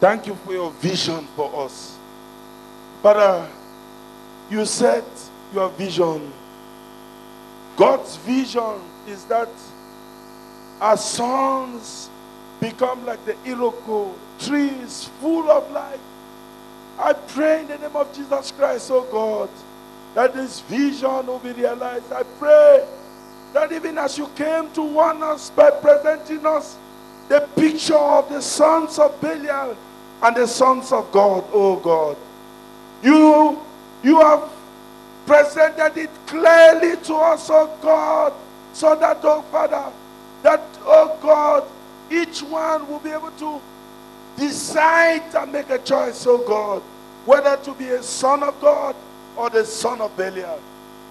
Thank 0.00 0.26
you 0.26 0.34
for 0.34 0.52
your 0.52 0.70
vision 0.72 1.26
for 1.34 1.64
us. 1.64 1.96
Father, 3.02 3.48
you 4.50 4.64
said 4.66 5.04
your 5.54 5.70
vision. 5.70 6.32
God's 7.76 8.16
vision 8.16 8.80
is 9.06 9.24
that 9.24 9.48
our 10.80 10.96
sons 10.96 12.10
become 12.60 13.06
like 13.06 13.24
the 13.24 13.34
Iroko 13.44 14.12
trees 14.38 15.10
full 15.20 15.50
of 15.50 15.70
life. 15.70 16.00
I 16.98 17.12
pray 17.12 17.60
in 17.60 17.68
the 17.68 17.78
name 17.78 17.94
of 17.96 18.14
Jesus 18.14 18.52
Christ, 18.52 18.90
oh 18.90 19.06
God, 19.10 19.50
that 20.14 20.34
this 20.34 20.60
vision 20.60 21.26
will 21.26 21.38
be 21.38 21.52
realized. 21.52 22.10
I 22.12 22.22
pray 22.38 22.86
that 23.52 23.72
even 23.72 23.98
as 23.98 24.16
you 24.16 24.28
came 24.28 24.70
to 24.72 24.82
warn 24.82 25.22
us 25.22 25.50
by 25.50 25.70
presenting 25.70 26.44
us 26.46 26.76
the 27.28 27.46
picture 27.56 27.96
of 27.96 28.28
the 28.28 28.40
sons 28.40 28.98
of 28.98 29.20
Belial 29.20 29.76
and 30.22 30.36
the 30.36 30.46
sons 30.46 30.92
of 30.92 31.10
God, 31.12 31.44
oh 31.52 31.76
God, 31.76 32.16
you, 33.02 33.60
you 34.02 34.20
have 34.20 34.50
presented 35.26 35.96
it 35.98 36.10
clearly 36.26 36.96
to 37.02 37.14
us, 37.16 37.48
oh 37.50 37.76
God, 37.82 38.32
so 38.72 38.94
that, 38.96 39.20
oh 39.22 39.42
Father, 39.42 39.92
that, 40.42 40.62
oh 40.84 41.18
God, 41.20 41.64
each 42.10 42.42
one 42.42 42.88
will 42.88 43.00
be 43.00 43.10
able 43.10 43.32
to 43.32 43.60
decide 44.36 45.34
and 45.34 45.52
make 45.52 45.70
a 45.70 45.78
choice, 45.78 46.26
oh 46.26 46.38
God, 46.38 46.82
whether 47.24 47.56
to 47.64 47.72
be 47.74 47.88
a 47.88 48.02
son 48.02 48.42
of 48.42 48.60
God 48.60 48.94
or 49.36 49.50
the 49.50 49.64
son 49.64 50.00
of 50.00 50.16
Belial. 50.16 50.60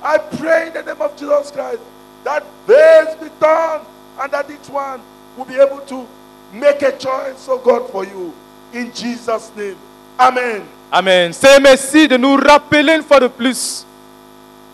I 0.04 0.18
pray 0.18 0.68
in 0.68 0.74
the 0.74 0.84
name 0.84 1.02
of 1.02 1.16
Jesus 1.18 1.52
Christ 1.52 1.82
that 2.24 2.44
veils 2.68 3.16
be 3.16 3.30
torn 3.40 3.82
and 4.20 4.32
that 4.32 4.50
each 4.50 4.70
one 4.70 5.02
will 5.38 5.46
be 5.46 5.56
able 5.56 5.80
to 5.82 6.08
make 6.54 6.82
a 6.82 6.98
choice, 6.98 7.48
oh 7.50 7.60
God, 7.64 7.90
for 7.92 8.06
you. 8.06 8.34
In 8.74 8.92
Jesus' 8.94 9.52
name. 9.56 9.78
Amen. 10.20 10.68
Amen. 10.92 11.34
C'est 11.34 11.60
merci 11.60 12.08
de 12.08 12.18
nous 12.18 12.36
rappeler 12.36 12.96
une 12.96 13.04
fois 13.04 13.20
de 13.20 13.28
plus 13.28 13.86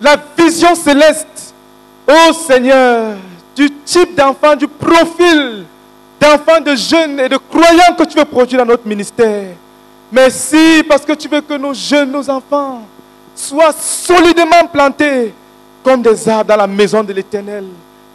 la 0.01 0.17
vision 0.37 0.73
céleste, 0.75 1.53
ô 2.07 2.33
Seigneur, 2.33 3.17
du 3.55 3.69
type 3.85 4.15
d'enfant, 4.15 4.55
du 4.55 4.67
profil 4.67 5.65
d'enfants, 6.21 6.61
de 6.61 6.75
jeunes 6.75 7.19
et 7.19 7.27
de 7.27 7.37
croyants 7.37 7.95
que 7.97 8.03
tu 8.03 8.17
veux 8.17 8.25
produire 8.25 8.59
dans 8.59 8.71
notre 8.71 8.87
ministère. 8.87 9.55
Merci 10.11 10.83
parce 10.87 11.03
que 11.03 11.13
tu 11.13 11.27
veux 11.27 11.41
que 11.41 11.55
nos 11.55 11.73
jeunes, 11.73 12.11
nos 12.11 12.29
enfants 12.29 12.83
soient 13.35 13.73
solidement 13.73 14.67
plantés 14.71 15.33
comme 15.83 16.01
des 16.01 16.29
arbres 16.29 16.49
dans 16.49 16.57
la 16.57 16.67
maison 16.67 17.03
de 17.03 17.11
l'Éternel, 17.13 17.65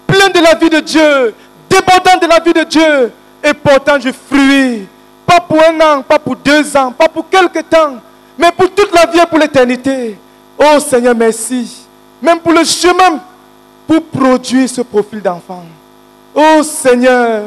pleins 0.06 0.28
de 0.28 0.38
la 0.38 0.54
vie 0.54 0.70
de 0.70 0.80
Dieu, 0.80 1.34
débordant 1.68 2.18
de 2.20 2.26
la 2.26 2.38
vie 2.38 2.52
de 2.52 2.62
Dieu 2.62 3.12
et 3.42 3.52
portant 3.52 3.98
du 3.98 4.12
fruit. 4.12 4.86
Pas 5.26 5.40
pour 5.40 5.58
un 5.60 5.80
an, 5.80 6.02
pas 6.02 6.20
pour 6.20 6.36
deux 6.36 6.76
ans, 6.76 6.92
pas 6.92 7.08
pour 7.08 7.28
quelques 7.28 7.68
temps, 7.68 7.96
mais 8.38 8.52
pour 8.52 8.70
toute 8.70 8.94
la 8.94 9.06
vie 9.06 9.18
et 9.18 9.26
pour 9.26 9.38
l'éternité. 9.38 10.16
Oh 10.56 10.78
Seigneur, 10.78 11.16
merci. 11.16 11.84
Même 12.22 12.38
pour 12.38 12.52
le 12.52 12.62
chemin, 12.62 13.20
pour 13.88 14.02
produire 14.04 14.68
ce 14.68 14.82
profil 14.82 15.20
d'enfant. 15.20 15.64
Oh 16.34 16.62
Seigneur, 16.62 17.42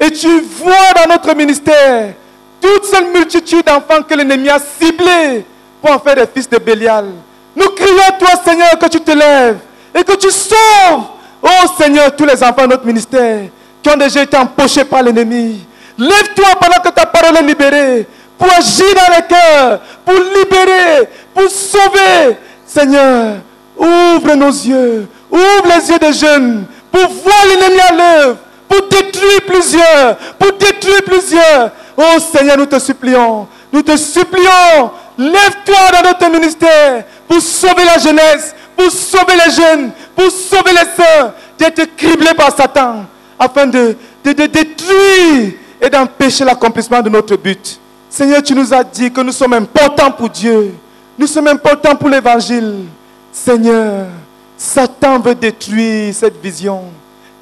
et 0.00 0.10
tu 0.10 0.40
vois 0.40 0.92
dans 0.96 1.12
notre 1.12 1.34
ministère 1.34 2.14
toute 2.60 2.84
cette 2.84 3.12
multitude 3.12 3.64
d'enfants 3.64 4.02
que 4.02 4.14
l'ennemi 4.14 4.48
a 4.48 4.58
ciblés 4.58 5.44
pour 5.80 5.90
en 5.92 5.98
faire 5.98 6.16
des 6.16 6.26
fils 6.34 6.48
de 6.48 6.58
Bélial. 6.58 7.06
Nous 7.54 7.68
crions 7.70 8.02
à 8.08 8.12
toi, 8.12 8.30
Seigneur, 8.44 8.78
que 8.78 8.86
tu 8.86 9.00
te 9.00 9.10
lèves 9.10 9.58
et 9.94 10.02
que 10.02 10.14
tu 10.16 10.30
sauves, 10.30 11.04
oh 11.42 11.66
Seigneur, 11.78 12.14
tous 12.16 12.24
les 12.24 12.42
enfants 12.42 12.62
de 12.62 12.68
notre 12.68 12.86
ministère 12.86 13.42
qui 13.82 13.90
ont 13.90 13.96
déjà 13.96 14.22
été 14.22 14.36
empochés 14.36 14.84
par 14.84 15.02
l'ennemi. 15.02 15.64
Lève-toi 15.98 16.48
pendant 16.60 16.82
que 16.82 16.88
ta 16.88 17.06
parole 17.06 17.36
est 17.36 17.42
libérée 17.42 18.06
pour 18.36 18.48
agir 18.52 18.86
dans 18.94 19.14
les 19.14 19.22
cœurs, 19.22 19.80
pour 20.04 20.14
libérer, 20.14 21.08
pour 21.32 21.48
sauver. 21.48 22.36
Seigneur, 22.66 23.36
ouvre 23.76 24.34
nos 24.34 24.48
yeux, 24.50 25.06
ouvre 25.30 25.76
les 25.76 25.90
yeux 25.90 25.98
des 25.98 26.12
jeunes 26.12 26.64
pour 26.90 27.08
voir 27.08 27.44
l'ennemi 27.46 27.80
à 27.80 27.92
l'œuvre, 27.92 28.36
pour 28.68 28.88
détruire 28.88 29.40
plusieurs, 29.46 30.16
pour 30.38 30.52
détruire 30.52 31.02
plusieurs. 31.04 31.70
Oh 31.96 32.18
Seigneur, 32.18 32.56
nous 32.58 32.66
te 32.66 32.78
supplions, 32.78 33.46
nous 33.72 33.82
te 33.82 33.96
supplions, 33.96 34.90
lève-toi 35.18 35.76
dans 35.92 36.08
notre 36.08 36.30
ministère 36.30 37.04
pour 37.28 37.40
sauver 37.40 37.84
la 37.84 37.98
jeunesse, 37.98 38.54
pour 38.76 38.90
sauver 38.90 39.34
les 39.46 39.52
jeunes, 39.52 39.90
pour 40.14 40.30
sauver 40.30 40.72
les 40.72 41.02
sœurs 41.02 41.32
d'être 41.58 41.96
criblés 41.96 42.34
par 42.34 42.54
Satan, 42.54 43.04
afin 43.38 43.66
de, 43.66 43.96
de, 44.24 44.32
de 44.32 44.46
détruire 44.46 45.52
et 45.80 45.90
d'empêcher 45.90 46.44
l'accomplissement 46.44 47.00
de 47.00 47.10
notre 47.10 47.36
but. 47.36 47.78
Seigneur, 48.08 48.42
tu 48.42 48.54
nous 48.54 48.72
as 48.72 48.84
dit 48.84 49.10
que 49.10 49.20
nous 49.20 49.32
sommes 49.32 49.54
importants 49.54 50.10
pour 50.10 50.28
Dieu. 50.30 50.74
Nous 51.18 51.26
sommes 51.26 51.48
importants 51.48 51.96
pour 51.96 52.08
l'évangile. 52.08 52.84
Seigneur, 53.32 54.06
Satan 54.56 55.18
veut 55.18 55.34
détruire 55.34 56.14
cette 56.14 56.40
vision. 56.40 56.84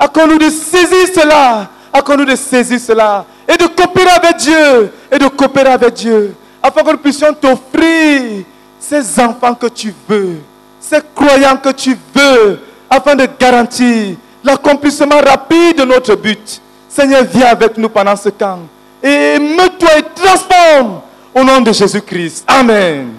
Accorde-nous 0.03 0.39
de 0.39 0.51
saisir 0.51 1.07
cela? 1.15 1.69
Accorde-nous 1.93 2.25
de 2.25 2.35
saisir 2.35 2.81
cela? 2.81 3.25
Et 3.47 3.57
de 3.57 3.67
coopérer 3.69 4.11
avec 4.11 4.37
Dieu. 4.37 4.93
Et 5.13 5.17
de 5.17 5.29
coopérer 5.29 5.71
avec 5.71 5.95
Dieu. 5.95 6.35
Afin 6.61 6.83
que 6.83 6.91
nous 6.91 6.99
puissions 6.99 7.33
t'offrir 7.33 8.43
ces 8.81 9.21
enfants 9.21 9.55
que 9.55 9.69
tu 9.69 9.95
veux. 10.09 10.41
Ces 10.81 11.01
croyants 11.15 11.57
que 11.57 11.69
tu 11.69 11.97
veux. 12.13 12.59
Afin 12.91 13.15
de 13.15 13.29
garantir 13.39 14.17
l'accomplissement 14.43 15.21
rapide 15.21 15.79
de 15.79 15.85
notre 15.85 16.17
but. 16.17 16.61
Seigneur, 16.89 17.23
viens 17.23 17.47
avec 17.47 17.79
nous 17.79 17.89
pendant 17.89 18.17
ce 18.17 18.31
temps. 18.31 18.59
Et 19.01 19.39
me-toi 19.39 19.99
et 19.99 20.03
transforme 20.17 21.01
au 21.33 21.45
nom 21.45 21.61
de 21.61 21.73
Jésus-Christ. 21.73 22.43
Amen. 22.49 23.13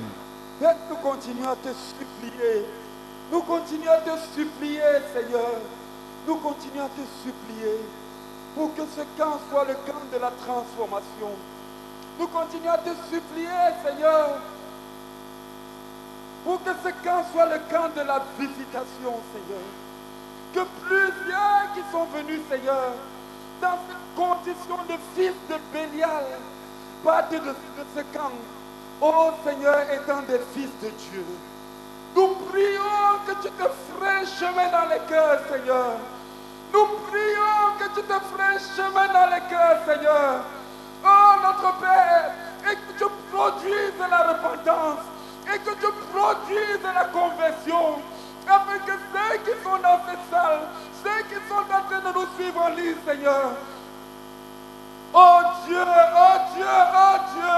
Nous 0.60 0.98
continuons 1.02 1.50
à 1.50 1.56
te 1.56 1.70
supplier. 1.70 2.66
Nous 3.32 3.40
continuons 3.40 3.92
à 3.92 4.02
te 4.02 4.20
supplier, 4.38 4.82
Seigneur. 5.16 5.62
Nous 6.26 6.36
continuons 6.36 6.86
à 6.86 6.90
te 6.90 7.02
supplier 7.24 7.80
pour 8.56 8.74
que 8.76 8.84
ce 8.96 9.02
camp 9.18 9.40
soit 9.50 9.66
le 9.66 9.74
camp 9.74 10.04
de 10.12 10.18
la 10.18 10.32
transformation. 10.32 11.32
Nous 12.18 12.28
continuons 12.28 12.72
à 12.72 12.78
te 12.78 12.90
supplier, 13.12 13.50
Seigneur, 13.84 14.40
pour 16.46 16.64
que 16.64 16.70
ce 16.84 16.90
camp 17.04 17.26
soit 17.34 17.48
le 17.48 17.60
camp 17.70 17.90
de 17.96 18.02
la 18.08 18.22
visitation, 18.40 19.20
Seigneur. 19.34 19.66
Que 20.54 20.62
plusieurs 20.86 21.74
qui 21.74 21.82
sont 21.92 22.06
venus, 22.06 22.42
Seigneur, 22.50 22.94
dans 23.62 23.78
cette 23.88 24.16
condition 24.16 24.78
de 24.88 24.98
fils 25.16 25.34
de 25.50 25.56
Bélial, 25.74 26.26
partent 27.04 27.32
de, 27.32 27.56
ce 27.96 28.02
camp. 28.18 28.32
Oh 29.02 29.32
Seigneur, 29.44 29.82
étant 29.92 30.22
des 30.22 30.40
fils 30.54 30.70
de 30.82 30.90
Dieu. 30.90 31.26
Nous 32.16 32.36
prions 32.52 33.20
que 33.26 33.34
tu 33.42 33.50
te 33.52 33.64
ferais 33.64 34.26
chemin 34.40 34.70
dans 34.70 34.88
les 34.90 35.02
cœurs, 35.10 35.40
Seigneur. 35.52 35.98
Nous 36.72 36.86
prions 37.10 37.78
que 37.80 37.86
tu 37.96 38.06
te 38.06 38.14
ferais 38.14 38.60
chemin 38.76 39.08
dans 39.08 39.34
les 39.34 39.42
cœurs, 39.50 39.80
Seigneur. 39.88 40.44
Oh 41.04 41.34
notre 41.42 41.78
Père, 41.80 42.32
et 42.70 42.76
que 42.76 42.98
tu 42.98 43.06
produises 43.32 44.00
la 44.10 44.34
repentance, 44.34 45.06
et 45.54 45.60
que 45.60 45.72
tu 45.72 45.92
produises 46.14 46.84
la 46.84 47.06
conversion, 47.06 48.00
afin 48.48 48.78
que 48.86 48.92
ceux 48.92 49.38
qui 49.44 49.64
sont 49.64 49.78
dans 49.78 50.00
cette 50.08 50.32
salle, 50.32 50.62
ceux 51.04 51.24
qui 51.30 51.36
sont 51.50 51.56
en 51.56 51.84
train 51.90 52.12
de 52.12 52.14
nous 52.18 52.28
suivre 52.38 52.62
en 52.62 52.70
ligne, 52.70 52.96
Seigneur, 53.06 53.52
Oh 55.16 55.42
Dieu, 55.68 55.78
oh 55.78 56.38
Dieu, 56.56 56.66
oh 56.66 57.18
Dieu, 57.34 57.56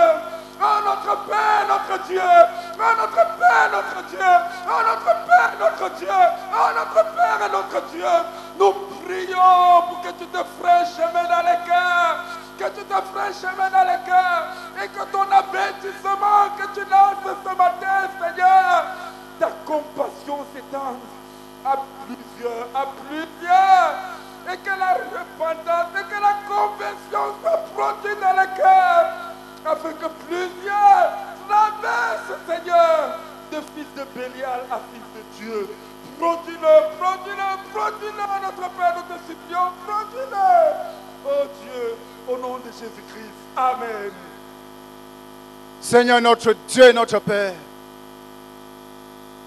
oh 0.62 0.80
notre 0.84 1.26
Père, 1.26 1.66
notre 1.70 2.04
Dieu, 2.06 2.22
oh 2.22 2.94
notre 3.00 3.38
Père, 3.38 3.70
notre 3.72 4.08
Dieu, 4.10 4.20
oh 4.68 4.82
notre 4.84 5.26
Père, 5.26 5.54
notre 5.58 5.96
Dieu, 5.96 6.10
oh 6.52 6.70
notre 6.76 7.16
Père 7.16 7.40
et 7.46 7.52
notre 7.52 7.82
Dieu, 7.92 8.14
nous 8.60 8.74
prions 9.06 9.82
pour 9.88 10.02
que 10.02 10.10
tu 10.20 10.28
te 10.28 10.38
ferais 10.38 10.86
chemin 10.86 11.24
dans 11.24 11.46
les 11.48 11.60
cœurs, 11.66 12.26
que 12.60 12.66
tu 12.78 12.84
te 12.84 12.94
ferais 12.94 13.32
chemin 13.32 13.70
dans 13.70 13.88
les 13.88 14.04
cœurs, 14.06 14.48
et 14.84 14.88
que 14.90 15.06
ton 15.14 15.24
avertissement 15.32 16.52
que 16.58 16.68
tu 16.78 16.86
lances 16.90 17.38
ce 17.42 17.56
matin, 17.56 18.10
Seigneur, 18.20 18.84
ta 19.40 19.48
compassion 19.66 20.46
s'étende 20.54 21.00
à 21.66 21.78
plusieurs, 22.06 22.68
à 22.76 22.86
plusieurs 23.08 23.94
et 24.52 24.58
que 24.58 24.80
la 24.80 24.94
repentance 24.94 25.92
et 25.96 26.06
que 26.06 26.22
la 26.22 26.36
conversion 26.48 27.36
soit 27.42 27.66
produite 27.74 28.20
dans 28.20 28.36
le 28.42 28.48
cœur, 28.56 29.34
afin 29.66 29.94
que 29.94 30.10
plusieurs 30.28 31.12
traversent, 31.48 32.40
Seigneur, 32.48 33.20
de 33.52 33.58
fils 33.74 33.88
de 33.98 34.04
Bélial 34.14 34.62
à 34.72 34.80
fils 34.92 35.08
de 35.16 35.22
Dieu. 35.38 35.70
Produis-le, 36.20 36.98
produis-le, 37.00 37.74
produis-le, 37.74 38.42
notre 38.42 38.70
Père, 38.76 39.04
te 39.08 39.18
supplions, 39.28 39.72
produis-le. 39.86 40.96
Oh 41.28 41.46
Dieu, 41.64 41.96
au 42.28 42.38
nom 42.38 42.58
de 42.58 42.72
Jésus-Christ. 42.72 43.34
Amen. 43.58 44.12
Seigneur 45.82 46.22
notre 46.22 46.54
Dieu, 46.68 46.92
notre 46.94 47.20
Père, 47.20 47.54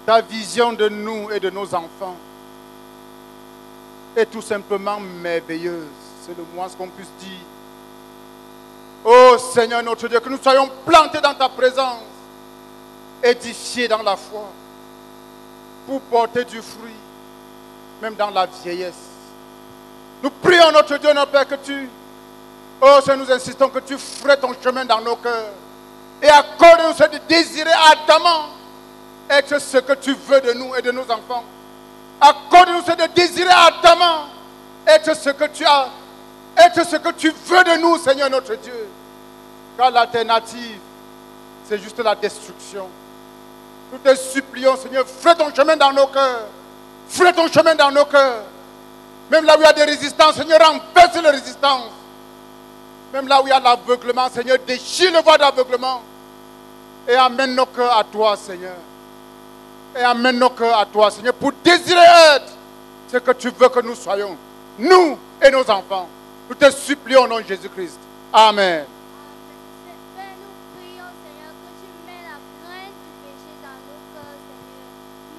ta 0.05 0.21
vision 0.21 0.73
de 0.73 0.89
nous 0.89 1.29
et 1.31 1.39
de 1.39 1.49
nos 1.49 1.73
enfants 1.73 2.15
est 4.15 4.25
tout 4.25 4.41
simplement 4.41 4.99
merveilleuse. 4.99 5.87
C'est 6.25 6.37
le 6.37 6.43
moins 6.53 6.67
qu'on 6.69 6.87
puisse 6.87 7.09
dire. 7.19 7.45
Oh 9.05 9.37
Seigneur 9.53 9.81
notre 9.83 10.07
Dieu, 10.07 10.19
que 10.19 10.29
nous 10.29 10.41
soyons 10.41 10.69
plantés 10.85 11.21
dans 11.21 11.33
ta 11.33 11.47
présence, 11.49 12.01
édifiés 13.23 13.87
dans 13.87 14.03
la 14.03 14.17
foi, 14.17 14.51
pour 15.87 16.01
porter 16.01 16.43
du 16.43 16.61
fruit, 16.61 16.91
même 18.01 18.15
dans 18.15 18.29
la 18.29 18.45
vieillesse. 18.45 18.93
Nous 20.21 20.29
prions 20.29 20.71
notre 20.71 20.97
Dieu, 20.97 21.13
notre 21.13 21.31
Père, 21.31 21.47
que 21.47 21.55
tu, 21.55 21.89
oh 22.81 22.99
Seigneur, 23.03 23.25
nous 23.25 23.31
insistons 23.31 23.69
que 23.69 23.79
tu 23.79 23.97
ferais 23.97 24.37
ton 24.37 24.53
chemin 24.61 24.85
dans 24.85 25.01
nos 25.01 25.15
cœurs 25.15 25.53
et 26.21 26.27
accorde-nous 26.27 26.93
ce 26.93 27.03
de 27.03 27.19
désirer 27.27 27.71
ardemment 27.71 28.49
être 29.29 29.59
ce 29.59 29.77
que 29.77 29.93
tu 29.93 30.13
veux 30.13 30.41
de 30.41 30.53
nous 30.53 30.75
et 30.75 30.81
de 30.81 30.91
nos 30.91 31.03
enfants. 31.03 31.43
Accorde-nous 32.21 32.81
ce 32.81 32.91
de 32.91 33.13
désirer 33.13 33.49
ardemment 33.49 34.25
être 34.85 35.15
ce 35.15 35.29
que 35.29 35.45
tu 35.45 35.65
as, 35.65 35.87
être 36.57 36.85
ce 36.85 36.97
que 36.97 37.11
tu 37.11 37.31
veux 37.45 37.63
de 37.63 37.81
nous, 37.81 37.97
Seigneur 37.97 38.29
notre 38.29 38.55
Dieu. 38.55 38.89
Car 39.77 39.91
l'alternative, 39.91 40.79
c'est 41.67 41.77
juste 41.79 41.99
la 41.99 42.15
destruction. 42.15 42.87
Nous 43.91 43.97
te 43.99 44.15
supplions, 44.15 44.75
Seigneur, 44.75 45.05
fais 45.07 45.35
ton 45.35 45.53
chemin 45.53 45.77
dans 45.77 45.91
nos 45.91 46.07
cœurs. 46.07 46.47
Fais 47.07 47.33
ton 47.33 47.47
chemin 47.47 47.75
dans 47.75 47.91
nos 47.91 48.05
cœurs. 48.05 48.43
Même 49.31 49.45
là 49.45 49.55
où 49.57 49.61
il 49.61 49.63
y 49.63 49.67
a 49.67 49.73
des 49.73 49.83
résistances, 49.83 50.35
Seigneur, 50.35 50.59
renverse 50.59 51.21
les 51.21 51.29
résistances. 51.29 51.91
Même 53.13 53.27
là 53.27 53.41
où 53.41 53.47
il 53.47 53.49
y 53.49 53.53
a 53.53 53.59
l'aveuglement, 53.59 54.29
Seigneur, 54.29 54.57
déchire 54.67 55.11
le 55.13 55.21
voie 55.21 55.37
d'aveuglement. 55.37 56.01
Et 57.07 57.15
amène 57.15 57.55
nos 57.55 57.65
cœurs 57.65 57.97
à 57.97 58.03
toi, 58.03 58.35
Seigneur. 58.35 58.75
Et 59.95 60.01
amène 60.01 60.39
nos 60.39 60.49
cœurs 60.51 60.77
à 60.77 60.85
toi, 60.85 61.09
Seigneur, 61.11 61.33
pour 61.33 61.51
désirer 61.63 61.99
être 62.35 62.53
ce 63.11 63.17
que 63.17 63.31
tu 63.31 63.49
veux 63.49 63.69
que 63.69 63.81
nous 63.81 63.95
soyons. 63.95 64.37
Nous 64.77 65.17
et 65.41 65.49
nos 65.49 65.69
enfants. 65.69 66.07
Nous 66.47 66.55
te 66.55 66.69
supplions 66.71 67.23
au 67.23 67.27
nom 67.27 67.39
de 67.39 67.45
Jésus-Christ. 67.45 67.99
Amen. 68.31 68.85
Père, 70.15 70.35
nous 70.37 70.55
prions, 70.77 71.09
Seigneur, 71.21 71.53
que 71.61 71.69
tu 71.81 71.89
mets 72.05 72.23
la 72.25 72.37
crainte 72.61 72.97
du 73.01 73.11
péché 73.21 73.51
dans 73.61 73.79
nos 73.85 74.01
cœurs, 74.13 74.37
Seigneur. 74.49 74.89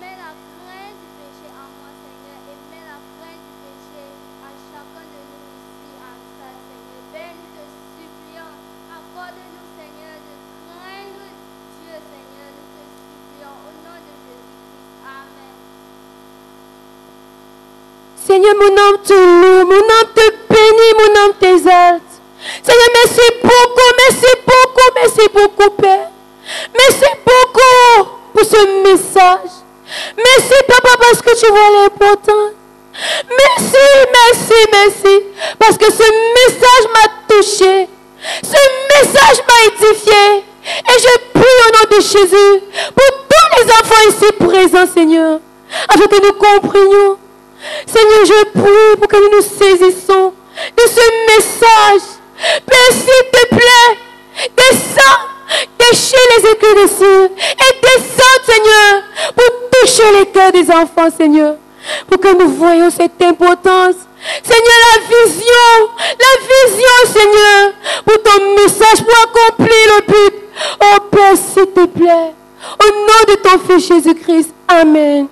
Mets 0.02 0.18
la 0.18 0.34
crainte 0.34 0.98
du 0.98 1.08
péché 1.18 1.46
en 1.50 1.66
moi, 1.78 1.90
Seigneur, 2.02 2.38
et 2.50 2.58
mets 2.70 2.86
la 2.86 2.98
crainte 3.18 3.42
du 3.42 3.54
péché 3.62 4.02
à 4.42 4.50
chacun 4.70 5.06
de 5.06 5.20
nous 5.30 5.44
ici 5.50 5.90
en 5.98 6.14
salle, 6.38 6.58
Seigneur. 6.70 7.02
Père, 7.14 7.34
nous 7.38 7.50
te 7.54 7.64
supplions, 7.94 8.50
accorde-nous, 8.90 9.66
Seigneur, 9.78 10.14
de 10.14 10.34
craindre 10.66 11.26
Dieu, 11.78 11.96
Seigneur. 12.10 12.50
Nous 12.54 12.70
te 12.70 12.82
supplions 12.86 13.54
au 13.66 13.70
nom 13.82 13.98
de 13.98 14.14
Jésus-Christ. 14.26 15.06
Amen. 15.06 15.54
Seigneur, 18.30 18.54
mon 18.54 18.76
âme 18.76 18.98
te 19.04 19.12
loue, 19.12 19.66
mon 19.66 19.74
âme 19.74 20.10
te 20.14 20.22
bénit, 20.48 20.94
mon 20.98 21.20
âme 21.20 21.32
t'exalte. 21.40 22.02
Seigneur, 22.62 22.88
merci 22.94 23.28
beaucoup, 23.42 23.90
merci 23.98 24.32
beaucoup, 24.46 24.90
merci 24.94 25.28
beaucoup, 25.34 25.70
Père. 25.70 26.10
Merci 26.78 27.10
beaucoup 27.26 28.10
pour 28.32 28.44
ce 28.44 28.82
message. 28.84 29.50
Merci, 30.16 30.54
Papa, 30.68 30.96
parce 31.00 31.20
que 31.20 31.40
tu 31.40 31.50
vois 31.50 31.70
l'important. 31.82 32.54
Merci, 33.28 33.88
merci, 34.12 34.54
merci. 34.74 35.24
Parce 35.58 35.76
que 35.76 35.86
ce 35.86 36.06
message 36.38 36.86
m'a 36.94 37.34
touché. 37.34 37.88
Ce 38.44 38.60
message 38.94 39.42
m'a 39.48 39.74
édifié. 39.74 40.44
Et 40.88 41.00
je 41.00 41.18
prie 41.32 41.56
au 41.66 41.72
nom 41.72 41.96
de 41.96 42.00
Jésus 42.00 42.62
pour 42.94 43.26
tous 43.28 43.58
les 43.58 43.72
enfants 43.72 44.08
ici 44.08 44.32
présents, 44.38 44.92
Seigneur, 44.94 45.40
afin 45.88 46.06
que 46.06 46.24
nous 46.24 46.32
comprenions. 46.34 47.18
Seigneur, 47.86 48.24
je 48.24 48.60
prie 48.60 48.96
pour 48.98 49.08
que 49.08 49.16
nous 49.16 49.36
nous 49.36 49.42
saisissons 49.42 50.32
de 50.76 50.82
ce 50.82 51.36
message. 51.36 52.08
Père, 52.66 52.92
s'il 52.92 53.30
te 53.30 53.54
plaît, 53.54 53.98
descends, 54.56 55.20
déchire 55.78 56.18
les 56.36 56.50
éclats 56.50 56.74
des 56.74 56.88
cieux 56.88 57.24
et 57.26 57.80
descends, 57.82 58.40
Seigneur, 58.46 59.02
pour 59.36 59.70
toucher 59.70 60.18
les 60.18 60.26
cœurs 60.26 60.52
des 60.52 60.70
enfants, 60.70 61.14
Seigneur, 61.16 61.56
pour 62.08 62.20
que 62.20 62.34
nous 62.34 62.48
voyions 62.50 62.90
cette 62.90 63.20
importance. 63.22 63.96
Seigneur, 64.42 64.78
la 64.94 65.00
vision, 65.08 65.88
la 66.18 66.34
vision, 66.42 67.12
Seigneur, 67.12 67.72
pour 68.04 68.22
ton 68.22 68.54
message, 68.54 69.04
pour 69.04 69.14
accomplir 69.24 69.76
le 69.96 70.06
but. 70.06 70.34
Oh 70.82 71.00
Père, 71.10 71.36
s'il 71.36 71.66
te 71.66 71.86
plaît, 71.86 72.34
au 72.84 72.92
nom 72.92 73.24
de 73.28 73.34
ton 73.36 73.58
Fils 73.66 73.88
Jésus-Christ. 73.88 74.50
Amen. 74.68 75.28